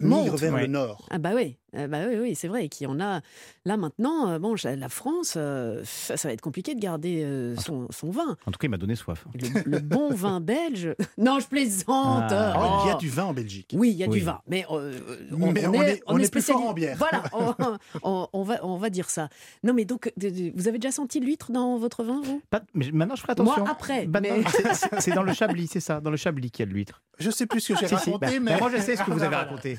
migrent 0.00 0.26
montent. 0.30 0.40
vers 0.40 0.54
Ouais. 0.54 0.60
le 0.62 0.66
nord. 0.68 1.06
Ah 1.10 1.18
bah 1.18 1.30
oui, 1.34 1.56
Ah 1.76 1.88
bah 1.88 1.98
oui, 2.08 2.16
oui, 2.20 2.34
c'est 2.36 2.46
vrai. 2.48 2.68
Qu'il 2.68 2.84
y 2.86 2.90
en 2.90 3.00
a 3.00 3.20
là 3.64 3.76
maintenant. 3.76 4.28
euh, 4.30 4.38
Bon, 4.38 4.54
la 4.64 4.88
France, 4.88 5.34
euh, 5.36 5.82
ça, 5.84 6.16
ça 6.16 6.28
va 6.28 6.34
être 6.34 6.40
compliqué 6.40 6.74
de 6.76 6.80
garder 6.80 7.22
euh, 7.24 7.56
son, 7.56 7.88
son 7.90 8.10
vin. 8.10 8.36
en 8.46 8.50
tout 8.52 8.58
cas, 8.58 8.66
il 8.66 8.70
m'a 8.70 8.76
donné 8.76 8.94
soif. 8.96 9.24
Le, 9.34 9.62
le 9.64 9.78
bon 9.80 10.10
vin 10.14 10.40
belge. 10.40 10.94
Non, 11.18 11.40
je 11.40 11.46
plaisante. 11.48 11.86
Ah. 12.30 12.54
Oh, 12.56 12.80
il 12.84 12.88
y 12.88 12.90
a 12.90 12.96
Oh. 12.96 12.98
du 12.98 13.08
vin 13.08 13.24
en 13.24 13.32
Belgique. 13.34 13.72
Oui, 13.76 13.90
il 13.90 13.96
y 13.96 14.04
a 14.04 14.08
Oui. 14.08 14.18
du 14.20 14.24
vin, 14.24 14.40
mais, 14.46 14.64
euh, 14.70 14.92
Mais 15.32 15.66
on 15.66 15.82
est- 15.82 16.02
on 16.06 16.18
est 16.18 16.30
plus 16.30 16.42
fort 16.42 16.60
en 16.64 16.72
bière. 16.72 16.96
Voilà, 16.98 17.22
on, 17.32 17.54
on- 18.02 18.28
on 18.32 18.42
va, 18.42 18.64
on 18.64 18.76
va 18.76 18.90
dire 18.90 19.10
ça. 19.10 19.28
Non, 19.64 19.72
mais 19.74 19.84
donc, 19.84 20.12
vous 20.16 20.68
avez 20.68 20.78
déjà 20.78 20.92
senti 20.92 21.18
l'huître 21.20 21.50
dans 21.52 21.76
votre 21.78 22.04
vin, 22.04 22.20
vous? 22.22 22.40
Pas- 22.50 22.62
mais 22.74 22.90
maintenant, 22.92 23.16
je 23.16 23.22
ferai 23.22 23.32
attention. 23.32 23.62
Moi, 23.62 23.70
après, 23.70 24.06
Maintenant, 24.06 24.36
mais- 24.36 25.00
c'est- 25.00 25.12
dans 25.14 25.22
le 25.22 25.32
Chablis, 25.32 25.68
c'est 25.68 25.80
ça, 25.80 26.00
dans 26.00 26.10
le 26.10 26.16
Chablis 26.16 26.50
qu'il 26.50 26.64
y 26.64 26.68
a 26.68 26.70
de 26.70 26.74
l'huître. 26.74 27.02
Je 27.18 27.30
sais 27.30 27.46
plus 27.46 27.60
ce 27.60 27.72
que 27.72 27.78
j'ai 27.78 27.86
Si, 27.88 27.96
si, 27.96 28.10
raconté, 28.10 28.26
bah, 28.26 28.32
mais 28.40 28.52
bah, 28.52 28.58
moi, 28.60 28.70
je 28.74 28.80
sais 28.80 28.96
ce 28.96 29.02
que 29.02 29.10
vous 29.10 29.22
avez 29.22 29.36
raconté. 29.36 29.78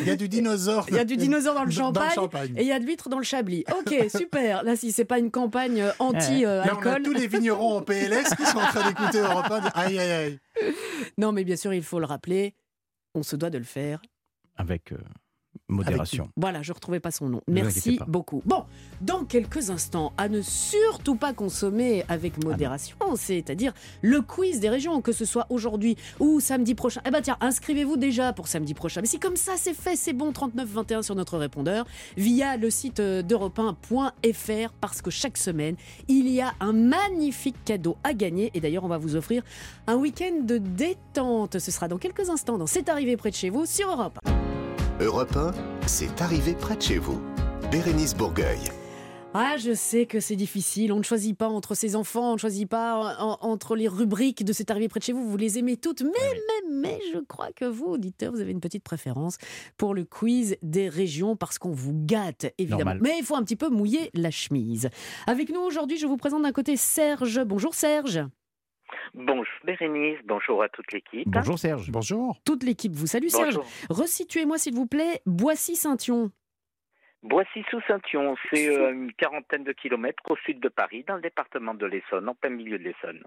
Il 0.00 0.06
y 0.06 0.10
a 0.10 0.16
du 0.16 0.28
dinosaure. 0.28 0.86
Il 0.88 0.96
y 0.96 0.98
a 0.98 1.04
du 1.04 1.16
dinosaure 1.16 1.54
dans 1.54 1.64
le 1.64 1.70
champagne, 1.70 2.10
champagne. 2.14 2.52
et 2.56 2.62
il 2.62 2.66
y 2.68 2.72
a 2.72 2.78
de 2.78 2.84
l'huître 2.84 3.08
dans 3.08 3.18
le 3.18 3.24
chablis. 3.24 3.64
Ok, 3.78 3.94
super. 4.16 4.62
Là, 4.64 4.76
si 4.76 4.92
c'est 4.92 5.04
pas 5.04 5.18
une 5.18 5.30
campagne 5.30 5.80
euh, 5.80 5.86
Là, 5.88 5.94
on 6.00 6.12
a 6.12 6.16
anti-alcool. 6.18 7.02
tous 7.02 7.12
les 7.12 7.26
vignerons 7.26 7.76
en 7.78 7.82
PLS 7.82 8.34
qui 8.36 8.44
sont 8.44 8.58
en 8.58 8.66
train 8.66 8.88
d'écouter 8.88 9.18
Europe 9.20 9.46
1. 9.50 9.60
dire, 9.60 9.70
Aïe, 9.74 9.98
aïe, 9.98 10.10
aïe. 10.10 10.38
Non, 11.18 11.32
mais 11.32 11.44
bien 11.44 11.56
sûr, 11.56 11.72
il 11.72 11.82
faut 11.82 11.98
le 11.98 12.06
rappeler. 12.06 12.54
On 13.14 13.22
se 13.22 13.36
doit 13.36 13.50
de 13.50 13.58
le 13.58 13.64
faire. 13.64 14.00
Avec 14.56 14.92
euh, 14.92 14.96
modération. 15.68 16.28
Voilà, 16.36 16.62
je 16.62 16.72
retrouvais 16.72 17.00
pas 17.00 17.10
son 17.10 17.28
nom. 17.28 17.40
Ne 17.48 17.54
Merci 17.54 17.98
beaucoup. 18.06 18.42
Bon, 18.44 18.64
dans 19.00 19.24
quelques 19.24 19.70
instants, 19.70 20.12
à 20.16 20.28
ne 20.28 20.42
surtout 20.42 21.16
pas 21.16 21.32
consommer 21.32 22.04
avec 22.08 22.42
modération, 22.44 22.96
c'est-à-dire 23.16 23.72
le 24.02 24.20
quiz 24.20 24.60
des 24.60 24.68
régions, 24.68 25.00
que 25.00 25.12
ce 25.12 25.24
soit 25.24 25.46
aujourd'hui 25.50 25.96
ou 26.20 26.40
samedi 26.40 26.74
prochain. 26.74 27.00
Eh 27.06 27.10
ben 27.10 27.22
tiens, 27.22 27.36
inscrivez-vous 27.40 27.96
déjà 27.96 28.32
pour 28.32 28.48
samedi 28.48 28.74
prochain. 28.74 29.00
Mais 29.00 29.06
si 29.06 29.18
comme 29.18 29.36
ça 29.36 29.52
c'est 29.56 29.74
fait, 29.74 29.96
c'est 29.96 30.12
bon, 30.12 30.32
3921 30.32 31.02
sur 31.02 31.14
notre 31.14 31.38
répondeur, 31.38 31.86
via 32.16 32.56
le 32.56 32.70
site 32.70 33.00
euh, 33.00 33.22
d'europe 33.22 33.58
1.fr, 33.58 34.72
parce 34.80 35.02
que 35.02 35.10
chaque 35.10 35.36
semaine, 35.36 35.76
il 36.08 36.28
y 36.28 36.40
a 36.40 36.54
un 36.60 36.72
magnifique 36.72 37.56
cadeau 37.64 37.96
à 38.04 38.14
gagner. 38.14 38.50
Et 38.54 38.60
d'ailleurs, 38.60 38.84
on 38.84 38.88
va 38.88 38.98
vous 38.98 39.16
offrir 39.16 39.42
un 39.86 39.96
week-end 39.96 40.42
de 40.42 40.58
détente. 40.58 41.58
Ce 41.58 41.70
sera 41.70 41.88
dans 41.88 41.98
quelques 41.98 42.28
instants 42.28 42.58
dans 42.58 42.66
C'est 42.66 42.88
arrivé 42.88 43.16
près 43.16 43.30
de 43.30 43.36
chez 43.36 43.50
vous 43.50 43.66
sur 43.66 43.90
Europe 43.90 44.18
1. 44.26 44.31
Europe 45.02 45.36
1, 45.36 45.50
c'est 45.86 46.20
arrivé 46.22 46.54
près 46.54 46.76
de 46.76 46.82
chez 46.82 46.98
vous. 46.98 47.20
Bérénice 47.72 48.14
Bourgueil. 48.14 48.60
Ah, 49.34 49.56
je 49.56 49.72
sais 49.74 50.06
que 50.06 50.20
c'est 50.20 50.36
difficile. 50.36 50.92
On 50.92 50.98
ne 50.98 51.02
choisit 51.02 51.36
pas 51.36 51.48
entre 51.48 51.74
ses 51.74 51.96
enfants, 51.96 52.30
on 52.30 52.34
ne 52.34 52.38
choisit 52.38 52.68
pas 52.68 53.16
en- 53.18 53.38
entre 53.40 53.74
les 53.74 53.88
rubriques 53.88 54.44
de 54.44 54.52
C'est 54.52 54.70
arrivé 54.70 54.88
près 54.88 55.00
de 55.00 55.04
chez 55.04 55.12
vous. 55.12 55.28
Vous 55.28 55.36
les 55.38 55.58
aimez 55.58 55.76
toutes, 55.78 56.02
mais, 56.02 56.10
mais, 56.12 56.70
mais, 56.70 56.98
je 57.14 57.18
crois 57.20 57.50
que 57.52 57.64
vous, 57.64 57.86
auditeurs, 57.86 58.30
vous 58.32 58.40
avez 58.40 58.52
une 58.52 58.60
petite 58.60 58.84
préférence 58.84 59.38
pour 59.78 59.94
le 59.94 60.04
quiz 60.04 60.56
des 60.62 60.88
régions 60.88 61.34
parce 61.34 61.58
qu'on 61.58 61.72
vous 61.72 61.94
gâte, 61.94 62.52
évidemment. 62.58 62.78
Normal. 62.84 62.98
Mais 63.02 63.16
il 63.18 63.24
faut 63.24 63.34
un 63.36 63.42
petit 63.42 63.56
peu 63.56 63.70
mouiller 63.70 64.10
la 64.14 64.30
chemise. 64.30 64.88
Avec 65.26 65.48
nous 65.50 65.60
aujourd'hui, 65.62 65.96
je 65.96 66.06
vous 66.06 66.18
présente 66.18 66.42
d'un 66.42 66.52
côté 66.52 66.76
Serge. 66.76 67.42
Bonjour 67.44 67.74
Serge. 67.74 68.20
Bonjour 69.14 69.46
Bérénice, 69.64 70.18
bonjour 70.24 70.62
à 70.62 70.68
toute 70.68 70.92
l'équipe. 70.92 71.28
Bonjour 71.28 71.58
Serge. 71.58 71.90
Bonjour. 71.90 72.38
Toute 72.44 72.62
l'équipe 72.62 72.92
vous 72.92 73.06
salue. 73.06 73.28
Serge, 73.28 73.56
Bonjour. 73.56 73.66
resituez-moi 73.90 74.58
s'il 74.58 74.74
vous 74.74 74.86
plaît 74.86 75.20
Boissy-Saint-Yon. 75.26 76.30
Boissy-sous-Saint-Yon, 77.22 78.34
c'est 78.50 78.68
euh, 78.68 78.92
une 78.92 79.12
quarantaine 79.12 79.62
de 79.62 79.72
kilomètres 79.72 80.22
au 80.28 80.34
sud 80.44 80.58
de 80.58 80.68
Paris, 80.68 81.04
dans 81.06 81.14
le 81.14 81.22
département 81.22 81.72
de 81.72 81.86
l'Essonne, 81.86 82.28
en 82.28 82.34
plein 82.34 82.50
milieu 82.50 82.78
de 82.78 82.82
l'Essonne. 82.82 83.22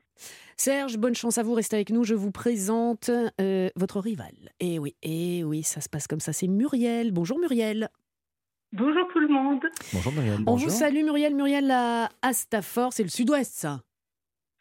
Serge, 0.58 0.98
bonne 0.98 1.16
chance 1.16 1.38
à 1.38 1.44
vous, 1.44 1.54
restez 1.54 1.78
avec 1.78 1.92
nous. 1.92 2.04
Je 2.04 2.14
vous 2.14 2.32
présente 2.32 3.10
euh, 3.40 3.70
votre 3.78 4.02
rival. 4.02 4.34
Et 4.60 4.80
oui, 4.80 4.96
et 5.02 5.46
oui, 5.46 5.64
ça 5.64 5.80
se 5.80 5.88
passe 5.88 6.08
comme 6.08 6.20
ça. 6.20 6.34
C'est 6.34 6.48
Muriel. 6.48 7.14
Bonjour 7.14 7.40
Muriel. 7.40 7.88
Bonjour 8.74 9.08
tout 9.14 9.20
le 9.20 9.30
monde. 9.30 9.64
Bonjour 9.94 10.12
Muriel. 10.12 10.40
On 10.46 10.56
vous 10.56 10.70
salue 10.70 11.06
Muriel. 11.06 11.34
Muriel 11.34 11.72
à 11.72 12.10
Astafort, 12.22 12.92
c'est 12.92 13.04
le 13.04 13.10
sud-ouest 13.10 13.54
ça. 13.54 13.80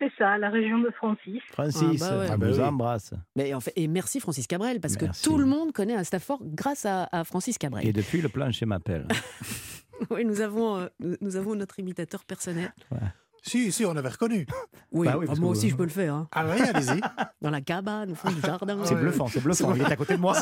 C'est 0.01 0.11
ça, 0.19 0.37
la 0.39 0.51
région 0.51 0.79
de 0.81 0.91
Francis. 0.91 1.41
Francis, 1.53 2.03
Ah 2.03 2.11
bah 2.11 2.19
ouais. 2.19 2.27
on 2.29 2.33
Ah 2.33 2.37
bah 2.37 2.47
vous 2.49 2.59
oui. 2.59 2.65
embrasse. 2.65 3.15
Mais 3.37 3.55
en 3.55 3.61
fait, 3.61 3.73
et 3.77 3.87
merci 3.89 4.19
Francis 4.21 4.47
Cabrel, 4.47 4.81
parce 4.81 5.01
Merci. 5.01 5.23
que 5.25 5.29
tout 5.31 5.39
le 5.39 5.47
monde 5.47 5.73
connaît 5.73 5.95
Astafort 5.95 6.41
grâce 6.43 6.85
à, 6.85 7.09
à 7.13 7.23
Francis 7.25 7.59
Cabrel. 7.59 7.87
Et 7.87 7.93
depuis, 7.93 8.21
le 8.21 8.29
plancher 8.29 8.67
m'appelle. 8.67 9.07
Oui, 10.11 10.25
nous 10.25 10.41
avons, 10.41 10.77
euh, 10.77 10.89
nous, 11.21 11.37
avons 11.37 11.55
notre 11.55 11.79
imitateur 11.79 12.25
personnel. 12.25 12.75
Si, 13.43 13.71
si, 13.71 13.85
on 13.87 13.95
avait 13.97 14.09
reconnu. 14.09 14.45
Oui, 14.93 15.07
Bah 15.07 15.15
oui, 15.17 15.27
parce 15.27 15.39
moi 15.39 15.51
aussi 15.51 15.71
je 15.71 15.77
peux 15.77 15.85
le 15.85 15.89
faire. 15.89 16.15
hein. 16.15 16.29
Ah 16.33 16.45
oui, 16.47 16.61
allez-y. 16.61 17.01
Dans 17.41 17.51
la 17.51 17.61
cabane, 17.61 18.11
au 18.11 18.15
fond 18.17 18.31
du 18.33 18.41
jardin. 18.41 18.77
C'est 18.85 18.95
ouais. 18.97 19.01
bluffant, 19.01 19.29
c'est 19.29 19.41
bluffant. 19.43 19.73
Il 19.75 19.83
est 19.83 19.85
à 19.93 19.95
côté 19.97 20.17
de 20.17 20.21
moi. 20.21 20.35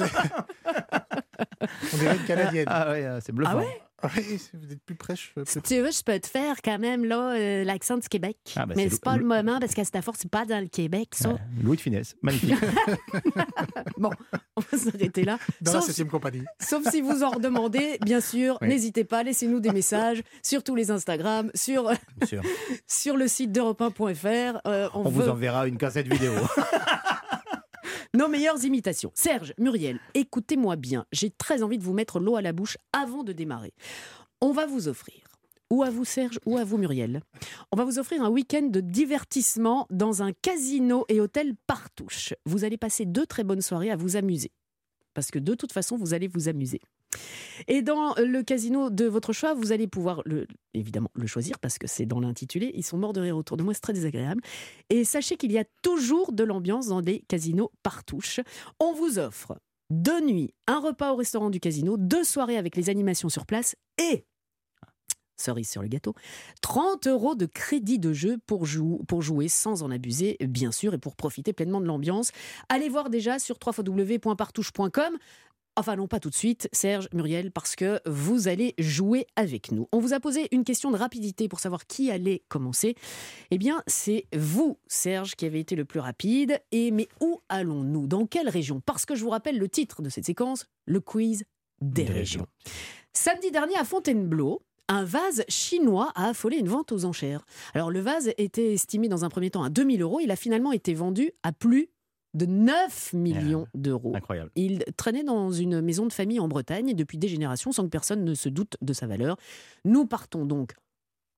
On 1.93 1.97
dirait 1.99 2.17
une 2.17 2.25
Canadienne. 2.25 2.65
Ah 2.69 2.91
ouais, 2.91 3.05
euh, 3.05 3.21
c'est 3.21 3.33
bluffant. 3.33 3.53
Ah 3.53 3.57
ouais? 3.59 3.83
Oui, 4.17 4.41
vous 4.55 4.73
êtes 4.73 4.83
plus 4.85 4.95
prêche. 4.97 5.33
Si 5.47 5.61
tu 5.62 5.81
veux, 5.81 5.91
je 5.91 6.03
peux 6.03 6.19
te 6.19 6.27
faire 6.27 6.57
quand 6.62 6.79
même 6.79 7.05
là 7.05 7.35
euh, 7.35 7.65
l'accent 7.65 7.97
du 7.99 8.09
Québec. 8.09 8.37
Ah, 8.57 8.67
bah, 8.67 8.75
Mais 8.77 8.88
c'est 8.91 9.01
pas 9.03 9.17
le 9.17 9.25
moment 9.25 9.61
parce 9.61 9.75
qu'Astafort, 9.75 10.15
c'est 10.19 10.31
pas 10.31 10.45
dans 10.45 10.61
le 10.61 10.67
Québec, 10.69 11.11
ça. 11.12 11.37
Louis 11.62 11.77
de 11.77 11.83
finesse, 11.83 12.17
magnifique. 12.23 12.55
Bon, 13.99 14.11
on 14.57 14.61
va 14.61 14.79
s'arrêter 14.79 15.25
là. 15.25 15.38
Dans 15.61 15.73
la 15.75 15.81
Sauf, 15.81 15.91
7 15.91 16.09
compagnie. 16.09 16.43
sauf 16.61 16.88
si 16.91 17.01
vous 17.01 17.23
en 17.23 17.31
redemandez, 17.31 17.99
bien 18.05 18.21
sûr, 18.21 18.59
Oui. 18.61 18.69
n'hésitez 18.69 19.05
pas, 19.05 19.23
laissez-nous 19.23 19.61
des 19.61 19.71
messages 19.71 20.23
sur 20.43 20.65
tous 20.65 20.75
les 20.75 20.91
Instagram, 20.91 21.51
sur, 21.55 21.91
sur 22.88 23.17
le 23.17 23.29
site 23.29 23.53
d'europe 23.53 23.81
1.fr. 23.81 24.61
Euh, 24.67 24.88
on 24.95 25.07
On 25.07 25.11
vous 25.11 25.29
enverra 25.29 25.69
une 25.69 25.77
cassette 25.79 26.09
vidéo. 26.12 26.33
nos 28.14 28.29
meilleures 28.29 28.64
imitations. 28.64 29.11
Serge, 29.14 29.55
Muriel, 29.59 29.98
écoutez-moi 30.14 30.77
bien. 30.77 31.07
J'ai 31.12 31.31
très 31.31 31.62
envie 31.62 31.79
de 31.79 31.85
vous 31.85 31.94
mettre 31.94 32.20
l'eau 32.20 32.37
à 32.37 32.42
la 32.42 32.53
bouche 32.53 32.77
avant 32.92 33.25
de 33.25 33.33
démarrer. 33.33 33.72
On 34.40 34.53
va 34.53 34.66
vous 34.66 34.88
offrir, 34.88 35.22
ou 35.70 35.83
à 35.83 35.90
vous 35.90 36.05
Serge, 36.05 36.38
ou 36.44 36.59
à 36.59 36.64
vous 36.64 36.77
Muriel, 36.77 37.22
on 37.70 37.77
va 37.77 37.85
vous 37.85 37.98
offrir 37.98 38.22
un 38.22 38.29
week-end 38.29 38.68
de 38.68 38.81
divertissement 38.81 39.87
dans 39.90 40.22
un 40.22 40.33
casino 40.33 41.05
et 41.09 41.20
hôtel 41.20 41.55
Partouche. 41.66 42.35
Vous 42.44 42.64
allez 42.64 42.77
passer 42.77 43.07
deux 43.07 43.27
très 43.27 43.44
bonnes 43.44 43.62
soirées 43.62 43.90
à 43.90 43.96
vous 43.96 44.16
amuser. 44.16 44.51
Parce 45.14 45.31
que 45.31 45.38
de 45.38 45.55
toute 45.55 45.72
façon, 45.72 45.96
vous 45.96 46.14
allez 46.14 46.29
vous 46.29 46.48
amuser. 46.48 46.81
Et 47.68 47.83
dans 47.83 48.14
le 48.16 48.42
casino 48.42 48.90
de 48.90 49.05
votre 49.07 49.33
choix, 49.33 49.55
vous 49.55 49.72
allez 49.72 49.87
pouvoir 49.87 50.22
évidemment 50.75 51.11
le 51.14 51.27
choisir 51.27 51.59
parce 51.59 51.79
que 51.79 51.87
c'est 51.87 52.07
dans 52.07 52.20
l'intitulé. 52.20 52.72
Ils 52.75 52.85
sont 52.85 52.98
morts 52.98 53.12
de 53.12 53.20
rire 53.20 53.37
autour 53.37 53.56
de 53.56 53.63
moi, 53.63 53.75
c'est 53.75 53.81
très 53.81 53.92
désagréable. 53.92 54.42
Et 54.90 55.04
sachez 55.04 55.37
qu'il 55.37 55.52
y 55.52 55.58
a 55.58 55.65
toujours 55.83 56.33
de 56.33 56.44
l'ambiance 56.44 56.88
dans 56.88 57.02
des 57.02 57.21
casinos 57.29 57.71
partouches. 57.83 58.40
On 58.81 58.92
vous 58.92 59.19
offre 59.19 59.56
deux 59.90 60.21
nuits, 60.21 60.54
un 60.67 60.81
repas 60.81 61.13
au 61.13 61.17
restaurant 61.17 61.50
du 61.50 61.60
casino, 61.60 61.96
deux 61.98 62.25
soirées 62.25 62.56
avec 62.56 62.77
les 62.77 62.88
animations 62.88 63.29
sur 63.29 63.46
place 63.46 63.77
et 64.00 64.25
cerise 65.42 65.69
sur 65.69 65.83
le 65.83 65.88
gâteau, 65.88 66.15
30 66.63 67.06
euros 67.08 67.35
de 67.35 67.46
crédit 67.46 67.98
de 67.98 68.13
jeu 68.13 68.38
pour, 68.46 68.67
pour 69.08 69.23
jouer 69.23 69.48
sans 69.48 69.83
en 69.83 69.90
abuser, 69.90 70.37
bien 70.40 70.73
sûr, 70.73 70.94
et 70.94 70.98
pour 70.98 71.17
profiter 71.17 71.52
pleinement 71.52 71.81
de 71.81 71.87
l'ambiance. 71.87 72.31
Allez 72.69 72.88
voir 72.88 73.10
déjà 73.10 73.38
sur 73.38 73.56
www.partouche.com. 73.65 75.19
Enfin 75.75 75.96
non, 75.96 76.06
pas 76.06 76.20
tout 76.20 76.29
de 76.29 76.35
suite, 76.35 76.68
Serge, 76.73 77.08
Muriel, 77.14 77.50
parce 77.50 77.77
que 77.77 77.98
vous 78.04 78.46
allez 78.46 78.75
jouer 78.77 79.27
avec 79.37 79.73
nous. 79.73 79.88
On 79.90 80.00
vous 80.00 80.12
a 80.12 80.20
posé 80.20 80.48
une 80.52 80.64
question 80.64 80.90
de 80.90 80.98
rapidité 80.98 81.48
pour 81.48 81.60
savoir 81.60 81.87
qui 81.87 82.10
allait 82.10 82.42
commencer. 82.48 82.94
Eh 83.50 83.56
bien, 83.56 83.83
c'est 83.87 84.27
vous, 84.37 84.79
Serge, 84.87 85.35
qui 85.35 85.46
avez 85.46 85.60
été 85.60 85.75
le 85.75 85.87
plus 85.87 86.00
rapide. 86.00 86.60
Et 86.73 86.90
mais 86.90 87.08
où 87.20 87.40
allons-nous? 87.48 88.06
Dans 88.06 88.27
quelle 88.27 88.50
région? 88.50 88.83
Parce 88.85 89.06
que 89.06 89.14
je 89.14 89.25
vous 89.25 89.31
rappelle 89.31 89.58
le 89.58 89.68
titre 89.68 90.02
de 90.02 90.10
cette 90.10 90.27
séquence, 90.27 90.66
le 90.85 91.00
quiz 91.00 91.44
des, 91.81 92.04
Des 92.04 92.12
régions. 92.12 92.46
Samedi 93.14 93.50
dernier 93.50 93.77
à 93.77 93.85
Fontainebleau, 93.85 94.62
un 94.88 95.04
vase 95.04 95.42
chinois 95.48 96.12
a 96.14 96.29
affolé 96.29 96.58
une 96.58 96.68
vente 96.68 96.92
aux 96.92 97.06
enchères. 97.06 97.46
Alors 97.73 97.90
le 97.90 98.00
vase 98.00 98.31
était 98.37 98.75
estimé 98.75 99.08
dans 99.08 99.25
un 99.25 99.31
premier 99.31 99.50
temps 99.50 99.62
à 99.62 99.70
2000 99.70 100.02
euros. 100.02 100.20
Il 100.20 100.31
a 100.31 100.37
finalement 100.37 100.73
été 100.73 100.92
vendu 100.92 101.33
à 101.42 101.52
plus 101.52 101.88
de 102.35 102.47
9 102.47 103.13
millions 103.13 103.67
d'euros. 103.75 104.13
Incroyable. 104.15 104.51
Il 104.57 104.85
traînait 104.97 105.25
dans 105.25 105.51
une 105.51 105.81
maison 105.81 106.07
de 106.07 106.13
famille 106.13 106.41
en 106.41 106.49
Bretagne 106.49 106.95
depuis 106.95 107.19
des 107.19 107.29
générations 107.29 107.73
sans 107.73 107.85
que 107.85 107.91
personne 107.91 108.25
ne 108.25 108.35
se 108.35 108.49
doute 108.49 108.77
de 108.81 108.93
sa 108.93 109.07
valeur. 109.07 109.37
Nous 109.85 110.07
partons 110.07 110.45
donc 110.45 110.75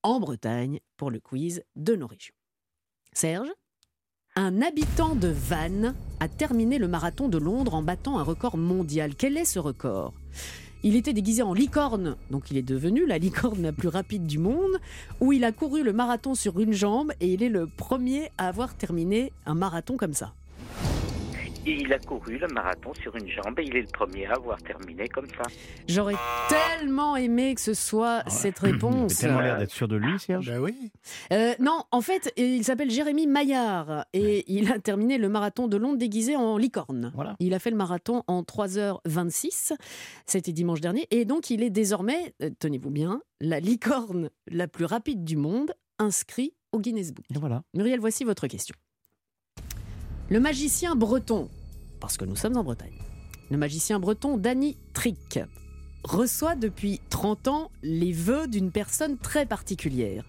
en 0.03 0.21
Bretagne 0.21 0.81
pour 0.97 1.11
le 1.11 1.21
quiz 1.21 1.63
de 1.77 1.97
nos 1.97 2.07
régions. 2.07 2.35
Serge 3.13 3.49
un 4.37 4.63
habitant 4.63 5.15
de 5.15 5.29
Vannes 5.29 5.95
a 6.19 6.27
terminé 6.27 6.79
le 6.79 6.89
marathon 6.89 7.29
de 7.29 7.39
Londres 7.39 7.73
en 7.73 7.83
battant 7.83 8.19
un 8.19 8.25
record 8.25 8.57
mondial. 8.57 9.15
Quel 9.15 9.37
est 9.37 9.45
ce 9.45 9.61
record? 9.61 10.13
Il 10.83 10.97
était 10.97 11.13
déguisé 11.13 11.43
en 11.43 11.55
licorne, 11.55 12.17
donc 12.31 12.51
il 12.51 12.57
est 12.57 12.63
devenu 12.63 13.07
la 13.07 13.19
licorne 13.19 13.63
la 13.63 13.73
plus 13.73 13.87
rapide 13.87 14.27
du 14.27 14.41
monde, 14.41 14.81
où 15.21 15.33
il 15.33 15.45
a 15.45 15.53
couru 15.53 15.85
le 15.85 15.93
marathon 15.93 16.35
sur 16.35 16.59
une 16.59 16.73
jambe 16.73 17.13
et 17.21 17.33
il 17.33 17.45
est 17.45 17.49
le 17.49 17.69
premier 17.69 18.33
à 18.37 18.49
avoir 18.49 18.75
terminé 18.75 19.33
un 19.47 19.55
marathon 19.55 19.97
comme 19.97 20.15
ça? 20.15 20.35
Il 21.67 21.91
a 21.95 21.99
couru 21.99 22.37
le 22.37 22.47
marathon 22.49 22.93
sur 22.93 23.17
une 23.17 23.27
jambe 23.27 23.59
et 23.59 23.63
il 23.65 23.75
est 23.75 23.81
le 23.83 23.87
premier 23.89 24.27
à 24.27 24.35
avoir 24.35 24.63
terminé 24.63 25.09
comme 25.09 25.27
ça. 25.29 25.45
J'aurais 25.89 26.15
tellement 26.49 27.17
aimé 27.17 27.55
que 27.55 27.61
ce 27.63 27.73
soit 27.73 28.23
cette 28.29 28.59
Il 28.63 28.73
réponse. 28.73 29.13
avait 29.13 29.21
tellement 29.21 29.41
l'air 29.41 29.59
d'être 29.59 29.71
sûr 29.71 29.89
de 29.89 29.97
lui, 29.97 30.19
Serge. 30.19 30.47
Ben 30.47 30.59
oui. 30.61 30.93
Euh, 31.33 31.55
non, 31.61 31.83
en 31.91 32.03
fait, 32.03 32.33
il 32.37 32.63
s'appelle 32.65 32.91
Jérémy 32.91 33.27
Maillard 33.27 34.05
et 34.13 34.45
il 34.53 34.71
a 34.71 34.79
terminé 34.79 35.17
le 35.17 35.31
marathon 35.31 35.67
de 35.67 35.79
Londres 35.79 35.97
déguisé 35.97 36.37
en 36.37 36.59
licorne. 36.59 37.13
Voilà. 37.15 37.35
Il 37.41 37.55
a 37.55 37.59
fait 37.59 37.71
le 37.71 37.77
marathon 37.77 38.23
en 38.27 38.43
3h26, 38.43 39.73
c'était 40.27 40.53
dimanche 40.53 40.83
dernier, 40.83 41.07
et 41.11 41.25
donc 41.25 41.49
il 41.49 41.63
est 41.63 41.71
désormais, 41.71 42.35
euh, 42.43 42.51
tenez-vous 42.59 42.91
bien, 42.91 43.23
la 43.41 43.61
licorne 43.61 44.29
la 44.51 44.69
plus 44.69 44.85
rapide 44.85 45.25
du 45.25 45.37
monde 45.39 45.73
inscrit 45.99 46.53
au 46.73 46.81
Guinness 46.81 47.13
Book. 47.15 47.25
Et 47.35 47.39
voilà. 47.39 47.63
Muriel, 47.73 48.01
voici 48.01 48.25
votre 48.25 48.47
question. 48.49 48.75
Le 50.31 50.41
magicien 50.41 50.97
breton, 50.97 51.51
parce 52.01 52.17
que 52.17 52.25
nous 52.25 52.35
sommes 52.35 52.57
en 52.57 52.65
Bretagne, 52.65 52.99
le 53.51 53.59
magicien 53.59 54.01
breton 54.01 54.39
Danny 54.39 54.79
Trick 54.95 55.39
reçoit 56.03 56.55
depuis 56.55 57.03
30 57.11 57.49
ans 57.49 57.71
les 57.83 58.13
vœux 58.13 58.47
d'une 58.47 58.71
personne 58.71 59.19
très 59.19 59.45
particulière. 59.45 60.25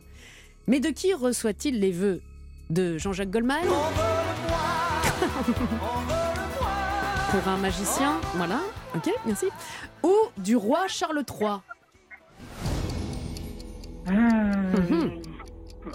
Mais 0.68 0.82
de 0.82 0.90
qui 0.90 1.14
reçoit-il 1.14 1.80
les 1.80 1.92
vœux? 1.92 2.22
De 2.70 2.98
Jean-Jacques 2.98 3.32
Goldman? 3.32 3.64
Pour 7.32 7.48
un 7.48 7.58
magicien, 7.58 8.20
voilà, 8.36 8.60
ok, 8.96 9.10
merci. 9.26 9.48
Ou 10.04 10.14
du 10.38 10.58
roi 10.58 10.88
Charles 10.88 11.24
III. 11.30 11.62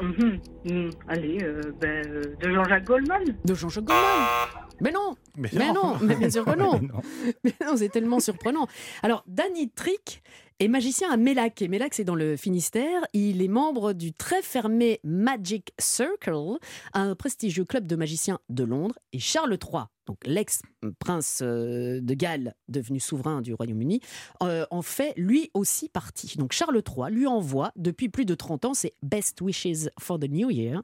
Mhm. 0.00 0.40
Mhm. 0.64 0.90
Allez, 1.08 1.38
euh, 1.42 1.60
ben, 1.80 2.06
euh, 2.06 2.22
de 2.40 2.52
Jean-Jacques 2.54 2.84
Goldman. 2.84 3.22
De 3.44 3.54
Jean-Jacques 3.54 3.84
Goldman 3.84 4.26
Mais 4.80 4.92
non 4.92 5.14
Mais 5.36 5.50
Mais 5.52 5.72
non, 5.72 5.96
mais 6.02 6.14
bien 6.16 6.30
sûr 6.30 6.44
que 6.44 6.50
non 6.58 6.80
Non. 6.80 7.00
Mais 7.44 7.54
non, 7.64 7.76
c'est 7.76 7.88
tellement 7.88 8.20
surprenant. 8.20 8.66
Alors, 9.02 9.24
Danny 9.26 9.70
Trick 9.70 10.22
est 10.60 10.68
magicien 10.68 11.10
à 11.10 11.16
Mélac. 11.16 11.62
Et 11.62 11.68
Mélac, 11.68 11.94
c'est 11.94 12.04
dans 12.04 12.14
le 12.14 12.36
Finistère. 12.36 13.02
Il 13.14 13.42
est 13.42 13.48
membre 13.48 13.94
du 13.94 14.12
très 14.12 14.42
fermé 14.42 15.00
Magic 15.02 15.72
Circle, 15.78 16.58
un 16.92 17.14
prestigieux 17.14 17.64
club 17.64 17.86
de 17.86 17.96
magiciens 17.96 18.38
de 18.50 18.64
Londres. 18.64 18.94
Et 19.14 19.18
Charles 19.18 19.52
III, 19.52 19.84
donc 20.06 20.18
l'ex-prince 20.26 21.40
euh, 21.42 22.00
de 22.02 22.14
Galles, 22.14 22.54
devenu 22.68 23.00
souverain 23.00 23.40
du 23.40 23.54
Royaume-Uni, 23.54 24.00
euh, 24.42 24.66
en 24.70 24.82
fait 24.82 25.14
lui 25.16 25.50
aussi 25.54 25.88
partie. 25.88 26.36
Donc 26.36 26.52
Charles 26.52 26.82
III 26.86 27.10
lui 27.10 27.26
envoie, 27.26 27.72
depuis 27.76 28.10
plus 28.10 28.26
de 28.26 28.34
30 28.34 28.66
ans, 28.66 28.74
ses 28.74 28.92
Best 29.02 29.40
Wishes 29.40 29.88
for 29.98 30.18
the 30.18 30.28
New 30.28 30.50
Year. 30.50 30.82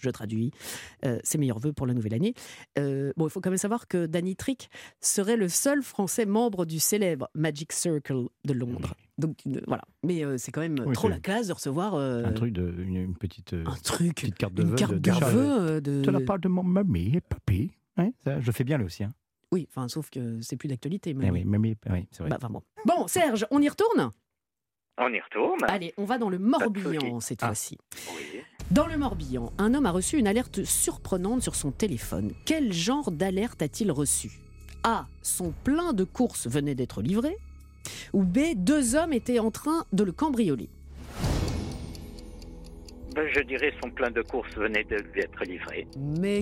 Je 0.00 0.10
traduis, 0.10 0.50
euh, 1.04 1.18
ses 1.22 1.38
meilleurs 1.38 1.58
voeux 1.58 1.72
pour 1.72 1.86
la 1.86 1.94
nouvelle 1.94 2.14
année. 2.14 2.34
Euh, 2.78 3.12
bon, 3.16 3.26
il 3.26 3.30
faut 3.30 3.40
quand 3.40 3.50
même 3.50 3.58
savoir 3.58 3.88
que 3.88 4.06
Danny 4.06 4.36
Trick 4.36 4.70
serait 5.00 5.36
le 5.36 5.48
seul 5.48 5.82
Français 5.82 6.26
membre 6.26 6.64
du 6.64 6.78
célèbre 6.80 7.28
Magic 7.34 7.72
Circle 7.72 8.26
de 8.44 8.52
Londres. 8.52 8.94
Donc 9.18 9.36
euh, 9.46 9.60
voilà. 9.66 9.82
Mais 10.02 10.24
euh, 10.24 10.38
c'est 10.38 10.50
quand 10.52 10.62
même 10.62 10.76
Oui, 10.86 10.94
trop 10.94 11.08
la 11.08 11.20
classe 11.20 11.48
de 11.48 11.52
recevoir 11.52 11.94
euh, 11.94 12.24
Un 12.24 12.32
truc 12.32 12.52
de 12.52 12.74
une, 12.82 12.96
une 12.96 13.14
petite, 13.16 13.52
euh, 13.52 13.64
un 13.66 13.76
truc, 13.82 14.14
petite 14.16 14.36
carte 14.38 14.54
de 14.54 14.62
une 14.62 14.68
vœux 14.70 14.76
carte 14.76 14.92
de, 14.92 14.98
de, 14.98 15.10
vœux 15.10 15.60
euh, 15.60 15.80
de. 15.80 16.00
De 16.02 16.10
la 16.10 16.20
part 16.20 16.38
de 16.38 16.48
mon 16.48 16.62
mamie 16.62 17.12
et 17.16 17.20
papy. 17.20 17.70
Ouais, 17.98 18.12
ça, 18.24 18.40
je 18.40 18.50
fais 18.50 18.64
bien 18.64 18.78
lui 18.78 18.86
aussi. 18.86 19.04
Hein. 19.04 19.12
Oui, 19.52 19.66
enfin, 19.70 19.88
sauf 19.88 20.10
que 20.10 20.40
c'est 20.40 20.56
plus 20.56 20.68
d'actualité. 20.68 21.10
Eh 21.10 21.14
mais 21.14 21.30
oui, 21.30 21.44
mamie, 21.44 21.76
oui, 21.90 22.06
c'est 22.12 22.22
vrai. 22.22 22.30
Bah, 22.30 22.38
bon. 22.48 22.62
bon, 22.86 23.08
Serge, 23.08 23.46
on 23.50 23.60
y 23.60 23.68
retourne? 23.68 24.10
On 24.96 25.12
y 25.12 25.20
retourne. 25.20 25.58
Allez, 25.66 25.92
on 25.96 26.04
va 26.04 26.18
dans 26.18 26.28
le 26.30 26.38
Morbihan 26.38 27.20
cette 27.20 27.42
Ah. 27.42 27.46
fois-ci. 27.48 27.76
Oui. 28.14 28.40
Dans 28.70 28.86
le 28.86 28.96
Morbihan, 28.96 29.52
un 29.58 29.74
homme 29.74 29.86
a 29.86 29.90
reçu 29.90 30.16
une 30.16 30.28
alerte 30.28 30.62
surprenante 30.62 31.42
sur 31.42 31.56
son 31.56 31.72
téléphone. 31.72 32.30
Quel 32.44 32.72
genre 32.72 33.10
d'alerte 33.10 33.62
a-t-il 33.62 33.90
reçu? 33.90 34.30
A. 34.84 35.06
Son 35.22 35.52
plein 35.64 35.92
de 35.92 36.04
courses 36.04 36.46
venait 36.46 36.76
d'être 36.76 37.02
livré. 37.02 37.36
Ou 38.12 38.22
B. 38.22 38.54
Deux 38.54 38.94
hommes 38.94 39.12
étaient 39.12 39.40
en 39.40 39.50
train 39.50 39.86
de 39.92 40.04
le 40.04 40.12
cambrioler. 40.12 40.68
Ben, 43.16 43.28
je 43.34 43.40
dirais 43.40 43.74
son 43.82 43.90
plein 43.90 44.12
de 44.12 44.22
courses 44.22 44.54
venait 44.54 44.84
de 44.84 44.98
lui 45.12 45.20
être 45.20 45.42
livré. 45.42 45.88
Mais 45.98 46.40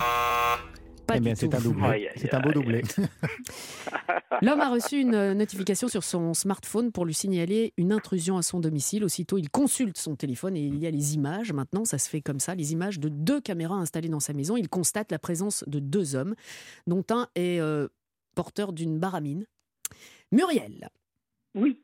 pas 1.08 1.16
Eh 1.16 1.20
bien, 1.20 1.32
du 1.32 1.40
c'est 1.40 1.48
tout. 1.48 1.56
un 1.56 1.60
doublé. 1.60 1.84
Aïe, 1.86 2.06
aïe, 2.08 2.14
C'est 2.16 2.32
un 2.34 2.40
beau 2.40 2.48
aïe. 2.50 2.54
doublé. 2.54 2.82
L'homme 4.42 4.60
a 4.60 4.68
reçu 4.68 5.00
une 5.00 5.32
notification 5.32 5.88
sur 5.88 6.04
son 6.04 6.34
smartphone 6.34 6.92
pour 6.92 7.04
lui 7.04 7.14
signaler 7.14 7.72
une 7.76 7.92
intrusion 7.92 8.36
à 8.38 8.42
son 8.42 8.60
domicile. 8.60 9.02
Aussitôt, 9.04 9.38
il 9.38 9.50
consulte 9.50 9.98
son 9.98 10.14
téléphone 10.14 10.56
et 10.56 10.60
il 10.60 10.78
y 10.78 10.86
a 10.86 10.90
les 10.90 11.14
images. 11.14 11.52
Maintenant, 11.52 11.84
ça 11.84 11.98
se 11.98 12.08
fait 12.08 12.20
comme 12.20 12.38
ça, 12.38 12.54
les 12.54 12.72
images 12.72 13.00
de 13.00 13.08
deux 13.08 13.40
caméras 13.40 13.74
installées 13.76 14.08
dans 14.08 14.20
sa 14.20 14.32
maison. 14.34 14.56
Il 14.56 14.68
constate 14.68 15.10
la 15.10 15.18
présence 15.18 15.64
de 15.66 15.80
deux 15.80 16.14
hommes, 16.14 16.34
dont 16.86 17.04
un 17.10 17.28
est 17.34 17.58
euh, 17.60 17.88
porteur 18.36 18.72
d'une 18.72 18.98
baramine. 18.98 19.46
Muriel, 20.30 20.88
Oui. 21.54 21.82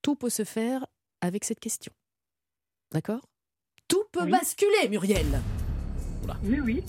tout 0.00 0.14
peut 0.14 0.30
se 0.30 0.44
faire 0.44 0.86
avec 1.20 1.44
cette 1.44 1.60
question. 1.60 1.92
D'accord? 2.92 3.28
Tout 3.88 4.04
peut 4.12 4.24
Oui. 4.24 4.30
basculer, 4.30 4.88
Muriel 4.88 5.26
Oui, 6.44 6.60
oui. 6.60 6.82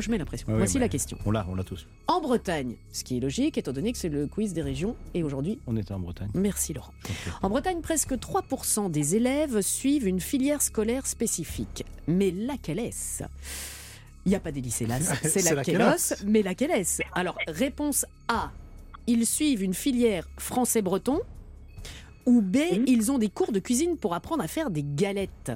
Je 0.00 0.10
mets 0.10 0.18
la 0.18 0.24
pression. 0.24 0.46
Voici 0.48 0.78
la 0.78 0.88
question. 0.88 1.16
On 1.24 1.30
l'a, 1.30 1.46
on 1.48 1.54
l'a 1.54 1.64
tous. 1.64 1.86
En 2.08 2.20
Bretagne, 2.20 2.76
ce 2.92 3.04
qui 3.04 3.16
est 3.16 3.20
logique, 3.20 3.56
étant 3.58 3.72
donné 3.72 3.92
que 3.92 3.98
c'est 3.98 4.08
le 4.08 4.26
quiz 4.26 4.52
des 4.52 4.62
régions, 4.62 4.96
et 5.14 5.22
aujourd'hui, 5.22 5.58
On 5.66 5.76
était 5.76 5.92
en 5.92 6.00
Bretagne. 6.00 6.28
merci 6.34 6.72
Laurent. 6.74 6.92
En 7.42 7.48
Bretagne, 7.48 7.80
presque 7.80 8.12
3% 8.14 8.90
des 8.90 9.16
élèves 9.16 9.60
suivent 9.60 10.06
une 10.06 10.20
filière 10.20 10.62
scolaire 10.62 11.06
spécifique. 11.06 11.84
Mais 12.06 12.30
laquelle 12.30 12.78
est-ce? 12.80 13.24
Il 14.26 14.30
n'y 14.30 14.34
a 14.34 14.40
pas 14.40 14.52
des 14.52 14.60
lycées 14.62 14.86
là, 14.86 14.98
c'est 15.22 15.42
laquelle 15.54 15.78
laquelle 15.78 15.96
est 15.96 16.24
mais 16.26 16.42
laquelle 16.42 16.70
est-ce? 16.70 17.02
Alors, 17.14 17.36
réponse 17.46 18.06
A, 18.28 18.50
ils 19.06 19.26
suivent 19.26 19.62
une 19.62 19.74
filière 19.74 20.26
français-breton. 20.38 21.20
Ou 22.26 22.40
B, 22.40 22.56
Oui. 22.72 22.84
ils 22.86 23.12
ont 23.12 23.18
des 23.18 23.28
cours 23.28 23.52
de 23.52 23.58
cuisine 23.58 23.98
pour 23.98 24.14
apprendre 24.14 24.42
à 24.42 24.48
faire 24.48 24.70
des 24.70 24.82
galettes. 24.82 25.52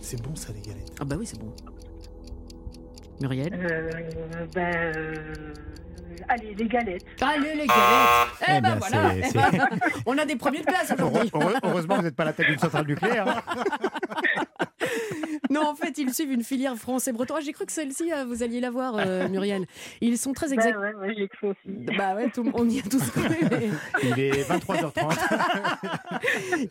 C'est 0.00 0.22
bon 0.22 0.34
ça 0.34 0.50
les 0.54 0.60
galettes. 0.62 0.92
Ah 0.98 1.04
bah 1.04 1.16
oui, 1.18 1.26
c'est 1.26 1.38
bon. 1.38 1.52
Muriel 3.20 3.52
Euh, 3.54 3.90
ben, 4.54 4.74
euh, 4.96 5.14
allez, 6.28 6.54
les 6.54 6.66
galettes. 6.68 7.04
Allez 7.20 7.54
les 7.54 7.66
galettes 7.66 7.70
Eh, 8.40 8.44
Eh 8.48 8.60
ben 8.60 8.60
bien, 8.60 8.76
voilà 8.76 9.10
c'est- 9.10 9.18
Eh 9.18 9.22
c'est- 9.24 9.38
ben, 9.58 9.68
On 10.06 10.18
a 10.18 10.24
des 10.24 10.36
premiers 10.36 10.60
de 10.60 10.64
place 10.66 10.92
aujourd'hui 10.92 11.30
Heureux- 11.32 11.54
Heureusement 11.62 11.94
que 11.96 12.00
vous 12.00 12.06
n'êtes 12.06 12.16
pas 12.16 12.22
à 12.24 12.26
la 12.26 12.32
tête 12.32 12.46
d'une 12.46 12.58
centrale 12.58 12.86
nucléaire. 12.86 13.42
non, 15.50 15.62
en 15.66 15.74
fait, 15.74 15.96
ils 15.98 16.12
suivent 16.14 16.32
une 16.32 16.42
filière 16.44 16.76
français-breton. 16.76 17.34
Ah, 17.36 17.40
j'ai 17.40 17.52
cru 17.52 17.66
que 17.66 17.72
celle-ci, 17.72 18.12
euh, 18.12 18.24
vous 18.24 18.42
alliez 18.42 18.60
la 18.60 18.70
voir, 18.70 18.96
euh, 18.98 19.28
Muriel. 19.28 19.66
Ils 20.00 20.18
sont 20.18 20.32
très 20.32 20.52
exacts. 20.52 20.74
Bah 20.74 20.80
ouais, 20.80 20.94
ouais, 21.08 21.14
j'ai 21.16 21.28
cru 21.28 21.48
aussi. 21.48 21.58
Bah 21.96 22.14
ouais, 22.14 22.30
tout- 22.30 22.50
on 22.54 22.68
y 22.68 22.78
a 22.78 22.82
tous 22.82 23.02
cru. 23.10 23.22
mais- 23.50 23.70
Il 24.02 24.18
est 24.20 24.48
23h30. 24.48 25.16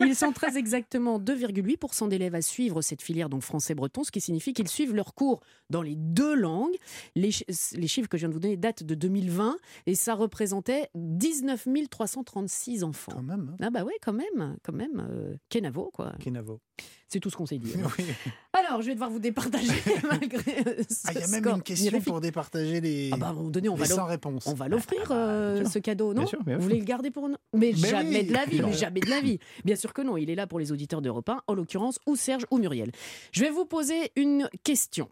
Ils 0.00 0.14
sont 0.14 0.32
très 0.32 0.56
exactement 0.56 1.18
2,8% 1.18 2.08
d'élèves 2.08 2.34
à 2.34 2.42
suivre 2.42 2.82
cette 2.82 3.02
filière 3.02 3.28
donc 3.28 3.42
français-breton, 3.42 4.04
ce 4.04 4.10
qui 4.10 4.20
signifie 4.20 4.52
qu'ils 4.52 4.68
suivent 4.68 4.94
leurs 4.94 5.14
cours 5.14 5.40
dans 5.70 5.82
les 5.82 5.94
deux 5.96 6.34
langues. 6.34 6.74
Les, 7.14 7.30
les 7.74 7.88
chiffres 7.88 8.08
que 8.08 8.16
je 8.16 8.22
viens 8.22 8.28
de 8.28 8.34
vous 8.34 8.40
donner 8.40 8.56
datent 8.56 8.82
de 8.82 8.94
2020 8.94 9.56
et 9.86 9.94
ça 9.94 10.14
représentait 10.14 10.88
19 10.94 11.66
336 11.90 12.84
enfants. 12.84 13.12
Quand 13.14 13.22
même. 13.22 13.50
hein. 13.52 13.56
Ah 13.62 13.70
bah 13.70 13.84
ouais, 13.84 13.94
quand 14.02 14.12
même, 14.12 14.56
quand 14.62 14.72
même. 14.72 15.06
euh, 15.10 15.34
Kenavo, 15.48 15.90
quoi. 15.92 16.12
Kenavo. 16.22 16.60
C'est 17.08 17.20
tout 17.20 17.30
ce 17.30 17.36
qu'on 17.36 17.46
s'est 17.46 17.58
dit. 17.58 17.72
Oui. 17.98 18.04
Alors, 18.52 18.82
je 18.82 18.88
vais 18.88 18.94
devoir 18.94 19.10
vous 19.10 19.20
départager 19.20 19.70
malgré 20.10 20.58
euh, 20.66 20.82
ce 20.88 21.02
Ah, 21.06 21.12
il 21.14 21.20
y 21.20 21.22
a 21.22 21.28
même 21.28 21.46
une 21.46 21.62
question 21.62 21.84
mirifique. 21.84 22.08
pour 22.08 22.20
départager 22.20 22.80
les, 22.80 23.10
Ah 23.12 23.16
bah, 23.16 23.26
à 23.28 23.30
un 23.30 23.32
moment 23.34 23.50
donné, 23.50 23.68
on 23.68 23.74
les 23.74 23.80
va 23.80 23.86
sans 23.86 24.06
réponse. 24.06 24.46
On 24.48 24.54
va 24.54 24.66
l'offrir, 24.66 25.02
Ah 25.04 25.08
bah, 25.08 25.14
euh, 25.14 25.64
ce 25.66 25.78
cadeau, 25.78 26.14
non 26.14 26.22
Bien 26.22 26.26
sûr, 26.26 26.42
bien 26.42 26.56
Vous 26.56 26.62
voulez 26.64 26.78
le 26.78 26.84
garder 26.84 27.10
pour 27.12 27.28
nous 27.28 27.36
Mais, 27.54 27.72
Mais 27.80 27.88
jamais 27.88 28.20
oui. 28.20 28.26
de 28.26 28.32
la 28.32 28.44
vie, 28.46 28.60
mais 28.60 28.72
jamais 28.72 29.00
de 29.00 29.08
la 29.10 29.20
vie. 29.20 29.38
Bien 29.64 29.76
sûr 29.76 29.92
que 29.92 30.02
non, 30.02 30.16
il 30.16 30.30
est 30.30 30.34
là 30.34 30.46
pour 30.48 30.58
les 30.58 30.72
auditeurs 30.72 31.00
d'Europe 31.00 31.28
1, 31.28 31.42
en 31.46 31.54
l'occurrence, 31.54 32.00
ou 32.06 32.16
Serge 32.16 32.44
ou 32.50 32.58
Muriel. 32.58 32.90
Je 33.30 33.42
vais 33.42 33.50
vous 33.50 33.66
poser 33.66 34.10
une 34.16 34.48
question. 34.64 35.08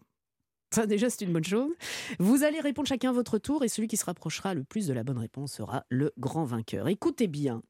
Ça, 0.73 0.85
déjà, 0.87 1.09
c'est 1.09 1.23
une 1.23 1.31
bonne 1.31 1.43
chose. 1.45 1.71
Vous 2.19 2.43
allez 2.43 2.59
répondre 2.59 2.87
chacun 2.89 3.11
à 3.11 3.13
votre 3.13 3.37
tour 3.37 3.63
et 3.63 3.69
celui 3.69 3.87
qui 3.87 3.95
se 3.95 4.03
rapprochera 4.03 4.53
le 4.53 4.63
plus 4.65 4.87
de 4.87 4.93
la 4.93 5.03
bonne 5.05 5.19
réponse 5.19 5.53
sera 5.53 5.85
le 5.89 6.11
grand 6.17 6.43
vainqueur. 6.43 6.89
Écoutez 6.89 7.27
bien. 7.27 7.61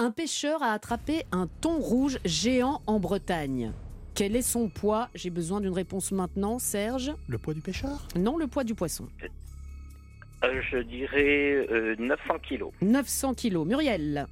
Un 0.00 0.12
pêcheur 0.12 0.62
a 0.62 0.74
attrapé 0.74 1.24
un 1.32 1.48
thon 1.60 1.80
rouge 1.80 2.20
géant 2.24 2.82
en 2.86 3.00
Bretagne. 3.00 3.72
Quel 4.14 4.36
est 4.36 4.42
son 4.42 4.68
poids? 4.68 5.08
J'ai 5.16 5.30
besoin 5.30 5.60
d'une 5.60 5.72
réponse 5.72 6.12
maintenant, 6.12 6.60
Serge. 6.60 7.12
Le 7.26 7.36
poids 7.36 7.52
du 7.52 7.60
pêcheur? 7.60 8.06
Non, 8.14 8.36
le 8.36 8.46
poids 8.46 8.62
du 8.62 8.76
poisson. 8.76 9.08
Euh, 10.44 10.62
je 10.70 10.78
dirais 10.78 11.66
euh, 11.68 11.96
900 11.98 12.38
kilos. 12.48 12.72
900 12.80 13.34
kilos. 13.34 13.66
Muriel. 13.66 14.28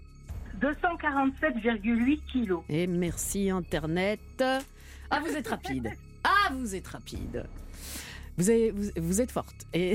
247,8 0.61 2.21
kilos. 2.31 2.63
Et 2.69 2.87
merci 2.87 3.51
Internet. 3.51 4.21
Ah, 5.11 5.19
vous 5.19 5.37
êtes 5.37 5.49
rapide. 5.49 5.91
Ah, 6.23 6.53
vous 6.53 6.77
êtes 6.77 6.87
rapide. 6.87 7.45
Vous, 8.39 8.51
avez- 8.51 8.71
vous, 8.71 8.91
vous 8.97 9.21
êtes 9.21 9.31
forte. 9.31 9.67
Et, 9.73 9.93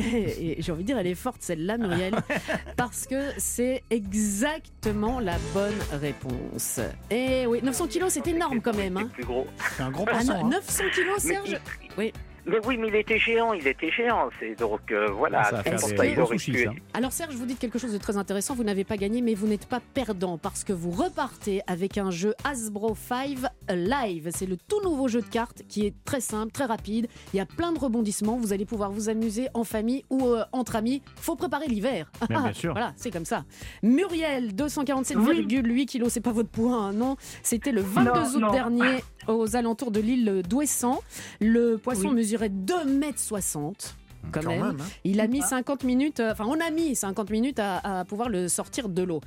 et 0.58 0.62
j'ai 0.62 0.72
envie 0.72 0.82
de 0.84 0.88
dire, 0.88 0.98
elle 0.98 1.08
est 1.08 1.16
forte 1.16 1.42
celle-là, 1.44 1.78
Muriel, 1.78 2.16
parce 2.78 3.06
que 3.06 3.30
c'est 3.38 3.84
exactement 3.89 5.20
la 5.20 5.38
bonne 5.54 5.78
réponse. 5.92 6.80
Et 7.10 7.46
oui, 7.46 7.60
900 7.64 7.88
kilos, 7.88 8.14
c'est 8.14 8.28
énorme 8.28 8.62
quand 8.62 8.76
même. 8.76 8.96
C'est 8.98 9.04
Hein. 9.04 9.10
plus 9.14 9.26
gros. 9.26 9.48
C'est 9.78 9.84
un 9.84 9.92
gros 9.92 10.06
Ah, 10.08 10.12
poisson. 10.14 10.34
non, 10.34 10.46
hein. 10.46 10.50
900 10.50 10.84
kilos, 10.94 11.18
Serge 11.22 11.60
Oui. 11.98 12.14
Mais 12.46 12.58
oui, 12.66 12.78
mais 12.78 12.88
il 12.88 12.96
était 12.96 13.18
géant, 13.20 13.54
il 13.54 13.68
était 13.68 13.92
géant. 13.92 14.30
C'est 14.39 14.58
donc 14.58 14.92
euh, 14.92 15.08
voilà. 15.12 15.44
Ça 15.44 15.58
c'est 15.64 15.70
faire 15.70 15.80
pour 15.80 15.89
ça 15.89 16.06
il 16.06 16.16
gros 16.16 16.24
aurait 16.24 16.38
sushis, 16.38 16.52
pu. 16.54 16.64
ça. 16.66 16.72
Alors 16.94 17.12
Serge, 17.12 17.36
vous 17.36 17.46
dites 17.46 17.60
quelque 17.60 17.78
chose 17.80 17.94
de 17.94 17.98
très 17.98 18.18
intéressant, 18.18 18.56
vous 18.56 18.64
n'avez 18.64 18.84
pas 18.84 18.98
gagné 18.98 19.22
mais 19.22 19.34
vous 19.36 19.48
n'êtes 19.48 19.66
pas 19.68 19.80
perdant 19.94 20.38
parce 20.38 20.64
que 20.64 20.74
vous 20.74 20.92
repartez 20.92 21.62
avec 21.68 21.98
un 21.98 22.10
jeu 22.12 22.34
Hasbro 22.44 22.96
5 22.96 23.38
Live. 23.70 24.30
C'est 24.36 24.46
le 24.48 24.58
tout 24.58 24.82
nouveau 24.84 25.08
jeu 25.08 25.22
de 25.22 25.28
cartes 25.28 25.62
qui 25.68 25.86
est 25.86 25.94
très 26.04 26.22
simple, 26.22 26.52
très 26.52 26.66
rapide, 26.66 27.08
il 27.34 27.38
y 27.38 27.39
a 27.39 27.46
plein 27.46 27.72
de 27.74 27.80
rebondissements, 27.80 28.38
vous 28.38 28.54
allez 28.54 28.66
pouvoir 28.66 28.92
vous 28.92 29.10
amuser 29.10 29.48
en 29.54 29.64
famille 29.64 30.04
ou 30.10 30.28
euh, 30.28 30.44
entre 30.52 30.76
amis. 30.76 31.02
Faut 31.18 31.36
préparer 31.36 31.68
l'hiver. 31.68 32.12
Bien 32.30 32.52
sûr. 32.54 32.72
Voilà, 32.74 32.94
c'est 32.96 33.12
comme 33.12 33.26
ça. 33.26 33.44
Muriel, 33.84 34.54
247,8 34.54 35.86
kilos, 35.86 36.12
c'est 36.12 36.22
pas 36.22 36.32
votre 36.32 36.50
point, 36.50 36.88
hein, 36.88 36.94
non 36.94 37.16
C'était 37.44 37.72
le 37.72 37.82
22 37.82 38.10
Non, 38.12 38.24
août 38.26 38.39
non. 38.39 38.52
dernier 38.52 39.04
aux 39.34 39.55
alentours 39.55 39.91
de 39.91 39.99
l'île 39.99 40.43
d'Ouessant. 40.47 41.01
Le 41.39 41.77
poisson 41.77 42.09
Oui. 42.09 42.15
mesurait 42.15 42.49
2,60 42.49 42.86
mètres. 42.88 43.95
Quand, 44.32 44.41
Quand 44.41 44.49
même. 44.49 44.61
même, 44.61 44.78
hein. 44.82 44.86
Il 45.03 45.19
a 45.19 45.28
mis 45.28 45.41
Ah. 45.43 45.47
50 45.47 45.84
minutes, 45.84 46.19
euh, 46.19 46.32
enfin 46.32 46.45
on 46.47 46.59
a 46.59 46.69
mis 46.69 46.95
50 46.95 47.30
minutes 47.32 47.59
à, 47.59 47.99
à 48.01 48.05
pouvoir 48.05 48.30
le 48.30 48.47
sortir 48.47 48.88
de 48.88 49.01
l'eau. 49.03 49.19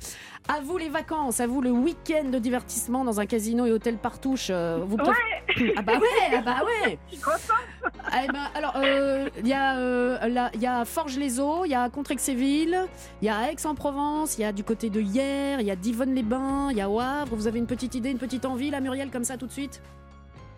À 0.47 0.61
vous 0.61 0.77
les 0.77 0.89
vacances, 0.89 1.39
à 1.39 1.47
vous 1.47 1.61
le 1.61 1.69
week-end 1.71 2.29
de 2.29 2.39
divertissement 2.39 3.03
dans 3.03 3.19
un 3.19 3.25
casino 3.25 3.65
et 3.65 3.71
hôtel 3.71 3.97
Partouche. 3.97 4.47
euh, 4.49 4.79
vous 4.85 4.97
préf- 4.97 5.73
Ah 5.77 5.81
bah 5.81 5.93
ouais, 5.93 6.37
ah 6.37 6.41
bah 6.41 6.57
ouais. 6.65 6.97
Je 7.09 7.15
suis 7.15 7.21
contente. 7.23 7.93
Eh 8.23 8.27
ben, 8.31 8.47
alors 8.55 8.73
euh, 8.77 9.29
il 9.39 9.47
y 9.47 9.53
a 9.53 9.77
euh, 9.77 10.27
là, 10.27 10.49
il 10.53 10.61
y 10.61 10.67
a 10.67 10.85
Forges-les-Eaux, 10.85 11.65
il 11.65 11.71
y 11.71 11.75
a 11.75 11.89
Contrexéville, 11.89 12.77
il 13.21 13.25
y 13.25 13.29
a 13.29 13.51
Aix-en-Provence, 13.51 14.37
il 14.37 14.41
y 14.41 14.45
a 14.45 14.51
du 14.51 14.63
côté 14.63 14.89
de 14.89 15.01
Hier, 15.01 15.59
il 15.61 15.67
y 15.67 15.71
a 15.71 15.75
Divonne-les-Bains, 15.75 16.69
il 16.71 16.77
y 16.77 16.81
a 16.81 16.89
au 16.89 16.99
Havre. 16.99 17.35
Vous 17.35 17.47
avez 17.47 17.59
une 17.59 17.67
petite 17.67 17.95
idée, 17.95 18.09
une 18.11 18.17
petite 18.17 18.45
envie 18.45 18.69
là, 18.71 18.79
Muriel, 18.79 19.11
comme 19.11 19.23
ça 19.23 19.37
tout 19.37 19.47
de 19.47 19.51
suite? 19.51 19.81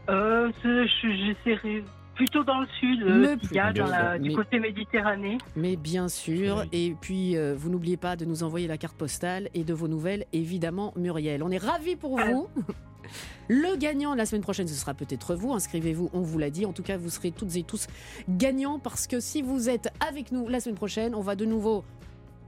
Euh, 0.09 0.49
j'essaierai 0.63 1.83
plutôt 2.17 2.43
dans 2.43 2.59
le 2.59 2.67
sud, 2.79 3.03
euh, 3.03 3.33
a 3.33 3.37
plus- 3.37 3.79
dans 3.79 3.87
la- 3.87 4.17
mais- 4.19 4.29
du 4.29 4.35
côté 4.35 4.59
méditerranée. 4.59 5.37
Mais 5.55 5.75
bien 5.77 6.09
sûr. 6.09 6.63
Oui. 6.63 6.69
Et 6.73 6.95
puis, 6.99 7.37
euh, 7.37 7.55
vous 7.57 7.69
n'oubliez 7.69 7.95
pas 7.97 8.15
de 8.17 8.25
nous 8.25 8.43
envoyer 8.43 8.67
la 8.67 8.77
carte 8.77 8.97
postale 8.97 9.49
et 9.53 9.63
de 9.63 9.73
vos 9.73 9.87
nouvelles, 9.87 10.25
évidemment, 10.33 10.93
Muriel. 10.97 11.41
On 11.43 11.51
est 11.51 11.57
ravis 11.63 11.95
pour 11.95 12.19
vous. 12.19 12.47
Le 13.47 13.77
gagnant 13.77 14.15
la 14.15 14.25
semaine 14.25 14.41
prochaine, 14.41 14.67
ce 14.67 14.73
sera 14.73 14.93
peut-être 14.93 15.33
vous. 15.35 15.53
Inscrivez-vous, 15.53 16.09
on 16.11 16.19
vous 16.19 16.37
l'a 16.37 16.49
dit. 16.49 16.65
En 16.65 16.73
tout 16.73 16.83
cas, 16.83 16.97
vous 16.97 17.09
serez 17.09 17.31
toutes 17.31 17.55
et 17.55 17.63
tous 17.63 17.87
gagnants 18.27 18.79
parce 18.79 19.07
que 19.07 19.21
si 19.21 19.41
vous 19.41 19.69
êtes 19.69 19.87
avec 20.05 20.33
nous 20.33 20.49
la 20.49 20.59
semaine 20.59 20.75
prochaine, 20.75 21.15
on 21.15 21.21
va 21.21 21.35
de 21.35 21.45
nouveau 21.45 21.85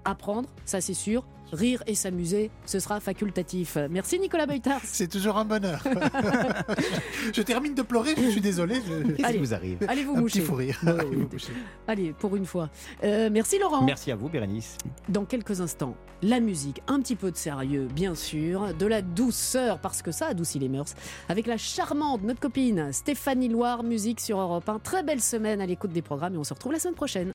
apprendre, 0.03 0.49
ça 0.65 0.81
c'est 0.81 0.93
sûr. 0.93 1.25
Rire 1.51 1.83
et 1.87 1.95
s'amuser, 1.95 2.51
ce 2.65 2.79
sera 2.79 2.99
facultatif. 2.99 3.77
Merci 3.89 4.19
Nicolas 4.19 4.45
Beutars. 4.45 4.81
C'est 4.83 5.07
toujours 5.09 5.37
un 5.37 5.45
bonheur. 5.45 5.83
je 7.33 7.41
termine 7.41 7.73
de 7.73 7.81
pleurer, 7.81 8.13
je 8.17 8.29
suis 8.29 8.41
désolé. 8.41 8.75
je- 8.75 9.03
Qu'est-ce 9.03 9.15
qui 9.17 9.25
Allez. 9.25 9.37
vous 9.39 9.53
arrive 9.53 9.77
Allez 9.87 10.03
vous 10.03 10.15
Un 10.15 10.21
moucher. 10.21 10.39
petit 10.39 10.47
fou 10.47 10.55
rire. 10.55 10.79
Ouais, 10.83 10.91
Allez, 10.91 11.05
vous 11.15 11.19
ouais. 11.21 11.25
coucher. 11.27 11.53
Allez, 11.87 12.13
pour 12.13 12.35
une 12.35 12.45
fois. 12.45 12.69
Euh, 13.03 13.29
merci 13.31 13.57
Laurent. 13.59 13.83
Merci 13.83 14.11
à 14.11 14.15
vous, 14.15 14.29
Bérénice. 14.29 14.77
Dans 15.07 15.25
quelques 15.25 15.59
instants, 15.61 15.95
la 16.21 16.39
musique, 16.39 16.81
un 16.87 16.99
petit 17.01 17.15
peu 17.15 17.31
de 17.31 17.37
sérieux, 17.37 17.87
bien 17.93 18.15
sûr, 18.15 18.73
de 18.73 18.85
la 18.85 19.01
douceur, 19.01 19.79
parce 19.79 20.01
que 20.01 20.11
ça 20.11 20.27
adoucit 20.27 20.59
les 20.59 20.69
mœurs, 20.69 20.93
avec 21.29 21.47
la 21.47 21.57
charmante, 21.57 22.23
notre 22.23 22.39
copine 22.39 22.91
Stéphanie 22.93 23.49
Loire, 23.49 23.83
musique 23.83 24.19
sur 24.19 24.39
Europe 24.39 24.67
1. 24.69 24.79
Très 24.79 25.03
belle 25.03 25.21
semaine 25.21 25.61
à 25.61 25.65
l'écoute 25.65 25.91
des 25.91 26.01
programmes 26.01 26.35
et 26.35 26.37
on 26.37 26.43
se 26.43 26.53
retrouve 26.53 26.73
la 26.73 26.79
semaine 26.79 26.95
prochaine. 26.95 27.27